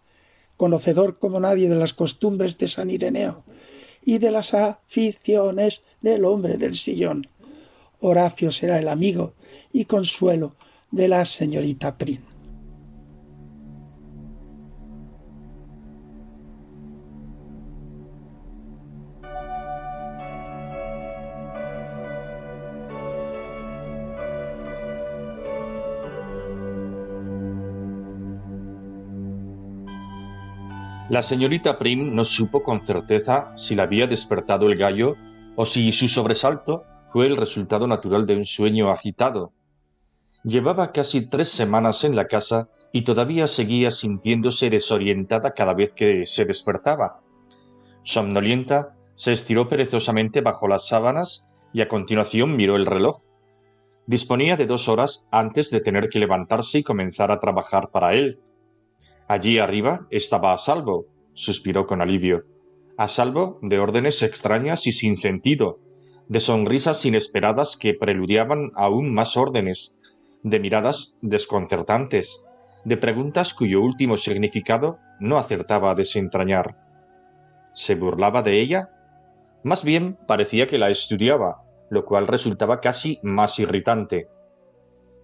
conocedor 0.58 1.20
como 1.20 1.40
nadie 1.40 1.70
de 1.70 1.76
las 1.76 1.94
costumbres 1.94 2.58
de 2.58 2.68
San 2.68 2.90
Ireneo 2.90 3.44
y 4.10 4.18
de 4.18 4.32
las 4.32 4.55
aficiones 4.55 5.84
del 6.01 6.26
hombre 6.26 6.57
del 6.57 6.74
sillón. 6.74 7.28
Horacio 7.99 8.49
será 8.49 8.80
el 8.80 8.88
amigo 8.88 9.34
y 9.72 9.86
consuelo 9.86 10.55
de 10.89 11.07
la 11.07 11.26
señorita 11.26 11.95
Prim. 11.95 12.20
La 31.20 31.24
señorita 31.24 31.78
Prim 31.78 32.16
no 32.16 32.24
supo 32.24 32.64
con 32.64 32.86
certeza 32.86 33.52
si 33.58 33.76
la 33.76 33.84
había 33.84 34.08
despertado 34.08 34.68
el 34.68 34.78
gallo 34.78 35.18
o 35.58 35.66
si 35.66 35.92
su 35.92 36.08
sobresalto 36.08 36.86
fue 37.10 37.28
el 37.28 37.36
resultado 37.36 37.88
natural 37.88 38.26
de 38.26 38.38
un 38.38 38.46
sueño 38.46 38.90
agitado. 38.90 39.52
Llevaba 40.46 40.94
casi 40.94 41.28
tres 41.28 41.50
semanas 41.50 42.06
en 42.06 42.16
la 42.16 42.28
casa 42.28 42.70
y 42.94 43.02
todavía 43.02 43.48
seguía 43.48 43.92
sintiéndose 43.92 44.70
desorientada 44.70 45.54
cada 45.54 45.74
vez 45.74 45.94
que 45.94 46.26
se 46.26 46.46
despertaba. 46.46 47.20
Somnolienta, 48.04 48.96
se 49.16 49.34
estiró 49.34 49.68
perezosamente 49.68 50.40
bajo 50.40 50.70
las 50.70 50.88
sábanas 50.88 51.50
y 51.74 51.82
a 51.82 51.90
continuación 51.90 52.56
miró 52.56 52.78
el 52.78 52.86
reloj. 52.86 53.24
Disponía 54.08 54.56
de 54.56 54.68
dos 54.68 54.88
horas 54.88 55.28
antes 55.32 55.70
de 55.70 55.82
tener 55.82 56.08
que 56.08 56.20
levantarse 56.20 56.78
y 56.78 56.84
comenzar 56.84 57.30
a 57.30 57.42
trabajar 57.42 57.90
para 57.92 58.14
él. 58.14 58.40
Allí 59.30 59.60
arriba 59.60 60.08
estaba 60.10 60.54
a 60.54 60.58
salvo, 60.58 61.06
suspiró 61.36 61.86
con 61.86 62.02
alivio, 62.02 62.46
a 62.98 63.08
salvo 63.08 63.60
de 63.62 63.78
órdenes 63.78 64.24
extrañas 64.24 64.88
y 64.88 64.92
sin 64.92 65.18
sentido, 65.18 65.78
de 66.28 66.40
sonrisas 66.40 67.06
inesperadas 67.06 67.78
que 67.78 67.94
preludiaban 67.94 68.72
aún 68.74 69.14
más 69.14 69.38
órdenes, 69.38 70.00
de 70.42 70.60
miradas 70.60 71.16
desconcertantes, 71.22 72.44
de 72.86 72.98
preguntas 72.98 73.54
cuyo 73.54 73.82
último 73.82 74.18
significado 74.18 74.98
no 75.20 75.38
acertaba 75.38 75.92
a 75.92 75.96
desentrañar. 75.96 76.76
¿Se 77.76 77.94
burlaba 77.94 78.42
de 78.42 78.60
ella? 78.60 78.90
Más 79.64 79.84
bien 79.84 80.18
parecía 80.28 80.66
que 80.66 80.80
la 80.80 80.90
estudiaba, 80.90 81.62
lo 81.92 82.04
cual 82.04 82.26
resultaba 82.26 82.82
casi 82.82 83.20
más 83.22 83.60
irritante. 83.60 84.28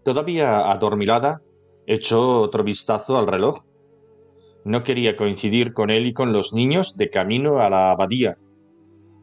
Todavía 0.04 0.70
adormilada, 0.72 1.42
echó 1.88 2.42
otro 2.42 2.64
vistazo 2.64 3.18
al 3.18 3.26
reloj 3.26 3.64
no 4.66 4.84
quería 4.84 5.16
coincidir 5.16 5.74
con 5.74 5.92
él 5.92 6.08
y 6.08 6.14
con 6.14 6.34
los 6.34 6.54
niños 6.54 6.98
de 6.98 7.10
camino 7.10 7.62
a 7.62 7.70
la 7.70 7.92
abadía. 7.92 8.38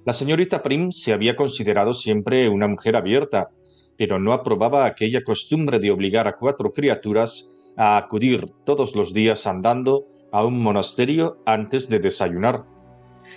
La 0.06 0.12
señorita 0.12 0.62
Prim 0.62 0.92
se 0.92 1.12
había 1.12 1.36
considerado 1.36 1.92
siempre 1.92 2.48
una 2.48 2.68
mujer 2.68 2.96
abierta, 2.96 3.50
pero 3.98 4.18
no 4.18 4.32
aprobaba 4.32 4.86
aquella 4.86 5.22
costumbre 5.22 5.78
de 5.80 5.90
obligar 5.90 6.28
a 6.28 6.36
cuatro 6.36 6.72
criaturas 6.72 7.52
a 7.76 7.96
acudir 7.96 8.52
todos 8.64 8.94
los 8.94 9.12
días 9.12 9.46
andando 9.46 10.06
a 10.30 10.44
un 10.44 10.62
monasterio 10.62 11.38
antes 11.44 11.88
de 11.88 11.98
desayunar. 11.98 12.64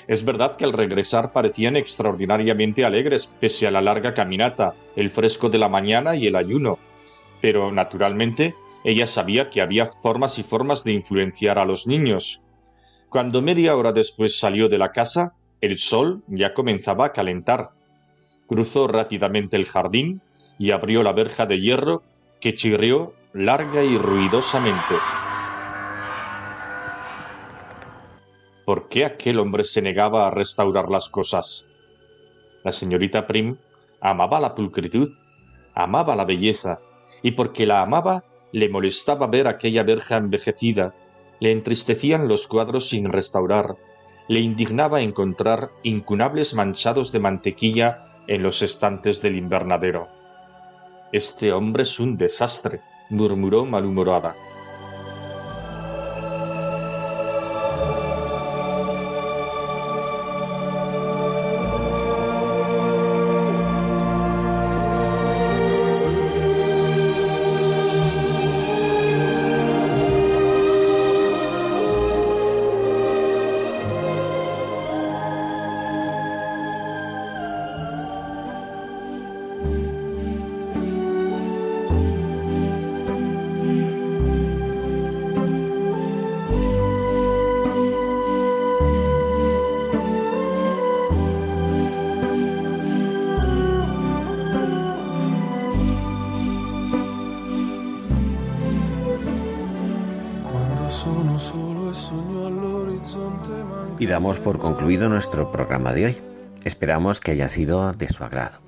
Es 0.08 0.24
verdad 0.24 0.56
que 0.56 0.64
al 0.64 0.74
regresar 0.74 1.34
parecían 1.34 1.76
extraordinariamente 1.76 2.86
alegres 2.86 3.36
pese 3.40 3.66
a 3.66 3.72
la 3.72 3.82
larga 3.82 4.14
caminata, 4.14 4.76
el 4.96 5.10
fresco 5.10 5.50
de 5.50 5.58
la 5.58 5.70
mañana 5.70 6.16
y 6.16 6.28
el 6.28 6.36
ayuno, 6.36 6.78
pero 7.42 7.72
naturalmente 7.72 8.54
ella 8.86 9.08
sabía 9.08 9.50
que 9.50 9.62
había 9.62 9.88
formas 9.88 10.38
y 10.38 10.44
formas 10.44 10.84
de 10.84 10.92
influenciar 10.92 11.58
a 11.58 11.66
los 11.66 11.88
niños. 11.88 12.44
Cuando 13.10 13.42
media 13.42 13.76
hora 13.76 13.92
después 13.92 14.38
salió 14.38 14.70
de 14.70 14.78
la 14.78 14.92
casa, 14.92 15.34
el 15.60 15.80
sol 15.80 16.22
ya 16.28 16.54
comenzaba 16.54 17.08
a 17.08 17.12
calentar. 17.12 17.72
Cruzó 18.46 18.88
rápidamente 18.88 19.58
el 19.58 19.66
jardín 19.66 20.22
y 20.60 20.70
abrió 20.70 21.02
la 21.02 21.14
verja 21.14 21.48
de 21.48 21.60
hierro 21.60 22.04
que 22.40 22.54
chirrió 22.54 23.16
larga 23.34 23.84
y 23.84 23.98
ruidosamente. 23.98 24.96
¿Por 28.66 28.88
qué 28.88 29.04
aquel 29.04 29.40
hombre 29.40 29.64
se 29.64 29.82
negaba 29.82 30.28
a 30.28 30.32
restaurar 30.32 30.90
las 30.90 31.10
cosas? 31.10 31.68
La 32.64 32.72
señorita 32.72 33.26
Prim 33.26 33.58
amaba 34.00 34.40
la 34.40 34.54
pulcritud, 34.54 35.12
amaba 35.74 36.16
la 36.16 36.26
belleza, 36.26 36.80
y 37.24 37.32
porque 37.32 37.66
la 37.66 37.82
amaba 37.82 38.24
le 38.56 38.70
molestaba 38.70 39.28
ver 39.28 39.50
aquella 39.50 39.84
verja 39.84 40.16
envejecida, 40.16 40.96
le 41.42 41.52
entristecían 41.52 42.30
los 42.30 42.48
cuadros 42.48 42.88
sin 42.88 43.10
restaurar, 43.10 43.76
le 44.30 44.40
indignaba 44.40 45.02
encontrar 45.02 45.72
incunables 45.84 46.54
manchados 46.54 47.12
de 47.12 47.20
mantequilla 47.20 48.24
en 48.28 48.44
los 48.44 48.62
estantes 48.62 49.22
del 49.22 49.36
invernadero. 49.36 50.08
Este 51.12 51.52
hombre 51.52 51.84
es 51.84 52.00
un 52.00 52.16
desastre, 52.16 52.80
murmuró 53.10 53.66
malhumorada. 53.66 54.38
Y 104.06 104.08
damos 104.08 104.40
por 104.40 104.60
concluido 104.60 105.10
nuestro 105.10 105.52
programa 105.52 105.92
de 105.92 106.06
hoy. 106.06 106.18
Esperamos 106.64 107.20
que 107.20 107.32
haya 107.32 107.50
sido 107.50 107.92
de 107.92 108.08
su 108.08 108.24
agrado. 108.24 108.60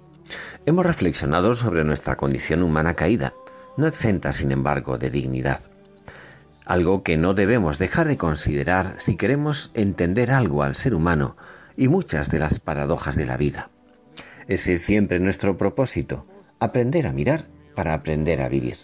Hemos 0.65 0.83
reflexionado 0.83 1.53
sobre 1.53 1.83
nuestra 1.83 2.15
condición 2.15 2.63
humana 2.63 2.95
caída, 2.95 3.35
no 3.77 3.85
exenta, 3.85 4.33
sin 4.33 4.51
embargo, 4.51 4.97
de 4.97 5.11
dignidad. 5.11 5.59
Algo 6.65 7.03
que 7.03 7.17
no 7.17 7.35
debemos 7.35 7.77
dejar 7.77 8.07
de 8.07 8.17
considerar 8.17 8.95
si 8.97 9.15
queremos 9.15 9.69
entender 9.75 10.31
algo 10.31 10.63
al 10.63 10.73
ser 10.73 10.95
humano 10.95 11.37
y 11.75 11.87
muchas 11.87 12.31
de 12.31 12.39
las 12.39 12.59
paradojas 12.59 13.15
de 13.15 13.27
la 13.27 13.37
vida. 13.37 13.69
Ese 14.47 14.73
es 14.73 14.81
siempre 14.81 15.19
nuestro 15.19 15.55
propósito, 15.55 16.25
aprender 16.59 17.05
a 17.05 17.13
mirar 17.13 17.45
para 17.75 17.93
aprender 17.93 18.41
a 18.41 18.49
vivir. 18.49 18.77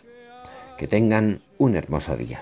Que 0.77 0.87
tengan 0.87 1.39
un 1.57 1.75
hermoso 1.75 2.15
día. 2.15 2.41